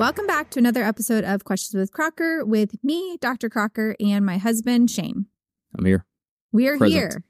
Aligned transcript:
Welcome 0.00 0.26
back 0.26 0.48
to 0.52 0.58
another 0.58 0.82
episode 0.82 1.24
of 1.24 1.44
Questions 1.44 1.78
with 1.78 1.92
Crocker 1.92 2.42
with 2.42 2.82
me, 2.82 3.18
Dr. 3.20 3.50
Crocker, 3.50 3.96
and 4.00 4.24
my 4.24 4.38
husband, 4.38 4.90
Shane. 4.90 5.26
I'm 5.76 5.84
here. 5.84 6.06
We 6.52 6.68
are 6.68 6.78
Present. 6.78 7.12
here, 7.12 7.24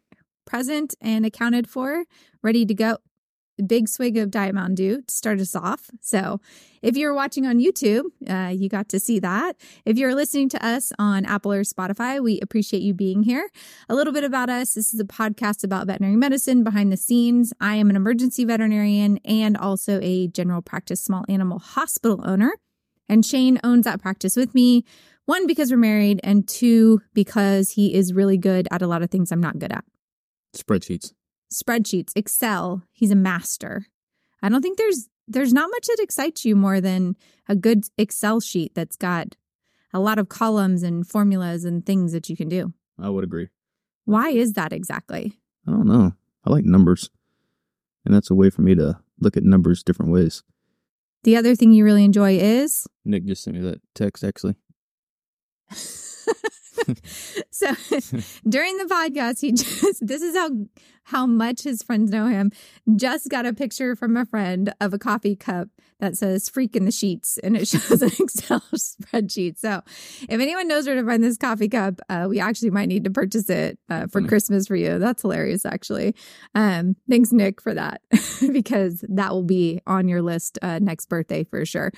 present 0.46 0.94
and 1.00 1.26
accounted 1.26 1.68
for, 1.68 2.04
ready 2.44 2.64
to 2.64 2.72
go. 2.72 2.98
Big 3.66 3.88
swig 3.88 4.16
of 4.16 4.30
Diet 4.30 4.54
Mountain 4.54 4.76
Dew 4.76 5.02
to 5.02 5.12
start 5.12 5.40
us 5.40 5.54
off. 5.54 5.90
So, 6.00 6.40
if 6.80 6.96
you're 6.96 7.12
watching 7.12 7.44
on 7.44 7.58
YouTube, 7.58 8.04
uh, 8.26 8.48
you 8.48 8.68
got 8.68 8.88
to 8.90 9.00
see 9.00 9.18
that. 9.18 9.56
If 9.84 9.98
you're 9.98 10.14
listening 10.14 10.48
to 10.50 10.64
us 10.64 10.92
on 10.98 11.26
Apple 11.26 11.52
or 11.52 11.62
Spotify, 11.62 12.22
we 12.22 12.40
appreciate 12.40 12.82
you 12.82 12.94
being 12.94 13.22
here. 13.22 13.50
A 13.88 13.94
little 13.94 14.14
bit 14.14 14.24
about 14.24 14.48
us 14.48 14.74
this 14.74 14.94
is 14.94 15.00
a 15.00 15.04
podcast 15.04 15.62
about 15.62 15.88
veterinary 15.88 16.16
medicine 16.16 16.64
behind 16.64 16.90
the 16.90 16.96
scenes. 16.96 17.52
I 17.60 17.74
am 17.74 17.90
an 17.90 17.96
emergency 17.96 18.46
veterinarian 18.46 19.18
and 19.26 19.58
also 19.58 20.00
a 20.02 20.28
general 20.28 20.62
practice 20.62 21.02
small 21.02 21.26
animal 21.28 21.58
hospital 21.58 22.22
owner. 22.24 22.52
And 23.10 23.26
Shane 23.26 23.58
owns 23.64 23.86
that 23.86 24.00
practice 24.00 24.36
with 24.36 24.54
me. 24.54 24.84
One, 25.26 25.48
because 25.48 25.72
we're 25.72 25.78
married, 25.78 26.20
and 26.22 26.46
two, 26.46 27.00
because 27.12 27.70
he 27.70 27.92
is 27.92 28.14
really 28.14 28.38
good 28.38 28.68
at 28.70 28.82
a 28.82 28.86
lot 28.86 29.02
of 29.02 29.10
things 29.10 29.32
I'm 29.32 29.40
not 29.40 29.58
good 29.58 29.72
at 29.72 29.84
Spreadsheets. 30.56 31.12
spreadsheets, 31.52 32.12
Excel. 32.14 32.84
He's 32.92 33.10
a 33.10 33.16
master. 33.16 33.86
I 34.42 34.48
don't 34.48 34.62
think 34.62 34.78
there's 34.78 35.08
there's 35.26 35.52
not 35.52 35.70
much 35.70 35.86
that 35.86 35.98
excites 36.00 36.44
you 36.44 36.54
more 36.54 36.80
than 36.80 37.16
a 37.48 37.56
good 37.56 37.84
Excel 37.98 38.38
sheet 38.38 38.76
that's 38.76 38.96
got 38.96 39.34
a 39.92 39.98
lot 39.98 40.20
of 40.20 40.28
columns 40.28 40.84
and 40.84 41.04
formulas 41.06 41.64
and 41.64 41.84
things 41.84 42.12
that 42.12 42.28
you 42.28 42.36
can 42.36 42.48
do. 42.48 42.72
I 42.96 43.10
would 43.10 43.24
agree. 43.24 43.48
Why 44.04 44.30
is 44.30 44.52
that 44.52 44.72
exactly? 44.72 45.38
I 45.66 45.72
don't 45.72 45.86
know. 45.86 46.14
I 46.44 46.50
like 46.50 46.64
numbers. 46.64 47.10
And 48.04 48.14
that's 48.14 48.30
a 48.30 48.34
way 48.34 48.50
for 48.50 48.62
me 48.62 48.76
to 48.76 48.98
look 49.18 49.36
at 49.36 49.42
numbers 49.42 49.82
different 49.82 50.12
ways. 50.12 50.44
The 51.22 51.36
other 51.36 51.54
thing 51.54 51.72
you 51.72 51.84
really 51.84 52.04
enjoy 52.04 52.38
is 52.38 52.86
Nick 53.04 53.24
just 53.26 53.42
sent 53.44 53.56
me 53.56 53.62
that 53.62 53.80
text 53.94 54.24
actually. 54.24 54.56
so 57.50 57.66
during 58.48 58.76
the 58.78 58.86
podcast 58.90 59.40
he 59.40 59.52
just 59.52 60.06
this 60.06 60.22
is 60.22 60.34
how 60.34 60.50
how 61.10 61.26
much 61.26 61.62
his 61.62 61.82
friends 61.82 62.10
know 62.10 62.26
him 62.26 62.50
just 62.96 63.28
got 63.28 63.46
a 63.46 63.52
picture 63.52 63.94
from 63.94 64.16
a 64.16 64.24
friend 64.24 64.72
of 64.80 64.92
a 64.92 64.98
coffee 64.98 65.36
cup 65.36 65.68
that 65.98 66.16
says 66.16 66.48
freak 66.48 66.74
in 66.74 66.84
the 66.84 66.90
sheets 66.90 67.38
and 67.38 67.56
it 67.56 67.68
shows 67.68 68.02
an 68.02 68.10
excel 68.18 68.60
spreadsheet 68.74 69.58
so 69.58 69.82
if 70.28 70.40
anyone 70.40 70.68
knows 70.68 70.86
where 70.86 70.96
to 70.96 71.06
find 71.06 71.22
this 71.22 71.36
coffee 71.36 71.68
cup 71.68 72.00
uh, 72.08 72.26
we 72.28 72.40
actually 72.40 72.70
might 72.70 72.86
need 72.86 73.04
to 73.04 73.10
purchase 73.10 73.48
it 73.50 73.78
uh, 73.88 74.06
for 74.06 74.22
christmas 74.22 74.66
for 74.66 74.76
you 74.76 74.98
that's 74.98 75.22
hilarious 75.22 75.64
actually 75.66 76.14
um, 76.54 76.96
thanks 77.08 77.32
nick 77.32 77.60
for 77.60 77.74
that 77.74 78.00
because 78.52 79.04
that 79.08 79.30
will 79.30 79.42
be 79.42 79.80
on 79.86 80.08
your 80.08 80.22
list 80.22 80.58
uh, 80.62 80.78
next 80.80 81.08
birthday 81.08 81.44
for 81.44 81.64
sure 81.64 81.92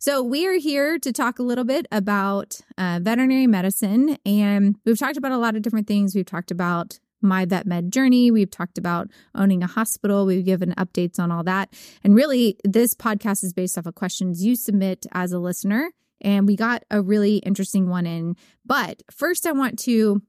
so, 0.00 0.22
we 0.22 0.46
are 0.46 0.54
here 0.54 0.98
to 1.00 1.12
talk 1.12 1.38
a 1.38 1.42
little 1.42 1.64
bit 1.64 1.86
about 1.90 2.60
uh, 2.76 3.00
veterinary 3.02 3.48
medicine. 3.48 4.16
And 4.24 4.76
we've 4.84 4.98
talked 4.98 5.16
about 5.16 5.32
a 5.32 5.38
lot 5.38 5.56
of 5.56 5.62
different 5.62 5.88
things. 5.88 6.14
We've 6.14 6.24
talked 6.24 6.50
about 6.50 7.00
my 7.20 7.44
vet 7.44 7.66
med 7.66 7.92
journey. 7.92 8.30
We've 8.30 8.50
talked 8.50 8.78
about 8.78 9.08
owning 9.34 9.62
a 9.62 9.66
hospital. 9.66 10.26
We've 10.26 10.44
given 10.44 10.74
updates 10.76 11.18
on 11.18 11.30
all 11.30 11.44
that. 11.44 11.72
And 12.04 12.14
really, 12.14 12.56
this 12.64 12.94
podcast 12.94 13.44
is 13.44 13.52
based 13.52 13.78
off 13.78 13.86
of 13.86 13.94
questions 13.94 14.44
you 14.44 14.56
submit 14.56 15.06
as 15.12 15.32
a 15.32 15.38
listener. 15.38 15.90
And 16.20 16.46
we 16.46 16.56
got 16.56 16.82
a 16.90 17.00
really 17.00 17.36
interesting 17.38 17.88
one 17.88 18.06
in. 18.06 18.36
But 18.64 19.02
first, 19.10 19.46
I 19.46 19.52
want 19.52 19.78
to 19.80 20.22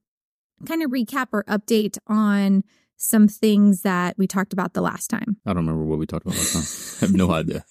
kind 0.67 0.83
of 0.83 0.91
recap 0.91 1.27
or 1.31 1.43
update 1.45 1.97
on 2.07 2.63
some 2.97 3.27
things 3.27 3.81
that 3.81 4.17
we 4.17 4.27
talked 4.27 4.53
about 4.53 4.73
the 4.73 4.81
last 4.81 5.09
time. 5.09 5.37
I 5.45 5.53
don't 5.53 5.65
remember 5.65 5.85
what 5.85 5.99
we 5.99 6.05
talked 6.05 6.25
about 6.25 6.37
last 6.37 6.53
time. 6.53 6.64
I 7.02 7.05
have 7.05 7.15
no 7.15 7.31
idea. 7.33 7.64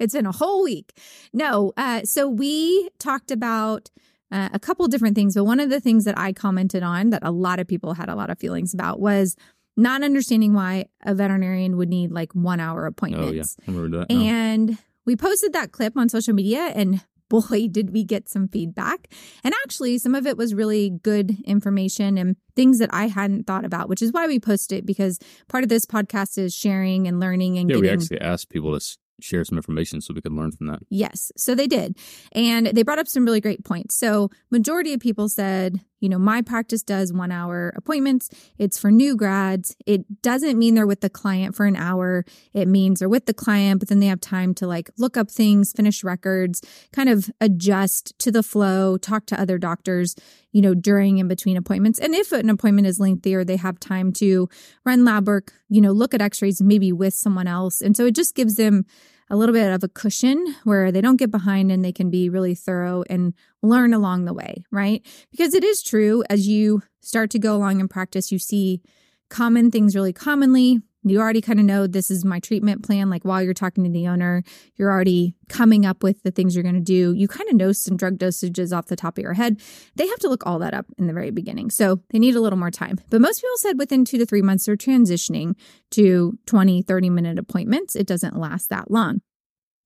it's 0.00 0.14
been 0.14 0.26
a 0.26 0.32
whole 0.32 0.64
week. 0.64 0.98
No, 1.32 1.72
uh, 1.76 2.02
so 2.04 2.28
we 2.28 2.88
talked 2.98 3.30
about 3.30 3.90
uh, 4.30 4.48
a 4.52 4.58
couple 4.58 4.86
different 4.88 5.14
things, 5.14 5.34
but 5.34 5.44
one 5.44 5.60
of 5.60 5.70
the 5.70 5.80
things 5.80 6.04
that 6.04 6.18
I 6.18 6.32
commented 6.32 6.82
on 6.82 7.10
that 7.10 7.22
a 7.22 7.30
lot 7.30 7.60
of 7.60 7.66
people 7.66 7.94
had 7.94 8.08
a 8.08 8.14
lot 8.14 8.30
of 8.30 8.38
feelings 8.38 8.74
about 8.74 9.00
was 9.00 9.36
not 9.76 10.02
understanding 10.02 10.52
why 10.54 10.86
a 11.04 11.14
veterinarian 11.14 11.76
would 11.76 11.88
need 11.88 12.10
like 12.10 12.32
one 12.34 12.60
hour 12.60 12.84
appointments. 12.86 13.56
Oh 13.58 13.62
yeah. 13.62 13.72
I 13.72 13.76
remember 13.76 13.98
that. 13.98 14.12
And 14.12 14.78
we 15.06 15.16
posted 15.16 15.52
that 15.52 15.72
clip 15.72 15.96
on 15.96 16.08
social 16.08 16.34
media 16.34 16.72
and 16.74 17.00
boy 17.28 17.68
did 17.70 17.92
we 17.92 18.04
get 18.04 18.28
some 18.28 18.48
feedback. 18.48 19.08
And 19.44 19.54
actually 19.62 19.98
some 19.98 20.14
of 20.14 20.26
it 20.26 20.36
was 20.36 20.54
really 20.54 20.90
good 21.02 21.36
information 21.44 22.18
and 22.18 22.36
things 22.56 22.78
that 22.78 22.90
I 22.92 23.06
hadn't 23.06 23.46
thought 23.46 23.64
about, 23.64 23.88
which 23.88 24.02
is 24.02 24.12
why 24.12 24.26
we 24.26 24.40
posted 24.40 24.78
it 24.78 24.86
because 24.86 25.18
part 25.48 25.62
of 25.62 25.68
this 25.68 25.86
podcast 25.86 26.38
is 26.38 26.54
sharing 26.54 27.06
and 27.06 27.20
learning 27.20 27.58
and 27.58 27.70
yeah, 27.70 27.76
we 27.76 27.88
actually 27.88 28.20
asked 28.20 28.48
people 28.48 28.78
to 28.78 28.98
share 29.20 29.44
some 29.44 29.58
information 29.58 30.00
so 30.00 30.14
we 30.14 30.20
could 30.20 30.32
learn 30.32 30.52
from 30.52 30.68
that. 30.68 30.80
Yes. 30.88 31.32
So 31.36 31.54
they 31.54 31.66
did. 31.66 31.96
And 32.32 32.66
they 32.68 32.82
brought 32.82 32.98
up 32.98 33.08
some 33.08 33.24
really 33.24 33.40
great 33.40 33.64
points. 33.64 33.98
So 33.98 34.30
majority 34.50 34.92
of 34.94 35.00
people 35.00 35.28
said, 35.28 35.80
you 36.00 36.08
know, 36.08 36.18
my 36.18 36.42
practice 36.42 36.82
does 36.82 37.12
one 37.12 37.32
hour 37.32 37.72
appointments. 37.76 38.30
It's 38.58 38.78
for 38.78 38.90
new 38.90 39.16
grads. 39.16 39.76
It 39.86 40.22
doesn't 40.22 40.58
mean 40.58 40.74
they're 40.74 40.86
with 40.86 41.00
the 41.00 41.10
client 41.10 41.54
for 41.54 41.66
an 41.66 41.76
hour. 41.76 42.24
It 42.52 42.68
means 42.68 43.00
they're 43.00 43.08
with 43.08 43.26
the 43.26 43.34
client, 43.34 43.80
but 43.80 43.88
then 43.88 44.00
they 44.00 44.06
have 44.06 44.20
time 44.20 44.54
to 44.54 44.66
like 44.66 44.90
look 44.98 45.16
up 45.16 45.30
things, 45.30 45.72
finish 45.72 46.04
records, 46.04 46.62
kind 46.92 47.08
of 47.08 47.30
adjust 47.40 48.18
to 48.20 48.30
the 48.30 48.42
flow, 48.42 48.96
talk 48.96 49.26
to 49.26 49.40
other 49.40 49.58
doctors, 49.58 50.14
you 50.52 50.62
know, 50.62 50.74
during 50.74 51.20
and 51.20 51.28
between 51.28 51.56
appointments. 51.56 51.98
And 51.98 52.14
if 52.14 52.32
an 52.32 52.50
appointment 52.50 52.86
is 52.86 53.00
lengthy 53.00 53.34
or 53.34 53.44
they 53.44 53.56
have 53.56 53.80
time 53.80 54.12
to 54.14 54.48
run 54.84 55.04
lab 55.04 55.26
work, 55.26 55.52
you 55.68 55.80
know, 55.80 55.92
look 55.92 56.14
at 56.14 56.22
x-rays 56.22 56.62
maybe 56.62 56.92
with 56.92 57.14
someone 57.14 57.46
else. 57.46 57.80
And 57.80 57.96
so 57.96 58.06
it 58.06 58.14
just 58.14 58.34
gives 58.34 58.54
them 58.54 58.86
a 59.30 59.36
little 59.36 59.52
bit 59.52 59.72
of 59.72 59.84
a 59.84 59.88
cushion 59.88 60.54
where 60.64 60.90
they 60.90 61.00
don't 61.00 61.16
get 61.16 61.30
behind 61.30 61.70
and 61.70 61.84
they 61.84 61.92
can 61.92 62.10
be 62.10 62.28
really 62.28 62.54
thorough 62.54 63.04
and 63.10 63.34
learn 63.62 63.92
along 63.92 64.24
the 64.24 64.32
way, 64.32 64.64
right? 64.70 65.04
Because 65.30 65.54
it 65.54 65.64
is 65.64 65.82
true 65.82 66.24
as 66.30 66.48
you 66.48 66.82
start 67.00 67.30
to 67.30 67.38
go 67.38 67.54
along 67.56 67.80
in 67.80 67.88
practice, 67.88 68.32
you 68.32 68.38
see 68.38 68.80
common 69.28 69.70
things 69.70 69.94
really 69.94 70.12
commonly. 70.12 70.80
You 71.08 71.20
already 71.20 71.40
kind 71.40 71.58
of 71.58 71.66
know 71.66 71.86
this 71.86 72.10
is 72.10 72.24
my 72.24 72.40
treatment 72.40 72.82
plan. 72.84 73.10
Like 73.10 73.24
while 73.24 73.42
you're 73.42 73.54
talking 73.54 73.84
to 73.84 73.90
the 73.90 74.08
owner, 74.08 74.42
you're 74.76 74.90
already 74.90 75.34
coming 75.48 75.86
up 75.86 76.02
with 76.02 76.22
the 76.22 76.30
things 76.30 76.54
you're 76.54 76.62
going 76.62 76.74
to 76.74 76.80
do. 76.80 77.12
You 77.12 77.28
kind 77.28 77.48
of 77.48 77.56
know 77.56 77.72
some 77.72 77.96
drug 77.96 78.18
dosages 78.18 78.76
off 78.76 78.86
the 78.86 78.96
top 78.96 79.18
of 79.18 79.22
your 79.22 79.34
head. 79.34 79.60
They 79.96 80.06
have 80.06 80.18
to 80.20 80.28
look 80.28 80.46
all 80.46 80.58
that 80.60 80.74
up 80.74 80.86
in 80.98 81.06
the 81.06 81.12
very 81.12 81.30
beginning. 81.30 81.70
So 81.70 82.00
they 82.10 82.18
need 82.18 82.34
a 82.34 82.40
little 82.40 82.58
more 82.58 82.70
time. 82.70 82.98
But 83.10 83.20
most 83.20 83.40
people 83.40 83.56
said 83.58 83.78
within 83.78 84.04
two 84.04 84.18
to 84.18 84.26
three 84.26 84.42
months, 84.42 84.66
they're 84.66 84.76
transitioning 84.76 85.54
to 85.92 86.38
20, 86.46 86.82
30 86.82 87.10
minute 87.10 87.38
appointments. 87.38 87.96
It 87.96 88.06
doesn't 88.06 88.36
last 88.38 88.70
that 88.70 88.90
long. 88.90 89.20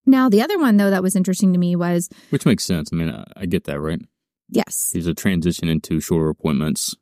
Now, 0.05 0.28
the 0.28 0.43
other 0.43 0.59
one, 0.59 0.78
though, 0.78 0.91
that 0.91 1.03
was 1.03 1.15
interesting 1.15 1.53
to 1.53 1.59
me 1.59 1.77
was 1.77 2.09
Which 2.31 2.44
makes 2.44 2.65
sense. 2.65 2.91
I 2.93 2.97
mean, 2.97 3.11
I, 3.11 3.25
I 3.37 3.47
get 3.47 3.65
that, 3.65 3.81
right? 3.81 4.00
yes, 4.49 4.91
There's 4.93 5.06
a 5.06 5.15
transition 5.15 5.69
into 5.69 6.00
shorter 6.00 6.28
appointments 6.28 6.94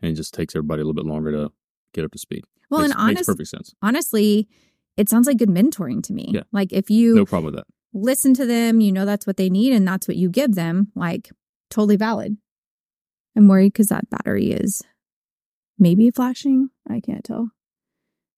and 0.00 0.12
it 0.12 0.14
just 0.14 0.34
takes 0.34 0.54
everybody 0.54 0.80
a 0.82 0.84
little 0.84 0.94
bit 0.94 1.06
longer 1.06 1.32
to 1.32 1.52
get 1.96 2.04
up 2.04 2.12
to 2.12 2.18
speed. 2.18 2.44
well, 2.70 2.82
makes, 2.82 2.92
and 2.92 3.00
honest, 3.00 3.14
makes 3.16 3.26
perfect 3.26 3.48
sense. 3.48 3.74
honestly, 3.82 4.48
it 4.96 5.08
sounds 5.08 5.26
like 5.26 5.36
good 5.38 5.48
mentoring 5.50 6.02
to 6.04 6.12
me. 6.12 6.30
Yeah. 6.32 6.42
Like 6.52 6.72
if 6.72 6.90
you 6.90 7.14
No 7.14 7.24
problem 7.26 7.46
with 7.46 7.56
that. 7.56 7.66
listen 7.92 8.34
to 8.34 8.46
them, 8.46 8.80
you 8.80 8.92
know 8.92 9.04
that's 9.04 9.26
what 9.26 9.36
they 9.36 9.50
need 9.50 9.72
and 9.72 9.86
that's 9.86 10.06
what 10.08 10.16
you 10.16 10.28
give 10.30 10.54
them, 10.54 10.92
like 10.94 11.30
totally 11.70 11.96
valid. 11.96 12.36
I'm 13.36 13.48
worried 13.48 13.72
because 13.72 13.88
that 13.88 14.08
battery 14.08 14.50
is 14.52 14.82
maybe 15.78 16.10
flashing. 16.10 16.70
I 16.88 17.00
can't 17.00 17.24
tell. 17.24 17.50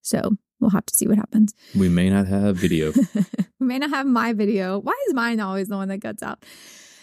So 0.01 0.31
we'll 0.59 0.71
have 0.71 0.85
to 0.87 0.95
see 0.95 1.07
what 1.07 1.17
happens. 1.17 1.53
We 1.75 1.87
may 1.87 2.09
not 2.09 2.27
have 2.27 2.57
video. 2.57 2.91
we 3.59 3.67
may 3.67 3.79
not 3.79 3.91
have 3.91 4.05
my 4.05 4.33
video. 4.33 4.79
Why 4.79 4.93
is 5.07 5.13
mine 5.13 5.39
always 5.39 5.69
the 5.69 5.77
one 5.77 5.87
that 5.89 6.01
cuts 6.01 6.21
out? 6.23 6.43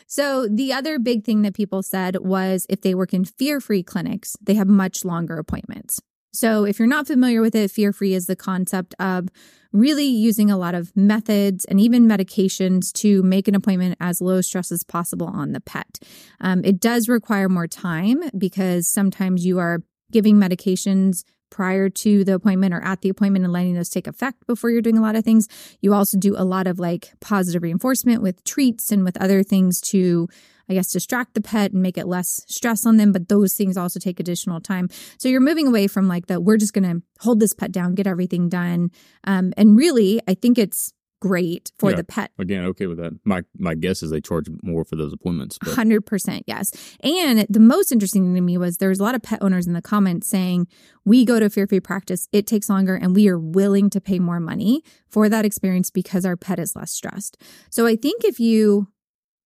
So, 0.09 0.47
the 0.47 0.73
other 0.73 1.01
big 1.01 1.25
thing 1.25 1.43
that 1.43 1.55
people 1.55 1.83
said 1.83 2.19
was 2.21 2.65
if 2.69 2.81
they 2.81 2.95
work 2.95 3.13
in 3.13 3.25
fear 3.25 3.61
free 3.61 3.83
clinics, 3.83 4.37
they 4.41 4.55
have 4.55 4.69
much 4.69 5.05
longer 5.05 5.37
appointments. 5.37 5.99
So, 6.37 6.65
if 6.65 6.79
you're 6.79 6.87
not 6.87 7.07
familiar 7.07 7.41
with 7.41 7.55
it, 7.55 7.71
fear 7.71 7.93
free 7.93 8.13
is 8.13 8.27
the 8.27 8.37
concept 8.37 8.95
of 8.99 9.29
really 9.73 10.05
using 10.05 10.51
a 10.51 10.59
lot 10.59 10.75
of 10.75 10.95
methods 10.95 11.65
and 11.65 11.81
even 11.81 12.07
medications 12.07 12.93
to 12.95 13.23
make 13.23 13.49
an 13.49 13.55
appointment 13.55 13.97
as 14.01 14.21
low 14.21 14.43
stress 14.43 14.71
as 14.71 14.85
possible 14.85 15.27
on 15.27 15.53
the 15.53 15.61
pet. 15.61 15.99
Um, 16.41 16.63
it 16.65 16.79
does 16.79 17.09
require 17.09 17.49
more 17.49 17.67
time 17.67 18.23
because 18.37 18.87
sometimes 18.87 19.47
you 19.47 19.59
are 19.59 19.81
giving 20.13 20.37
medications 20.37 21.25
prior 21.51 21.89
to 21.89 22.23
the 22.25 22.35
appointment 22.35 22.75
or 22.75 22.83
at 22.83 23.01
the 23.01 23.09
appointment 23.09 23.45
and 23.45 23.53
letting 23.53 23.75
those 23.75 23.89
take 23.89 24.07
effect 24.07 24.47
before 24.47 24.69
you're 24.71 24.83
doing 24.83 24.99
a 24.99 25.03
lot 25.03 25.17
of 25.17 25.25
things. 25.25 25.49
You 25.81 25.95
also 25.95 26.19
do 26.19 26.35
a 26.37 26.45
lot 26.45 26.67
of 26.67 26.79
like 26.79 27.13
positive 27.21 27.63
reinforcement 27.63 28.21
with 28.21 28.45
treats 28.45 28.93
and 28.93 29.05
with 29.05 29.17
other 29.23 29.43
things 29.43 29.81
to, 29.83 30.29
I 30.69 30.75
guess, 30.75 30.91
distract 30.91 31.35
the 31.35 31.41
pet 31.41 31.73
and 31.73 31.83
make 31.83 31.97
it 31.99 32.07
less 32.07 32.43
stress 32.49 32.85
on 32.87 32.97
them. 32.97 33.13
But 33.13 33.29
those 33.29 33.55
things 33.55 33.77
also 33.77 34.01
take 34.01 34.19
additional 34.21 34.61
time. 34.61 34.89
So 35.19 35.29
you're 35.29 35.41
moving 35.41 35.67
away 35.67 35.87
from 35.87 36.09
like 36.09 36.27
the 36.27 36.41
we're 36.41 36.57
just 36.57 36.73
going 36.73 36.85
to 37.01 37.03
hold 37.21 37.41
this 37.41 37.53
pet 37.53 37.73
down, 37.73 37.95
get 37.95 38.07
everything 38.07 38.49
done. 38.49 38.91
Um, 39.25 39.53
and 39.57 39.77
really, 39.77 40.21
I 40.29 40.35
think 40.35 40.59
it's 40.59 40.93
great 41.23 41.73
for 41.79 41.91
Yeah. 41.91 41.97
the 41.97 42.05
pet 42.05 42.31
Again, 42.39 42.65
okay 42.67 42.87
with 42.87 42.99
that. 42.99 43.19
My 43.25 43.43
my 43.59 43.75
guess 43.75 44.03
is 44.03 44.11
they 44.11 44.21
charge 44.21 44.49
more 44.63 44.85
for 44.85 44.97
those 44.97 45.15
appointments. 45.15 45.57
But 45.59 45.73
Hundred 45.75 46.05
percent, 46.05 46.45
yes. 46.47 46.73
And 47.01 47.47
the 47.49 47.59
most 47.59 47.91
interesting 47.91 48.25
thing 48.25 48.35
to 48.35 48.41
me 48.43 48.59
was 48.59 48.77
there 48.77 48.91
was 48.91 49.01
a 49.01 49.03
lot 49.03 49.15
of 49.15 49.23
pet 49.23 49.39
owners 49.41 49.67
in 49.67 49.73
the 49.73 49.81
comments 49.81 50.29
saying, 50.29 50.67
"We 51.07 51.25
go 51.25 51.41
to 51.41 51.49
fear 51.49 51.67
free 51.67 51.81
practice. 51.81 52.29
It 52.33 52.47
takes 52.47 52.69
longer, 52.69 52.95
and 52.97 53.17
we 53.17 53.29
are 53.29 53.39
willing 53.39 53.89
to 53.91 54.01
pay 54.01 54.19
more 54.19 54.41
money 54.41 54.83
for 55.09 55.29
that 55.31 55.47
experience 55.47 55.91
because 55.91 56.27
our 56.27 56.37
pet 56.37 56.59
is 56.59 56.77
less 56.77 56.91
stressed." 56.93 57.39
So 57.71 57.87
I 57.87 57.97
think 57.97 58.23
if 58.25 58.39
you 58.39 58.89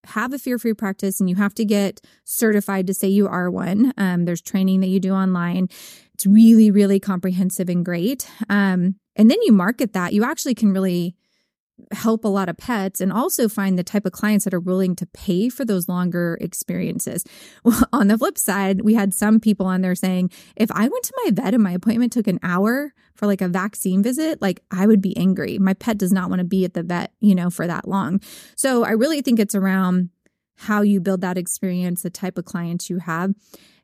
have 0.07 0.33
a 0.33 0.39
fear 0.39 0.57
free 0.57 0.73
practice 0.73 1.19
and 1.19 1.29
you 1.29 1.35
have 1.35 1.53
to 1.55 1.65
get 1.65 2.01
certified 2.23 2.87
to 2.87 2.93
say 2.93 3.07
you 3.07 3.27
are 3.27 3.49
one, 3.49 3.93
um, 3.97 4.25
there's 4.25 4.41
training 4.41 4.79
that 4.81 4.87
you 4.87 4.99
do 4.99 5.13
online. 5.13 5.67
It's 6.13 6.25
really, 6.25 6.71
really 6.71 6.99
comprehensive 6.99 7.69
and 7.69 7.85
great. 7.85 8.29
Um, 8.49 8.95
and 9.15 9.29
then 9.29 9.37
you 9.43 9.51
market 9.51 9.93
that, 9.93 10.13
you 10.13 10.23
actually 10.23 10.55
can 10.55 10.73
really 10.73 11.15
help 11.91 12.23
a 12.23 12.27
lot 12.27 12.49
of 12.49 12.57
pets 12.57 13.01
and 13.01 13.11
also 13.11 13.47
find 13.47 13.77
the 13.77 13.83
type 13.83 14.05
of 14.05 14.11
clients 14.11 14.45
that 14.45 14.53
are 14.53 14.59
willing 14.59 14.95
to 14.95 15.05
pay 15.07 15.49
for 15.49 15.65
those 15.65 15.87
longer 15.89 16.37
experiences. 16.41 17.23
Well, 17.63 17.83
on 17.93 18.07
the 18.07 18.17
flip 18.17 18.37
side, 18.37 18.81
we 18.81 18.95
had 18.95 19.13
some 19.13 19.39
people 19.39 19.67
on 19.67 19.81
there 19.81 19.93
saying, 19.93 20.31
if 20.55 20.71
I 20.71 20.87
went 20.87 21.03
to 21.03 21.13
my 21.23 21.31
vet 21.31 21.53
and 21.53 21.61
my 21.61 21.73
appointment 21.73 22.11
took 22.11 22.27
an 22.27 22.39
hour 22.41 22.93
for 23.13 23.27
like 23.27 23.41
a 23.41 23.47
vaccine 23.47 24.01
visit, 24.01 24.41
like 24.41 24.61
I 24.71 24.87
would 24.87 25.01
be 25.01 25.15
angry. 25.15 25.59
My 25.59 25.73
pet 25.73 25.97
does 25.97 26.11
not 26.11 26.29
want 26.29 26.39
to 26.39 26.45
be 26.45 26.65
at 26.65 26.73
the 26.73 26.81
vet, 26.81 27.13
you 27.19 27.35
know, 27.35 27.49
for 27.49 27.67
that 27.67 27.87
long. 27.87 28.19
So 28.55 28.83
I 28.83 28.91
really 28.91 29.21
think 29.21 29.39
it's 29.39 29.53
around 29.53 30.09
how 30.55 30.81
you 30.81 30.99
build 30.99 31.21
that 31.21 31.37
experience, 31.37 32.01
the 32.01 32.09
type 32.09 32.37
of 32.37 32.45
clients 32.45 32.89
you 32.89 32.99
have. 32.99 33.33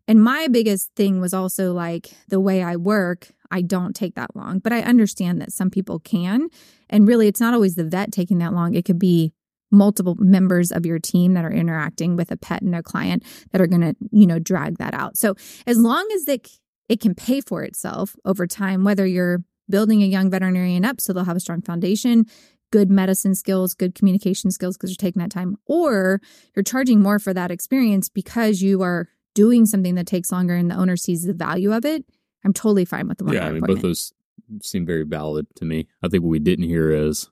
And 0.07 0.23
my 0.23 0.47
biggest 0.47 0.95
thing 0.95 1.19
was 1.19 1.33
also 1.33 1.73
like 1.73 2.11
the 2.29 2.39
way 2.39 2.63
I 2.63 2.77
work, 2.77 3.31
I 3.51 3.61
don't 3.61 3.95
take 3.95 4.15
that 4.15 4.35
long, 4.35 4.59
but 4.59 4.73
I 4.73 4.81
understand 4.81 5.41
that 5.41 5.51
some 5.51 5.69
people 5.69 5.99
can. 5.99 6.49
And 6.89 7.07
really, 7.07 7.27
it's 7.27 7.39
not 7.39 7.53
always 7.53 7.75
the 7.75 7.83
vet 7.83 8.11
taking 8.11 8.37
that 8.39 8.53
long. 8.53 8.73
It 8.73 8.85
could 8.85 8.99
be 8.99 9.33
multiple 9.71 10.15
members 10.17 10.71
of 10.71 10.85
your 10.85 10.99
team 10.99 11.33
that 11.33 11.43
are 11.43 11.51
interacting 11.51 12.15
with 12.15 12.31
a 12.31 12.37
pet 12.37 12.61
and 12.61 12.75
a 12.75 12.83
client 12.83 13.23
that 13.51 13.61
are 13.61 13.67
going 13.67 13.81
to, 13.81 13.95
you 14.11 14.25
know, 14.25 14.39
drag 14.39 14.77
that 14.77 14.93
out. 14.93 15.17
So 15.17 15.35
as 15.65 15.77
long 15.77 16.07
as 16.15 16.27
it, 16.27 16.49
it 16.87 17.01
can 17.01 17.15
pay 17.15 17.41
for 17.41 17.63
itself 17.63 18.15
over 18.23 18.47
time, 18.47 18.83
whether 18.83 19.05
you're 19.05 19.43
building 19.69 20.01
a 20.01 20.05
young 20.05 20.29
veterinarian 20.29 20.85
up 20.85 21.01
so 21.01 21.11
they'll 21.11 21.25
have 21.25 21.35
a 21.35 21.41
strong 21.41 21.61
foundation, 21.61 22.25
good 22.71 22.89
medicine 22.89 23.35
skills, 23.35 23.73
good 23.73 23.95
communication 23.95 24.51
skills 24.51 24.77
because 24.77 24.91
you're 24.91 24.95
taking 24.95 25.21
that 25.21 25.31
time, 25.31 25.57
or 25.65 26.21
you're 26.55 26.63
charging 26.63 27.01
more 27.01 27.19
for 27.19 27.33
that 27.33 27.51
experience 27.51 28.09
because 28.09 28.61
you 28.61 28.81
are 28.81 29.09
doing 29.33 29.65
something 29.65 29.95
that 29.95 30.07
takes 30.07 30.31
longer 30.31 30.55
and 30.55 30.71
the 30.71 30.75
owner 30.75 30.97
sees 30.97 31.23
the 31.23 31.33
value 31.33 31.73
of 31.73 31.85
it. 31.85 32.05
I'm 32.47 32.53
totally 32.53 32.85
fine 32.85 33.09
with 33.09 33.17
the 33.17 33.25
one 33.25 33.33
yeah, 33.33 33.45
I 33.47 33.51
mean, 33.51 33.61
both 33.61 33.81
those 33.81 34.13
seem 34.61 34.85
very 34.85 35.03
valid 35.03 35.47
to 35.57 35.65
me. 35.65 35.85
I 36.01 36.07
think 36.07 36.23
what 36.23 36.29
we 36.29 36.39
didn't 36.39 36.63
hear 36.65 36.89
is 36.91 37.29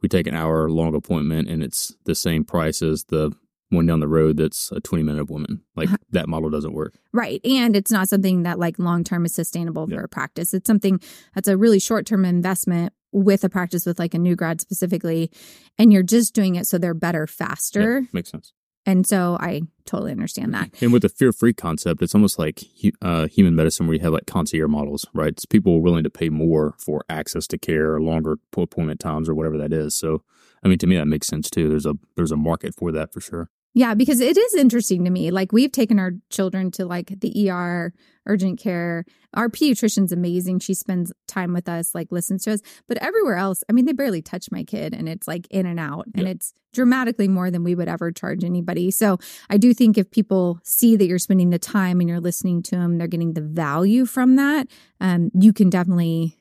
we 0.00 0.08
take 0.08 0.28
an 0.28 0.34
hour 0.34 0.70
long 0.70 0.94
appointment 0.94 1.48
and 1.48 1.60
it's 1.62 1.92
the 2.04 2.14
same 2.14 2.44
price 2.44 2.82
as 2.82 3.04
the 3.04 3.32
one 3.70 3.86
down 3.86 3.98
the 3.98 4.06
road 4.08 4.36
that's 4.36 4.70
a 4.70 4.80
20 4.80 5.02
minute 5.02 5.22
appointment. 5.22 5.60
Like 5.74 5.88
Uh-huh. 5.88 5.96
that 6.10 6.28
model 6.28 6.50
doesn't 6.50 6.72
work. 6.74 6.94
Right. 7.12 7.40
And 7.44 7.74
it's 7.74 7.90
not 7.90 8.08
something 8.08 8.44
that 8.44 8.58
like 8.60 8.78
long 8.78 9.02
term 9.02 9.24
is 9.24 9.34
sustainable 9.34 9.88
Yeah. 9.90 9.96
for 9.98 10.04
a 10.04 10.08
practice. 10.08 10.54
It's 10.54 10.66
something 10.68 11.00
that's 11.34 11.48
a 11.48 11.56
really 11.56 11.80
short 11.80 12.06
term 12.06 12.24
investment 12.24 12.92
with 13.10 13.42
a 13.44 13.48
practice 13.48 13.84
with 13.84 13.98
like 13.98 14.14
a 14.14 14.18
new 14.18 14.36
grad 14.36 14.60
specifically. 14.60 15.30
And 15.78 15.92
you're 15.92 16.02
just 16.04 16.32
doing 16.34 16.54
it 16.54 16.66
so 16.68 16.78
they're 16.78 16.94
better 16.94 17.26
faster. 17.26 18.00
Yeah, 18.00 18.06
makes 18.12 18.30
sense. 18.30 18.52
And 18.84 19.06
so 19.06 19.36
I 19.40 19.62
totally 19.84 20.10
understand 20.10 20.52
that. 20.54 20.70
And 20.80 20.92
with 20.92 21.02
the 21.02 21.08
fear 21.08 21.32
free 21.32 21.52
concept, 21.52 22.02
it's 22.02 22.14
almost 22.14 22.38
like 22.38 22.64
uh, 23.00 23.28
human 23.28 23.54
medicine 23.54 23.86
where 23.86 23.94
you 23.94 24.02
have 24.02 24.12
like 24.12 24.26
concierge 24.26 24.68
models, 24.68 25.06
right? 25.14 25.28
It's 25.28 25.44
people 25.44 25.80
willing 25.80 26.04
to 26.04 26.10
pay 26.10 26.28
more 26.28 26.74
for 26.78 27.04
access 27.08 27.46
to 27.48 27.58
care 27.58 27.94
or 27.94 28.02
longer 28.02 28.38
appointment 28.56 29.00
times 29.00 29.28
or 29.28 29.34
whatever 29.34 29.56
that 29.58 29.72
is. 29.72 29.94
So, 29.94 30.22
I 30.64 30.68
mean, 30.68 30.78
to 30.78 30.86
me, 30.86 30.96
that 30.96 31.06
makes 31.06 31.28
sense 31.28 31.48
too. 31.48 31.68
There's 31.68 31.86
a 31.86 31.94
there's 32.16 32.32
a 32.32 32.36
market 32.36 32.74
for 32.74 32.90
that 32.92 33.12
for 33.12 33.20
sure. 33.20 33.50
Yeah, 33.74 33.94
because 33.94 34.20
it 34.20 34.36
is 34.36 34.54
interesting 34.54 35.04
to 35.04 35.10
me. 35.10 35.30
Like 35.30 35.52
we've 35.52 35.72
taken 35.72 35.98
our 35.98 36.12
children 36.30 36.70
to 36.72 36.84
like 36.84 37.20
the 37.20 37.50
ER, 37.50 37.94
urgent 38.26 38.60
care. 38.60 39.04
Our 39.34 39.48
pediatrician's 39.48 40.12
amazing. 40.12 40.58
She 40.58 40.74
spends 40.74 41.10
time 41.26 41.54
with 41.54 41.68
us, 41.68 41.94
like 41.94 42.12
listens 42.12 42.44
to 42.44 42.52
us. 42.52 42.60
But 42.86 42.98
everywhere 42.98 43.36
else, 43.36 43.64
I 43.70 43.72
mean, 43.72 43.86
they 43.86 43.92
barely 43.94 44.20
touch 44.20 44.48
my 44.50 44.62
kid 44.62 44.92
and 44.92 45.08
it's 45.08 45.26
like 45.26 45.46
in 45.50 45.64
and 45.64 45.80
out. 45.80 46.06
And 46.14 46.24
Yeah. 46.26 46.32
it's 46.32 46.52
dramatically 46.74 47.28
more 47.28 47.50
than 47.50 47.64
we 47.64 47.74
would 47.74 47.88
ever 47.88 48.12
charge 48.12 48.44
anybody. 48.44 48.90
So 48.90 49.18
I 49.48 49.56
do 49.56 49.72
think 49.74 49.96
if 49.96 50.10
people 50.10 50.58
see 50.64 50.96
that 50.96 51.06
you're 51.06 51.18
spending 51.18 51.50
the 51.50 51.58
time 51.58 52.00
and 52.00 52.08
you're 52.08 52.20
listening 52.20 52.62
to 52.64 52.72
them, 52.72 52.98
they're 52.98 53.06
getting 53.06 53.32
the 53.34 53.42
value 53.42 54.04
from 54.06 54.36
that, 54.36 54.68
um, 55.00 55.30
you 55.38 55.52
can 55.52 55.70
definitely 55.70 56.38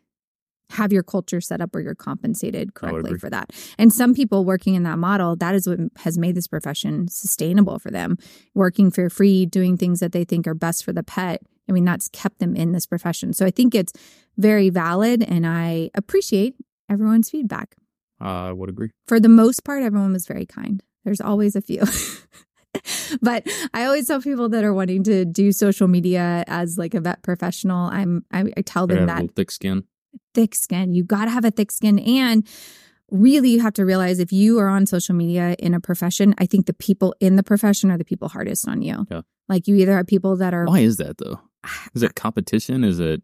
have 0.71 0.91
your 0.91 1.03
culture 1.03 1.41
set 1.41 1.61
up 1.61 1.73
where 1.73 1.83
you're 1.83 1.95
compensated 1.95 2.73
correctly 2.73 3.17
for 3.17 3.29
that. 3.29 3.51
And 3.77 3.93
some 3.93 4.13
people 4.13 4.45
working 4.45 4.75
in 4.75 4.83
that 4.83 4.97
model, 4.97 5.35
that 5.37 5.55
is 5.55 5.67
what 5.67 5.79
has 5.97 6.17
made 6.17 6.35
this 6.35 6.47
profession 6.47 7.07
sustainable 7.07 7.79
for 7.79 7.91
them. 7.91 8.17
Working 8.55 8.91
for 8.91 9.09
free, 9.09 9.45
doing 9.45 9.77
things 9.77 9.99
that 9.99 10.11
they 10.11 10.23
think 10.23 10.47
are 10.47 10.53
best 10.53 10.83
for 10.83 10.93
the 10.93 11.03
pet. 11.03 11.41
I 11.69 11.71
mean, 11.71 11.85
that's 11.85 12.09
kept 12.09 12.39
them 12.39 12.55
in 12.55 12.71
this 12.71 12.85
profession. 12.85 13.33
So 13.33 13.45
I 13.45 13.51
think 13.51 13.75
it's 13.75 13.93
very 14.37 14.69
valid 14.69 15.23
and 15.23 15.45
I 15.45 15.89
appreciate 15.93 16.55
everyone's 16.89 17.29
feedback. 17.29 17.75
I 18.19 18.51
would 18.51 18.69
agree. 18.69 18.91
For 19.07 19.19
the 19.19 19.29
most 19.29 19.63
part, 19.63 19.83
everyone 19.83 20.13
was 20.13 20.27
very 20.27 20.45
kind. 20.45 20.83
There's 21.03 21.21
always 21.21 21.55
a 21.55 21.61
few. 21.61 21.83
but 23.21 23.47
I 23.73 23.85
always 23.85 24.07
tell 24.07 24.21
people 24.21 24.49
that 24.49 24.63
are 24.63 24.73
wanting 24.73 25.03
to 25.03 25.25
do 25.25 25.51
social 25.51 25.87
media 25.87 26.43
as 26.47 26.77
like 26.77 26.93
a 26.93 27.01
vet 27.01 27.21
professional, 27.23 27.89
I'm 27.89 28.25
I, 28.31 28.45
I 28.55 28.61
tell 28.61 28.87
them 28.87 29.07
that 29.07 29.31
thick 29.35 29.51
skin. 29.51 29.83
Thick 30.33 30.55
skin. 30.55 30.93
You 30.93 31.03
got 31.03 31.25
to 31.25 31.31
have 31.31 31.45
a 31.45 31.51
thick 31.51 31.71
skin. 31.71 31.99
And 31.99 32.47
really, 33.09 33.49
you 33.49 33.61
have 33.61 33.73
to 33.73 33.85
realize 33.85 34.19
if 34.19 34.31
you 34.31 34.59
are 34.59 34.67
on 34.67 34.85
social 34.85 35.15
media 35.15 35.55
in 35.59 35.73
a 35.73 35.79
profession, 35.79 36.33
I 36.37 36.45
think 36.45 36.65
the 36.65 36.73
people 36.73 37.13
in 37.19 37.35
the 37.35 37.43
profession 37.43 37.91
are 37.91 37.97
the 37.97 38.05
people 38.05 38.29
hardest 38.29 38.67
on 38.67 38.81
you. 38.81 39.05
Yeah. 39.09 39.21
Like 39.49 39.67
you 39.67 39.75
either 39.75 39.95
have 39.97 40.07
people 40.07 40.37
that 40.37 40.53
are, 40.53 40.65
Why 40.65 40.79
is 40.79 40.97
that 40.97 41.17
though? 41.17 41.39
Is 41.93 42.03
it 42.03 42.15
competition? 42.15 42.83
Is 42.83 42.99
it? 42.99 43.21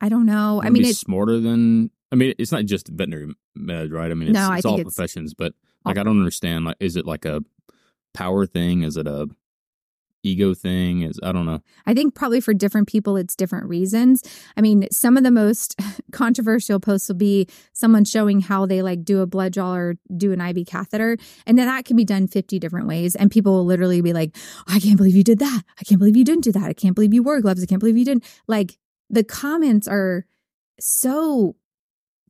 I 0.00 0.08
don't 0.08 0.26
know. 0.26 0.62
I 0.62 0.70
mean, 0.70 0.84
it's 0.84 1.00
smarter 1.00 1.40
than. 1.40 1.90
I 2.12 2.16
mean, 2.16 2.34
it's 2.38 2.52
not 2.52 2.64
just 2.64 2.88
veterinary 2.88 3.34
med, 3.54 3.92
right? 3.92 4.10
I 4.10 4.14
mean, 4.14 4.30
it's, 4.30 4.34
No, 4.34 4.52
it's 4.52 4.64
all 4.64 4.80
it's 4.80 4.82
professions, 4.82 5.34
but 5.34 5.52
like 5.84 5.98
I 5.98 6.02
don't 6.02 6.18
understand. 6.18 6.64
Like, 6.64 6.76
is 6.80 6.96
it 6.96 7.06
like 7.06 7.24
a 7.24 7.42
power 8.14 8.46
thing? 8.46 8.82
Is 8.82 8.96
it 8.96 9.06
a 9.06 9.28
ego 10.22 10.54
thing? 10.54 11.02
Is 11.02 11.18
I 11.22 11.32
don't 11.32 11.46
know. 11.46 11.60
I 11.86 11.94
think 11.94 12.14
probably 12.14 12.40
for 12.40 12.54
different 12.54 12.88
people, 12.88 13.16
it's 13.16 13.36
different 13.36 13.68
reasons. 13.68 14.22
I 14.56 14.60
mean, 14.60 14.86
some 14.90 15.16
of 15.16 15.24
the 15.24 15.30
most 15.30 15.78
controversial 16.12 16.80
posts 16.80 17.08
will 17.08 17.16
be 17.16 17.46
someone 17.72 18.04
showing 18.04 18.40
how 18.40 18.66
they 18.66 18.82
like 18.82 19.04
do 19.04 19.20
a 19.20 19.26
blood 19.26 19.52
draw 19.52 19.74
or 19.74 19.96
do 20.16 20.32
an 20.32 20.40
IV 20.40 20.66
catheter. 20.66 21.16
And 21.46 21.58
then 21.58 21.66
that 21.66 21.84
can 21.84 21.96
be 21.96 22.04
done 22.04 22.26
50 22.26 22.58
different 22.58 22.86
ways. 22.86 23.14
And 23.14 23.30
people 23.30 23.52
will 23.52 23.66
literally 23.66 24.00
be 24.00 24.12
like, 24.12 24.36
I 24.66 24.80
can't 24.80 24.96
believe 24.96 25.16
you 25.16 25.24
did 25.24 25.38
that. 25.38 25.62
I 25.78 25.84
can't 25.84 25.98
believe 25.98 26.16
you 26.16 26.24
didn't 26.24 26.44
do 26.44 26.52
that. 26.52 26.64
I 26.64 26.72
can't 26.72 26.94
believe 26.94 27.14
you 27.14 27.22
wore 27.22 27.40
gloves. 27.40 27.62
I 27.62 27.66
can't 27.66 27.80
believe 27.80 27.96
you 27.96 28.04
didn't. 28.04 28.24
Like 28.46 28.78
the 29.08 29.24
comments 29.24 29.88
are 29.88 30.26
so 30.78 31.56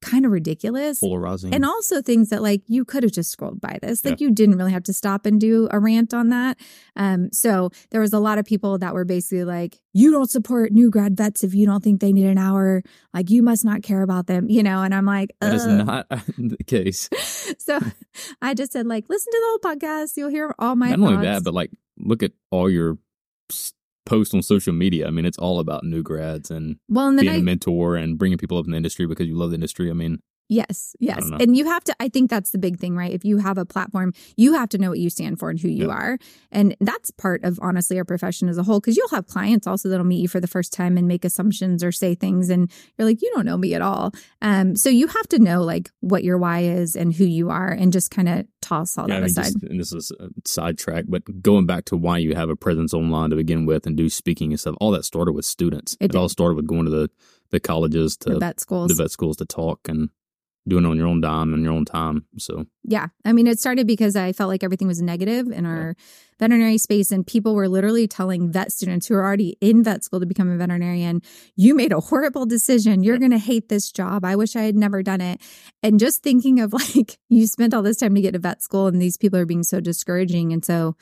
kind 0.03 0.25
of 0.25 0.33
ridiculous. 0.33 1.01
Polarizing. 1.01 1.55
And 1.55 1.65
also 1.65 2.01
things 2.01 2.31
that 2.31 2.43
like 2.43 2.63
you 2.67 2.85
could 2.85 3.03
have 3.03 3.13
just 3.13 3.31
scrolled 3.31 3.61
by 3.61 3.79
this. 3.83 4.05
Like 4.05 4.21
you 4.21 4.31
didn't 4.31 4.57
really 4.57 4.73
have 4.73 4.85
to 4.85 4.93
stop 4.93 5.27
and 5.27 5.41
do 5.41 5.69
a 5.71 5.79
rant 5.79 6.15
on 6.15 6.31
that. 6.31 6.59
Um, 6.97 7.31
so 7.33 7.71
there 7.91 8.01
was 8.01 8.13
a 8.13 8.19
lot 8.19 8.39
of 8.39 8.45
people 8.45 8.79
that 8.79 8.95
were 8.95 9.05
basically 9.05 9.45
like, 9.45 9.79
you 9.93 10.11
don't 10.11 10.31
support 10.31 10.73
new 10.73 10.91
grad 10.91 11.17
vets 11.17 11.45
if 11.45 11.55
you 11.55 11.67
don't 11.67 11.83
think 11.83 12.01
they 12.01 12.13
need 12.13 12.27
an 12.27 12.39
hour. 12.39 12.83
Like 13.13 13.31
you 13.31 13.43
must 13.43 13.65
not 13.65 13.83
care 13.83 14.03
about 14.03 14.27
them, 14.27 14.49
you 14.49 14.63
know? 14.63 14.83
And 14.83 14.95
I'm 14.95 15.07
like, 15.07 15.31
that 15.41 15.55
is 15.55 15.67
not 15.67 16.09
the 16.39 16.65
case. 16.67 17.09
so 17.59 17.79
I 18.41 18.55
just 18.55 18.73
said 18.73 18.87
like, 18.87 19.05
listen 19.09 19.33
to 19.33 19.39
the 19.39 19.47
whole 19.47 19.77
podcast. 19.77 20.17
You'll 20.17 20.31
hear 20.31 20.55
all 20.59 20.77
my 20.77 20.91
not 20.91 21.01
only 21.01 21.27
that, 21.27 21.45
but 21.45 21.55
like 21.55 21.71
look 21.99 22.23
at 22.23 22.33
all 22.51 22.71
your 22.71 22.99
posts 24.07 24.35
on 24.35 24.43
social 24.43 24.73
media. 24.73 25.07
I 25.07 25.11
mean, 25.11 25.25
it's 25.25 25.39
all 25.39 25.59
about 25.61 25.85
new 25.85 26.03
grads 26.03 26.51
and 26.51 26.77
well, 26.89 27.09
and 27.09 27.19
being 27.19 27.33
I, 27.33 27.37
a 27.37 27.43
mentor 27.43 27.97
and 27.97 28.19
bringing 28.19 28.39
people 28.39 28.59
up 28.59 28.65
in 28.65 28.73
the 28.73 28.77
industry 28.77 29.07
because 29.07 29.27
you 29.27 29.37
love 29.37 29.51
the 29.51 29.57
industry. 29.57 29.91
I 29.91 29.95
mean, 29.95 30.21
Yes, 30.53 30.97
yes. 30.99 31.31
And 31.39 31.57
you 31.57 31.65
have 31.67 31.85
to, 31.85 31.95
I 32.01 32.09
think 32.09 32.29
that's 32.29 32.51
the 32.51 32.59
big 32.59 32.81
thing, 32.81 32.97
right? 32.97 33.13
If 33.13 33.25
you 33.25 33.39
have 33.39 33.57
a 33.57 33.65
platform, 33.65 34.13
you 34.37 34.55
have 34.55 34.69
to 34.71 34.79
know 34.79 34.91
what 34.91 34.99
you 34.99 35.09
stand 35.09 35.39
for 35.39 35.49
and 35.49 35.61
who 35.61 35.69
you 35.69 35.87
Yeah. 35.87 35.95
are. 35.95 36.19
And 36.51 36.77
that's 36.81 37.13
part 37.13 37.45
of 37.45 37.61
honestly 37.63 37.97
our 37.99 38.05
profession 38.05 38.49
as 38.49 38.59
a 38.59 38.65
whole, 38.65 38.81
because 38.81 38.97
you'll 38.97 39.09
have 39.11 39.29
clients 39.29 39.69
also 39.69 39.89
that'll 39.89 40.05
meet 40.05 40.21
you 40.21 40.27
for 40.27 40.41
the 40.41 40.49
first 40.49 40.73
time 40.73 40.99
and 40.99 41.07
make 41.07 41.25
assumptions 41.25 41.85
or 41.85 41.93
say 41.93 42.17
things. 42.17 42.51
And 42.51 42.69
you're 42.99 43.07
like, 43.07 43.23
you 43.23 43.31
don't 43.33 43.47
know 43.47 43.57
me 43.57 43.75
at 43.75 43.81
all. 43.81 44.13
Um, 44.43 44.75
so 44.75 44.89
you 44.89 45.07
have 45.07 45.29
to 45.29 45.39
know 45.39 45.63
like 45.63 45.93
what 46.01 46.25
your 46.25 46.37
why 46.37 46.63
is 46.65 46.97
and 46.97 47.15
who 47.15 47.25
you 47.25 47.49
are 47.51 47.71
and 47.71 47.93
just 47.93 48.11
kind 48.11 48.29
of 48.29 48.45
toss 48.61 48.99
all 48.99 49.09
yeah, 49.09 49.21
that 49.21 49.31
aside. 49.31 49.45
just, 49.53 49.63
and 49.63 49.79
this 49.79 49.93
is 49.93 50.11
a 50.19 50.31
sidetrack, 50.45 51.05
but 51.07 51.23
going 51.41 51.67
back 51.67 51.85
to 51.87 51.97
why 51.97 52.19
you 52.19 52.35
have 52.35 52.51
a 52.51 52.57
presence 52.57 52.93
online 52.93 53.31
to 53.31 53.37
begin 53.37 53.67
with 53.67 53.87
and 53.87 53.97
do 53.97 54.09
speaking 54.09 54.51
and 54.51 54.59
stuff, 54.59 54.75
all 54.81 54.91
that 54.91 55.05
started 55.05 55.31
with 55.33 55.45
students. 55.45 55.97
It 56.01 56.07
It, 56.13 56.17
all 56.17 56.29
started 56.29 56.57
with 56.57 56.67
going 56.67 56.87
to 56.87 56.91
the, 56.91 57.09
the 57.51 57.61
colleges 57.61 58.17
to 58.19 58.31
the 58.35 58.39
vet 58.41 58.59
schools. 58.59 58.89
the 58.89 59.01
vet 59.01 59.13
schools 59.13 59.37
to 59.37 59.45
talk 59.45 59.89
and 59.89 60.11
doing 60.71 60.85
it 60.85 60.89
on 60.89 60.97
your 60.97 61.07
own 61.07 61.21
dime 61.21 61.53
and 61.53 61.63
your 61.63 61.73
own 61.73 61.85
time. 61.85 62.25
So 62.39 62.65
Yeah. 62.85 63.09
I 63.25 63.33
mean, 63.33 63.47
it 63.47 63.59
started 63.59 63.87
because 63.87 64.17
I 64.17 64.33
felt 64.33 64.49
like 64.49 64.65
everything 64.65 64.89
was 64.89 65.03
negative 65.03 65.49
in 65.49 65.67
our 65.67 65.95
veterinary 66.39 66.79
space, 66.79 67.13
and 67.13 67.27
people 67.27 67.55
were 67.55 67.69
literally 67.69 68.09
telling 68.09 68.51
vet 68.51 68.73
students 68.73 69.07
who 69.07 69.15
are 69.15 69.23
already 69.23 69.59
in 69.61 69.85
vet 69.85 70.03
school 70.03 70.21
to 70.21 70.27
become 70.27 70.51
a 70.51 70.57
veterinarian, 70.57 71.21
you 71.57 71.75
made 71.75 71.93
a 71.93 72.01
horrible 72.01 72.47
decision. 72.47 73.03
You're 73.03 73.19
going 73.19 73.31
to 73.33 73.39
hate 73.39 73.69
this 73.69 73.93
job. 73.93 74.25
I 74.25 74.37
wish 74.37 74.57
I 74.57 74.63
had 74.63 74.77
never 74.77 75.03
done 75.03 75.21
it. 75.21 75.43
And 75.83 76.01
just 76.01 76.23
thinking 76.23 76.61
of 76.61 76.73
like, 76.97 77.19
you 77.29 77.47
spent 77.47 77.75
all 77.75 77.83
this 77.83 77.99
time 77.99 78.15
to 78.15 78.23
get 78.23 78.33
to 78.33 78.39
vet 78.39 78.63
school, 78.63 78.87
and 78.87 79.03
these 79.03 79.19
people 79.19 79.39
are 79.39 79.47
being 79.47 79.63
so 79.63 79.81
discouraging. 79.81 80.53
And 80.55 80.65
so, 80.65 80.97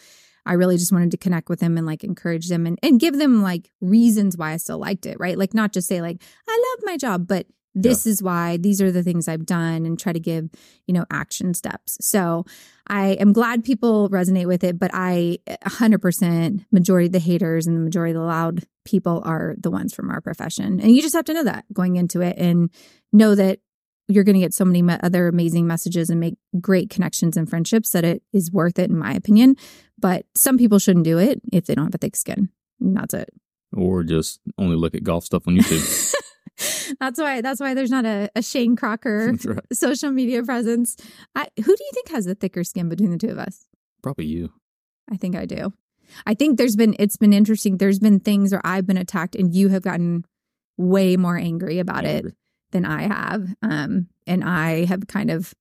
I 0.47 0.55
really 0.55 0.79
just 0.79 0.93
wanted 0.93 1.11
to 1.11 1.19
connect 1.19 1.51
with 1.51 1.61
them 1.61 1.77
and 1.77 1.87
like 1.87 2.03
encourage 2.03 2.49
them 2.49 2.67
and, 2.67 2.79
and 2.83 2.99
give 2.99 3.19
them 3.19 3.43
like 3.43 3.71
reasons 3.83 4.35
why 4.35 4.53
I 4.53 4.57
still 4.57 4.79
liked 4.79 5.05
it, 5.05 5.21
right? 5.21 5.37
Like 5.37 5.53
not 5.53 5.75
just 5.75 5.87
say 5.87 6.01
like, 6.01 6.23
I 6.49 6.75
love 6.77 6.87
my 6.87 6.97
job, 6.97 7.29
but 7.29 7.47
this 7.75 8.07
is 8.07 8.23
why 8.23 8.57
these 8.57 8.83
are 8.83 8.91
the 8.91 9.03
things 9.03 9.29
I've 9.29 9.47
done 9.47 9.87
and 9.87 9.99
try 9.99 10.13
to 10.13 10.21
give, 10.21 10.49
you 10.87 10.95
know, 10.95 11.05
action 11.11 11.55
steps. 11.55 11.97
So 12.01 12.45
I 12.89 13.11
am 13.13 13.33
glad 13.33 13.65
people 13.65 14.09
resonate 14.11 14.47
with 14.47 14.65
it, 14.65 14.79
but 14.79 14.91
I 14.95 15.39
100% 15.49 16.65
majority 16.73 17.07
of 17.07 17.13
the 17.13 17.19
haters 17.19 17.67
and 17.67 17.77
the 17.77 17.81
majority 17.81 18.13
of 18.13 18.21
the 18.21 18.27
loud 18.27 18.65
people 18.85 19.23
are 19.25 19.55
the 19.59 19.71
ones 19.71 19.95
from 19.95 20.11
our 20.11 20.21
profession. 20.21 20.81
And 20.81 20.95
you 20.95 21.03
just 21.03 21.15
have 21.15 21.27
to 21.27 21.35
know 21.35 21.45
that 21.45 21.67
going 21.73 21.97
into 21.97 22.21
it 22.21 22.37
and 22.39 22.71
know 23.13 23.35
that 23.35 23.61
you're 24.09 24.25
going 24.25 24.35
to 24.35 24.41
get 24.41 24.55
so 24.55 24.65
many 24.65 24.83
other 25.03 25.29
amazing 25.29 25.67
messages 25.67 26.09
and 26.09 26.19
make 26.19 26.35
great 26.61 26.89
connections 26.89 27.37
and 27.37 27.49
friendships 27.49 27.91
that 27.91 28.05
it 28.05 28.23
is 28.33 28.51
worth 28.51 28.79
it, 28.79 28.91
in 28.91 28.99
my 28.99 29.13
opinion. 29.13 29.55
But 29.99 30.25
some 30.35 30.57
people 30.57 30.79
shouldn't 30.79 31.05
do 31.05 31.19
it 31.19 31.41
if 31.53 31.67
they 31.67 31.75
don't 31.75 31.85
have 31.85 31.95
a 31.95 31.99
thick 31.99 32.17
skin. 32.17 32.49
And 32.81 32.97
that's 32.97 33.13
it. 33.13 33.29
Or 33.77 34.03
just 34.03 34.41
only 34.57 34.77
look 34.77 34.95
at 34.95 35.05
golf 35.05 35.25
stuff 35.25 35.47
on 35.47 35.57
YouTube. 35.57 36.15
that's 37.01 37.19
why. 37.19 37.41
That's 37.41 37.61
why 37.61 37.75
there's 37.75 37.91
not 37.91 38.05
a, 38.05 38.31
a 38.35 38.43
Shane 38.43 38.77
Crocker 38.77 39.35
right. 39.45 39.61
social 39.73 40.11
media 40.11 40.43
presence. 40.43 40.97
I, 41.35 41.49
who 41.57 41.63
do 41.77 41.85
you 41.85 41.91
think 41.95 42.11
has 42.11 42.25
the 42.25 42.35
thicker 42.35 42.65
skin 42.65 42.89
between 42.89 43.11
the 43.11 43.19
two 43.19 43.31
of 43.31 43.39
us? 43.39 43.67
Probably 44.03 44.27
you. 44.27 44.53
I 45.11 45.17
think 45.17 45.37
I 45.37 45.47
do. 45.47 45.73
I 46.27 46.35
think 46.35 46.59
there's 46.59 46.77
been. 46.77 46.97
It's 46.99 47.17
been 47.17 47.33
interesting. 47.33 47.77
There's 47.77 47.99
been 47.99 48.21
things 48.21 48.53
where 48.53 48.63
I've 48.65 48.87
been 48.87 48.97
attacked, 48.97 49.35
and 49.35 49.55
you 49.55 49.69
have 49.69 49.83
gotten 49.83 50.25
way 50.77 51.17
more 51.17 51.37
angry 51.37 51.79
about 51.79 52.05
angry. 52.05 52.31
it 52.31 52.37
than 52.71 52.85
I 52.85 53.03
have. 53.03 53.55
Um, 53.63 54.09
and 54.27 54.45
I 54.45 54.85
have 54.85 55.07
kind 55.07 55.31
of, 55.31 55.55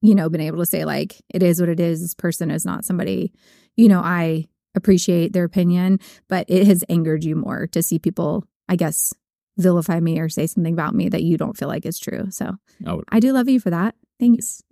you 0.00 0.14
know, 0.14 0.28
been 0.28 0.40
able 0.40 0.58
to 0.58 0.66
say, 0.66 0.84
like, 0.84 1.20
it 1.28 1.42
is 1.42 1.60
what 1.60 1.68
it 1.68 1.80
is. 1.80 2.00
This 2.00 2.14
person 2.14 2.50
is 2.50 2.64
not 2.64 2.84
somebody, 2.84 3.32
you 3.76 3.88
know, 3.88 4.00
I 4.00 4.48
appreciate 4.74 5.32
their 5.32 5.44
opinion, 5.44 5.98
but 6.28 6.46
it 6.48 6.66
has 6.66 6.84
angered 6.88 7.24
you 7.24 7.36
more 7.36 7.66
to 7.68 7.82
see 7.82 7.98
people, 7.98 8.44
I 8.68 8.76
guess, 8.76 9.12
vilify 9.58 10.00
me 10.00 10.18
or 10.18 10.28
say 10.28 10.46
something 10.46 10.72
about 10.72 10.94
me 10.94 11.08
that 11.08 11.22
you 11.22 11.36
don't 11.36 11.56
feel 11.56 11.68
like 11.68 11.86
is 11.86 11.98
true. 11.98 12.30
So 12.30 12.52
oh. 12.86 13.02
I 13.08 13.20
do 13.20 13.32
love 13.32 13.48
you 13.48 13.60
for 13.60 13.70
that. 13.70 13.94
Thanks. 14.18 14.62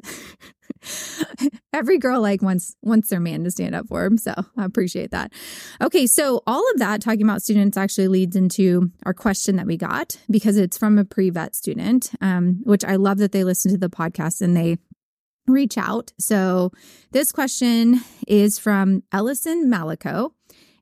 Every 1.72 1.98
girl 1.98 2.20
like 2.20 2.40
wants 2.40 2.76
wants 2.82 3.10
their 3.10 3.18
man 3.18 3.42
to 3.44 3.50
stand 3.50 3.74
up 3.74 3.88
for 3.88 4.04
him, 4.04 4.16
so 4.16 4.32
I 4.56 4.64
appreciate 4.64 5.10
that. 5.10 5.32
Okay, 5.80 6.06
so 6.06 6.42
all 6.46 6.64
of 6.70 6.78
that 6.78 7.02
talking 7.02 7.22
about 7.22 7.42
students 7.42 7.76
actually 7.76 8.06
leads 8.08 8.36
into 8.36 8.92
our 9.04 9.12
question 9.12 9.56
that 9.56 9.66
we 9.66 9.76
got 9.76 10.16
because 10.30 10.56
it's 10.56 10.78
from 10.78 10.98
a 10.98 11.04
pre-vet 11.04 11.56
student, 11.56 12.12
um, 12.20 12.60
which 12.62 12.84
I 12.84 12.96
love 12.96 13.18
that 13.18 13.32
they 13.32 13.42
listen 13.42 13.72
to 13.72 13.78
the 13.78 13.90
podcast 13.90 14.40
and 14.40 14.56
they 14.56 14.78
reach 15.48 15.76
out. 15.76 16.12
So 16.18 16.70
this 17.10 17.32
question 17.32 18.00
is 18.28 18.58
from 18.58 19.02
Ellison 19.12 19.70
Malakow. 19.70 20.30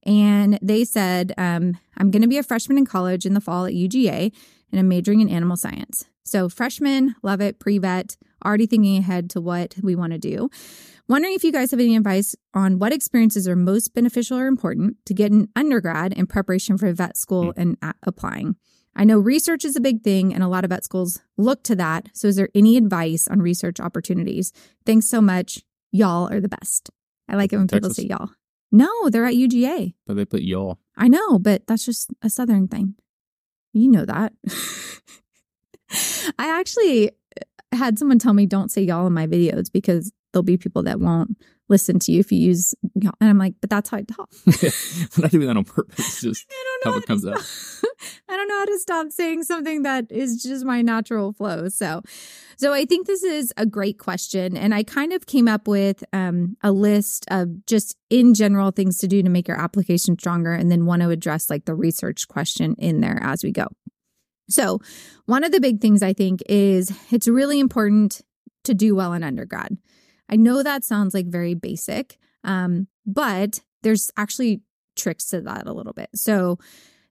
And 0.08 0.58
they 0.62 0.84
said, 0.84 1.34
um, 1.36 1.76
I'm 1.98 2.10
going 2.10 2.22
to 2.22 2.28
be 2.28 2.38
a 2.38 2.42
freshman 2.42 2.78
in 2.78 2.86
college 2.86 3.26
in 3.26 3.34
the 3.34 3.42
fall 3.42 3.66
at 3.66 3.74
UGA 3.74 4.32
and 4.72 4.80
I'm 4.80 4.88
majoring 4.88 5.20
in 5.20 5.28
animal 5.28 5.56
science. 5.56 6.06
So, 6.24 6.48
freshman, 6.48 7.14
love 7.22 7.40
it, 7.40 7.58
pre 7.58 7.78
vet, 7.78 8.16
already 8.44 8.66
thinking 8.66 8.96
ahead 8.96 9.28
to 9.30 9.40
what 9.40 9.74
we 9.82 9.94
want 9.94 10.12
to 10.14 10.18
do. 10.18 10.50
Wondering 11.08 11.34
if 11.34 11.44
you 11.44 11.52
guys 11.52 11.70
have 11.70 11.80
any 11.80 11.96
advice 11.96 12.34
on 12.54 12.78
what 12.78 12.92
experiences 12.92 13.46
are 13.46 13.56
most 13.56 13.94
beneficial 13.94 14.38
or 14.38 14.46
important 14.46 14.96
to 15.06 15.14
get 15.14 15.30
an 15.30 15.48
undergrad 15.54 16.12
in 16.14 16.26
preparation 16.26 16.76
for 16.76 16.92
vet 16.92 17.16
school 17.16 17.52
hmm. 17.52 17.60
and 17.60 17.94
applying. 18.02 18.56
I 18.94 19.04
know 19.04 19.18
research 19.18 19.64
is 19.64 19.76
a 19.76 19.80
big 19.80 20.02
thing, 20.02 20.34
and 20.34 20.42
a 20.42 20.48
lot 20.48 20.64
of 20.64 20.70
vet 20.70 20.84
schools 20.84 21.20
look 21.36 21.62
to 21.64 21.76
that. 21.76 22.08
So, 22.14 22.28
is 22.28 22.36
there 22.36 22.48
any 22.54 22.78
advice 22.78 23.28
on 23.28 23.40
research 23.40 23.78
opportunities? 23.78 24.52
Thanks 24.86 25.08
so 25.08 25.20
much. 25.20 25.62
Y'all 25.92 26.30
are 26.30 26.40
the 26.40 26.48
best. 26.48 26.90
I 27.28 27.36
like 27.36 27.52
it 27.52 27.58
when 27.58 27.68
Texas. 27.68 27.94
people 27.94 27.94
say 27.94 28.08
y'all. 28.08 28.30
No, 28.70 29.08
they're 29.08 29.26
at 29.26 29.34
UGA. 29.34 29.94
But 30.06 30.16
they 30.16 30.24
put 30.24 30.42
y'all. 30.42 30.78
I 30.96 31.08
know, 31.08 31.38
but 31.38 31.66
that's 31.66 31.84
just 31.84 32.10
a 32.22 32.30
Southern 32.30 32.68
thing. 32.68 32.94
You 33.72 33.90
know 33.90 34.04
that. 34.04 34.32
I 36.38 36.58
actually 36.58 37.10
had 37.72 37.98
someone 37.98 38.18
tell 38.18 38.34
me 38.34 38.46
don't 38.46 38.70
say 38.70 38.82
y'all 38.82 39.06
in 39.06 39.12
my 39.12 39.26
videos 39.26 39.70
because 39.72 40.12
there'll 40.32 40.42
be 40.42 40.56
people 40.56 40.82
that 40.84 41.00
won't 41.00 41.36
listen 41.68 41.98
to 42.00 42.12
you 42.12 42.20
if 42.20 42.32
you 42.32 42.38
use. 42.38 42.74
And 42.94 43.12
I'm 43.20 43.38
like, 43.38 43.54
but 43.60 43.70
that's 43.70 43.90
how 43.90 43.98
I 43.98 44.02
talk. 44.02 44.30
I'm 44.46 45.22
not 45.22 45.30
doing 45.30 45.46
that 45.46 45.56
on 45.56 45.64
purpose. 45.64 46.20
Just 46.20 46.46
how, 46.82 46.92
how 46.92 46.98
it 46.98 47.06
comes 47.06 47.26
out. 47.26 47.38
I 48.28 48.36
don't 48.36 48.48
know 48.48 48.58
how 48.58 48.64
to 48.66 48.78
stop 48.78 49.10
saying 49.10 49.44
something 49.44 49.82
that 49.82 50.10
is 50.10 50.42
just 50.42 50.64
my 50.64 50.82
natural 50.82 51.32
flow. 51.32 51.68
So, 51.68 52.02
so 52.56 52.72
I 52.72 52.84
think 52.84 53.06
this 53.06 53.22
is 53.24 53.52
a 53.56 53.66
great 53.66 53.98
question. 53.98 54.56
And 54.56 54.74
I 54.74 54.84
kind 54.84 55.12
of 55.12 55.26
came 55.26 55.48
up 55.48 55.66
with 55.66 56.04
um, 56.12 56.56
a 56.62 56.70
list 56.70 57.26
of 57.30 57.66
just 57.66 57.96
in 58.10 58.34
general 58.34 58.70
things 58.70 58.98
to 58.98 59.08
do 59.08 59.22
to 59.22 59.28
make 59.28 59.48
your 59.48 59.60
application 59.60 60.16
stronger 60.18 60.52
and 60.52 60.70
then 60.70 60.86
want 60.86 61.02
to 61.02 61.10
address 61.10 61.50
like 61.50 61.64
the 61.64 61.74
research 61.74 62.28
question 62.28 62.74
in 62.78 63.00
there 63.00 63.18
as 63.22 63.42
we 63.42 63.50
go. 63.50 63.66
So, 64.48 64.80
one 65.26 65.44
of 65.44 65.52
the 65.52 65.60
big 65.60 65.80
things 65.80 66.02
I 66.02 66.12
think 66.12 66.40
is 66.48 66.92
it's 67.10 67.28
really 67.28 67.60
important 67.60 68.22
to 68.64 68.74
do 68.74 68.94
well 68.94 69.12
in 69.12 69.22
undergrad. 69.22 69.76
I 70.28 70.36
know 70.36 70.62
that 70.62 70.84
sounds 70.84 71.14
like 71.14 71.26
very 71.26 71.54
basic, 71.54 72.18
um, 72.44 72.88
but 73.06 73.60
there's 73.82 74.10
actually 74.16 74.62
tricks 74.96 75.26
to 75.30 75.40
that 75.42 75.66
a 75.66 75.72
little 75.72 75.92
bit. 75.92 76.10
So, 76.14 76.58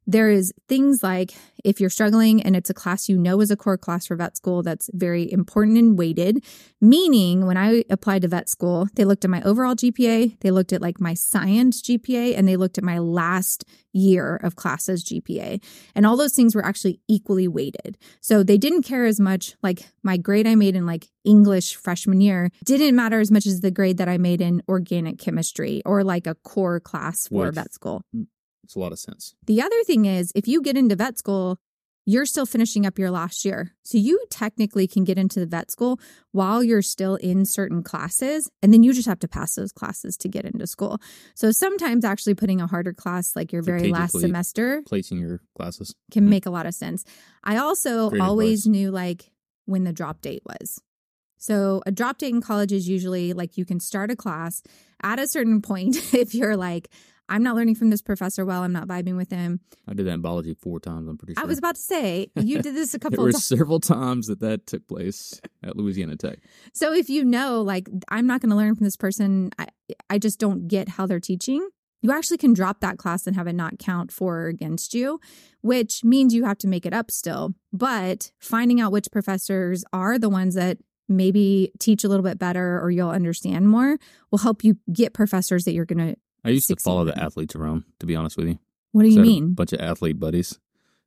there 0.08 0.30
is 0.30 0.54
things 0.70 1.04
like 1.04 1.34
if 1.66 1.82
you're 1.82 1.90
struggling 1.90 2.42
and 2.42 2.56
it's 2.56 2.70
a 2.70 2.74
class 2.74 3.10
you 3.10 3.18
know 3.18 3.42
is 3.42 3.52
a 3.52 3.58
core 3.58 3.78
class 3.78 4.08
for 4.08 4.16
vet 4.16 4.38
school 4.38 4.64
that's 4.64 4.90
very 4.94 5.30
important 5.30 5.78
and 5.78 5.98
weighted, 5.98 6.44
meaning 6.80 7.46
when 7.46 7.58
I 7.58 7.84
applied 7.90 8.22
to 8.22 8.30
vet 8.30 8.50
school, 8.50 8.88
they 8.96 9.04
looked 9.04 9.26
at 9.26 9.30
my 9.30 9.42
overall 9.44 9.76
GPA, 9.76 10.40
they 10.40 10.50
looked 10.50 10.72
at 10.72 10.82
like 10.82 11.02
my 11.02 11.14
science 11.14 11.82
GPA, 11.82 12.38
and 12.38 12.48
they 12.48 12.56
looked 12.56 12.78
at 12.78 12.86
my 12.86 13.00
last 13.00 13.66
year 13.92 14.38
of 14.38 14.56
classes 14.56 15.04
GPA. 15.04 15.62
And 15.94 16.06
all 16.06 16.16
those 16.16 16.36
things 16.36 16.56
were 16.56 16.66
actually 16.66 17.02
equally 17.10 17.48
weighted. 17.48 17.98
So 18.22 18.44
they 18.44 18.58
didn't 18.58 18.84
care 18.84 19.06
as 19.06 19.20
much 19.20 19.56
like 19.62 19.90
my 20.04 20.16
grade 20.16 20.48
I 20.48 20.56
made 20.56 20.76
in 20.76 20.86
like 20.86 21.08
English 21.26 21.76
freshman 21.76 22.22
year 22.22 22.50
didn't 22.64 22.96
matter 22.96 23.20
as 23.20 23.30
much 23.30 23.46
as 23.46 23.60
the 23.60 23.72
grade 23.72 23.98
that 23.98 24.08
I 24.08 24.18
made 24.18 24.40
in 24.40 24.64
organic 24.70 25.18
chemistry 25.20 25.82
or 25.86 26.06
like 26.06 26.28
a 26.28 26.36
core 26.36 26.80
class 26.80 27.28
for 27.28 27.52
vet 27.52 27.74
school. 27.74 28.04
Makes 28.68 28.76
a 28.76 28.80
lot 28.80 28.92
of 28.92 29.00
sense. 29.00 29.34
The 29.46 29.62
other 29.62 29.82
thing 29.86 30.04
is, 30.04 30.34
if 30.36 30.46
you 30.46 30.62
get 30.62 30.76
into 30.76 30.94
vet 30.98 31.18
school, 31.18 31.58
you're 32.06 32.26
still 32.26 32.46
finishing 32.46 32.86
up 32.86 33.00
your 33.00 33.10
last 33.12 33.46
year. 33.46 33.74
So 33.84 33.98
you 33.98 34.22
technically 34.30 34.88
can 34.88 35.06
get 35.06 35.18
into 35.18 35.40
the 35.40 35.46
vet 35.46 35.72
school 35.72 36.02
while 36.34 36.62
you're 36.62 36.82
still 36.82 37.16
in 37.16 37.46
certain 37.46 37.82
classes. 37.82 38.52
And 38.62 38.74
then 38.74 38.84
you 38.84 38.92
just 38.92 39.08
have 39.08 39.20
to 39.20 39.28
pass 39.30 39.56
those 39.56 39.72
classes 39.72 40.18
to 40.18 40.28
get 40.28 40.44
into 40.44 40.68
school. 40.68 41.00
So 41.34 41.52
sometimes 41.52 42.04
actually 42.04 42.36
putting 42.36 42.60
a 42.60 42.68
harder 42.68 42.92
class 42.92 43.38
like 43.38 43.54
your 43.54 43.62
very 43.62 43.90
last 43.90 44.20
semester, 44.20 44.84
placing 44.86 45.20
your 45.20 45.40
classes 45.56 45.96
can 46.12 46.24
mm-hmm. 46.24 46.32
make 46.32 46.46
a 46.46 46.50
lot 46.50 46.66
of 46.66 46.74
sense. 46.74 47.06
I 47.42 47.56
also 47.56 48.10
Great 48.10 48.22
always 48.22 48.66
advice. 48.66 48.72
knew 48.72 48.92
like 48.92 49.32
when 49.66 49.86
the 49.86 49.94
drop 49.94 50.20
date 50.20 50.44
was. 50.46 50.82
So 51.38 51.82
a 51.86 51.92
drop 51.92 52.18
date 52.18 52.34
in 52.34 52.42
college 52.42 52.74
is 52.74 52.90
usually 52.90 53.32
like 53.32 53.58
you 53.58 53.64
can 53.64 53.80
start 53.80 54.12
a 54.12 54.16
class 54.18 54.62
at 55.02 55.20
a 55.20 55.28
certain 55.28 55.62
point 55.62 55.96
if 56.14 56.36
you're 56.36 56.58
like, 56.58 56.90
I'm 57.30 57.44
not 57.44 57.56
learning 57.56 57.76
from 57.76 57.90
this 57.90 58.02
professor 58.02 58.46
well. 58.46 58.64
I'm 58.64 58.72
not 58.72 58.88
vibing 58.88 59.18
with 59.18 59.32
him. 59.32 59.60
I 59.88 59.94
did 59.94 60.06
that 60.08 60.14
in 60.14 60.22
biology 60.22 60.54
four 60.54 60.80
times. 60.80 61.08
I'm 61.08 61.18
pretty 61.18 61.34
sure. 61.34 61.44
I 61.44 61.46
was 61.46 61.58
about 61.58 61.76
to 61.76 61.82
say 61.82 62.30
you 62.36 62.62
did 62.62 62.76
this 62.76 62.94
a 62.94 63.00
couple. 63.00 63.18
there 63.18 63.26
were 63.26 63.32
several 63.34 63.80
times 63.80 64.28
that 64.28 64.40
that 64.40 64.66
took 64.66 64.88
place 64.88 65.40
at 65.64 65.76
Louisiana 65.76 66.16
Tech. 66.16 66.40
So 66.74 66.94
if 66.94 67.10
you 67.10 67.24
know, 67.26 67.62
like, 67.62 67.90
I'm 68.10 68.28
not 68.28 68.42
going 68.42 68.50
to 68.52 68.56
learn 68.56 68.76
from 68.76 68.84
this 68.86 68.98
person. 68.98 69.52
I 69.58 69.68
I 70.10 70.18
just 70.18 70.40
don't 70.40 70.68
get 70.68 70.90
how 70.90 71.06
they're 71.06 71.20
teaching. 71.20 71.68
You 72.02 72.12
actually 72.12 72.38
can 72.38 72.54
drop 72.54 72.82
that 72.82 72.98
class 72.98 73.26
and 73.26 73.36
have 73.36 73.48
it 73.48 73.54
not 73.54 73.80
count 73.80 74.12
for 74.12 74.42
or 74.42 74.48
against 74.48 74.94
you, 74.94 75.20
which 75.62 76.04
means 76.04 76.34
you 76.34 76.46
have 76.46 76.58
to 76.60 76.68
make 76.68 76.86
it 76.86 76.94
up 76.94 77.10
still. 77.10 77.56
But 77.74 78.32
finding 78.40 78.80
out 78.80 78.92
which 78.92 79.12
professors 79.12 79.84
are 79.92 80.20
the 80.20 80.30
ones 80.30 80.56
that 80.56 80.78
maybe 81.10 81.72
teach 81.80 82.04
a 82.04 82.08
little 82.10 82.24
bit 82.24 82.38
better 82.38 82.80
or 82.82 82.92
you'll 82.92 83.10
understand 83.10 83.70
more 83.70 83.98
will 84.30 84.40
help 84.40 84.64
you 84.64 84.78
get 84.92 85.14
professors 85.14 85.64
that 85.64 85.72
you're 85.72 85.86
going 85.86 86.14
to 86.14 86.16
I 86.48 86.52
used 86.52 86.70
to 86.70 86.78
follow 86.78 87.04
the 87.04 87.22
athletes 87.22 87.56
around, 87.56 87.84
to 88.00 88.06
be 88.06 88.16
honest 88.16 88.38
with 88.38 88.48
you. 88.48 88.60
What 88.94 89.04
do 89.04 89.10
you 89.10 89.20
mean? 89.20 89.44
A 89.44 89.48
bunch 89.48 89.74
of 89.74 89.82
athlete 89.82 90.18
buddies. 90.18 90.58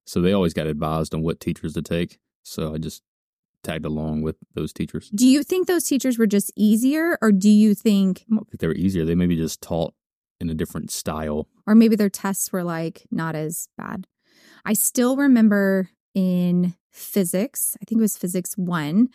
So 0.04 0.20
they 0.20 0.34
always 0.34 0.52
got 0.52 0.66
advised 0.66 1.14
on 1.14 1.22
what 1.22 1.40
teachers 1.40 1.72
to 1.74 1.82
take. 1.82 2.18
So 2.42 2.74
I 2.74 2.78
just 2.78 3.02
tagged 3.62 3.86
along 3.86 4.20
with 4.20 4.36
those 4.54 4.72
teachers. 4.72 5.08
Do 5.08 5.26
you 5.26 5.42
think 5.42 5.66
those 5.66 5.84
teachers 5.84 6.18
were 6.18 6.26
just 6.26 6.52
easier 6.56 7.16
or 7.22 7.32
do 7.32 7.48
you 7.48 7.74
think 7.74 8.24
I 8.30 8.34
don't 8.34 8.50
think 8.50 8.60
they 8.60 8.66
were 8.66 8.74
easier. 8.74 9.06
They 9.06 9.14
maybe 9.14 9.36
just 9.36 9.62
taught 9.62 9.94
in 10.40 10.50
a 10.50 10.54
different 10.54 10.90
style. 10.90 11.48
Or 11.66 11.74
maybe 11.74 11.96
their 11.96 12.10
tests 12.10 12.52
were 12.52 12.64
like 12.64 13.06
not 13.10 13.34
as 13.34 13.68
bad. 13.78 14.06
I 14.66 14.74
still 14.74 15.16
remember 15.16 15.88
in 16.14 16.74
physics. 16.90 17.76
I 17.80 17.84
think 17.86 17.98
it 17.98 18.02
was 18.02 18.18
physics 18.18 18.58
one. 18.58 19.08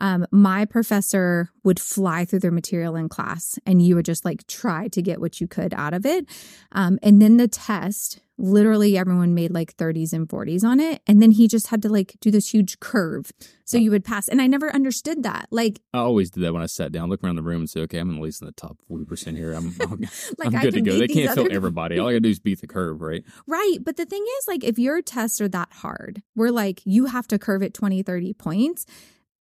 Um, 0.00 0.26
my 0.32 0.64
professor 0.64 1.50
would 1.62 1.78
fly 1.78 2.24
through 2.24 2.40
their 2.40 2.50
material 2.50 2.96
in 2.96 3.08
class 3.08 3.58
and 3.66 3.82
you 3.82 3.94
would 3.94 4.06
just 4.06 4.24
like 4.24 4.46
try 4.46 4.88
to 4.88 5.02
get 5.02 5.20
what 5.20 5.40
you 5.40 5.46
could 5.46 5.74
out 5.74 5.94
of 5.94 6.06
it. 6.06 6.26
Um, 6.72 6.98
and 7.02 7.20
then 7.20 7.36
the 7.36 7.46
test, 7.46 8.20
literally 8.38 8.96
everyone 8.96 9.34
made 9.34 9.52
like 9.52 9.76
30s 9.76 10.14
and 10.14 10.26
40s 10.26 10.64
on 10.64 10.80
it. 10.80 11.02
And 11.06 11.20
then 11.20 11.30
he 11.32 11.46
just 11.46 11.66
had 11.66 11.82
to 11.82 11.90
like 11.90 12.16
do 12.20 12.30
this 12.30 12.52
huge 12.52 12.80
curve. 12.80 13.30
So 13.64 13.76
you 13.76 13.90
would 13.90 14.04
pass. 14.04 14.26
And 14.26 14.40
I 14.40 14.46
never 14.46 14.74
understood 14.74 15.22
that. 15.22 15.48
Like, 15.50 15.80
I 15.92 15.98
always 15.98 16.30
did 16.30 16.42
that 16.44 16.52
when 16.52 16.62
I 16.62 16.66
sat 16.66 16.90
down, 16.90 17.10
look 17.10 17.22
around 17.22 17.36
the 17.36 17.42
room 17.42 17.60
and 17.60 17.70
say, 17.70 17.80
okay, 17.82 17.98
I'm 17.98 18.14
at 18.14 18.20
least 18.20 18.40
in 18.40 18.46
the 18.46 18.52
top 18.52 18.78
40% 18.90 19.36
here. 19.36 19.52
I'm, 19.52 19.76
I'm, 19.80 20.00
like 20.38 20.54
I'm 20.54 20.62
good 20.62 20.74
to 20.74 20.80
go. 20.80 20.98
They 20.98 21.08
can't 21.08 21.34
fill 21.34 21.52
everybody. 21.52 21.98
All 21.98 22.08
I 22.08 22.12
gotta 22.12 22.20
do 22.20 22.30
is 22.30 22.40
beat 22.40 22.62
the 22.62 22.66
curve, 22.66 23.02
right? 23.02 23.22
Right. 23.46 23.76
But 23.82 23.96
the 23.96 24.06
thing 24.06 24.24
is, 24.38 24.48
like, 24.48 24.64
if 24.64 24.78
your 24.78 25.02
tests 25.02 25.40
are 25.40 25.48
that 25.48 25.72
hard, 25.72 26.22
where 26.34 26.50
like 26.50 26.80
you 26.84 27.06
have 27.06 27.28
to 27.28 27.38
curve 27.38 27.62
it 27.62 27.74
20, 27.74 28.02
30 28.02 28.32
points, 28.32 28.86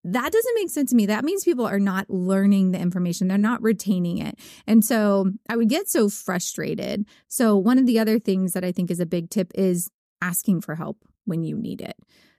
that 0.04 0.32
doesn't 0.32 0.54
make 0.54 0.70
sense 0.70 0.90
to 0.90 0.96
me. 0.96 1.06
That 1.06 1.24
means 1.24 1.44
people 1.44 1.66
are 1.66 1.80
not 1.80 2.08
learning 2.08 2.70
the 2.70 2.78
information, 2.78 3.28
they're 3.28 3.38
not 3.38 3.62
retaining 3.62 4.18
it. 4.18 4.38
And 4.66 4.84
so 4.84 5.32
I 5.48 5.56
would 5.56 5.68
get 5.68 5.88
so 5.88 6.08
frustrated. 6.08 7.06
So, 7.28 7.56
one 7.56 7.78
of 7.78 7.86
the 7.86 7.98
other 7.98 8.18
things 8.18 8.52
that 8.52 8.64
I 8.64 8.72
think 8.72 8.90
is 8.90 9.00
a 9.00 9.06
big 9.06 9.30
tip 9.30 9.52
is 9.54 9.90
asking 10.20 10.62
for 10.62 10.74
help 10.74 10.98
when 11.24 11.42
you 11.42 11.56
need 11.56 11.80
it. 11.80 11.96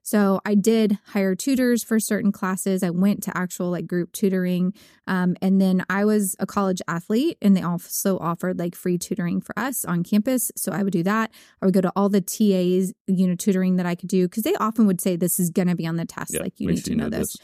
So 0.10 0.42
I 0.44 0.56
did 0.56 0.98
hire 1.10 1.36
tutors 1.36 1.84
for 1.84 2.00
certain 2.00 2.32
classes. 2.32 2.82
I 2.82 2.90
went 2.90 3.22
to 3.24 3.38
actual 3.38 3.70
like 3.70 3.86
group 3.86 4.12
tutoring. 4.12 4.74
Um, 5.06 5.36
and 5.40 5.62
then 5.62 5.86
I 5.88 6.04
was 6.04 6.36
a 6.40 6.48
college 6.48 6.82
athlete 6.88 7.38
and 7.44 7.56
they 7.56 7.62
also 7.62 8.18
offered 8.18 8.58
like 8.58 8.74
free 8.74 8.98
tutoring 8.98 9.40
for 9.40 9.54
us 9.56 9.86
on 9.86 10.02
campus. 10.02 10.52
So 10.56 10.72
I 10.72 10.82
would 10.82 10.94
do 10.94 11.04
that. 11.04 11.30
I 11.62 11.66
would 11.68 11.76
go 11.76 11.82
to 11.82 11.92
all 11.96 12.10
the 12.10 12.22
TAs, 12.22 12.92
you 13.06 13.28
know, 13.28 13.36
tutoring 13.36 13.76
that 13.76 13.86
I 13.86 13.94
could 13.94 14.10
do 14.10 14.28
because 14.28 14.42
they 14.42 14.56
often 14.56 14.88
would 14.88 15.00
say 15.00 15.16
this 15.16 15.40
is 15.40 15.52
going 15.52 15.68
to 15.68 15.76
be 15.76 15.86
on 15.86 15.98
the 15.98 16.06
test. 16.06 16.34
Yeah, 16.34 16.42
like 16.42 16.60
you 16.60 16.70
need 16.70 16.86
to 16.86 16.96
know 16.96 17.10
this. 17.10 17.38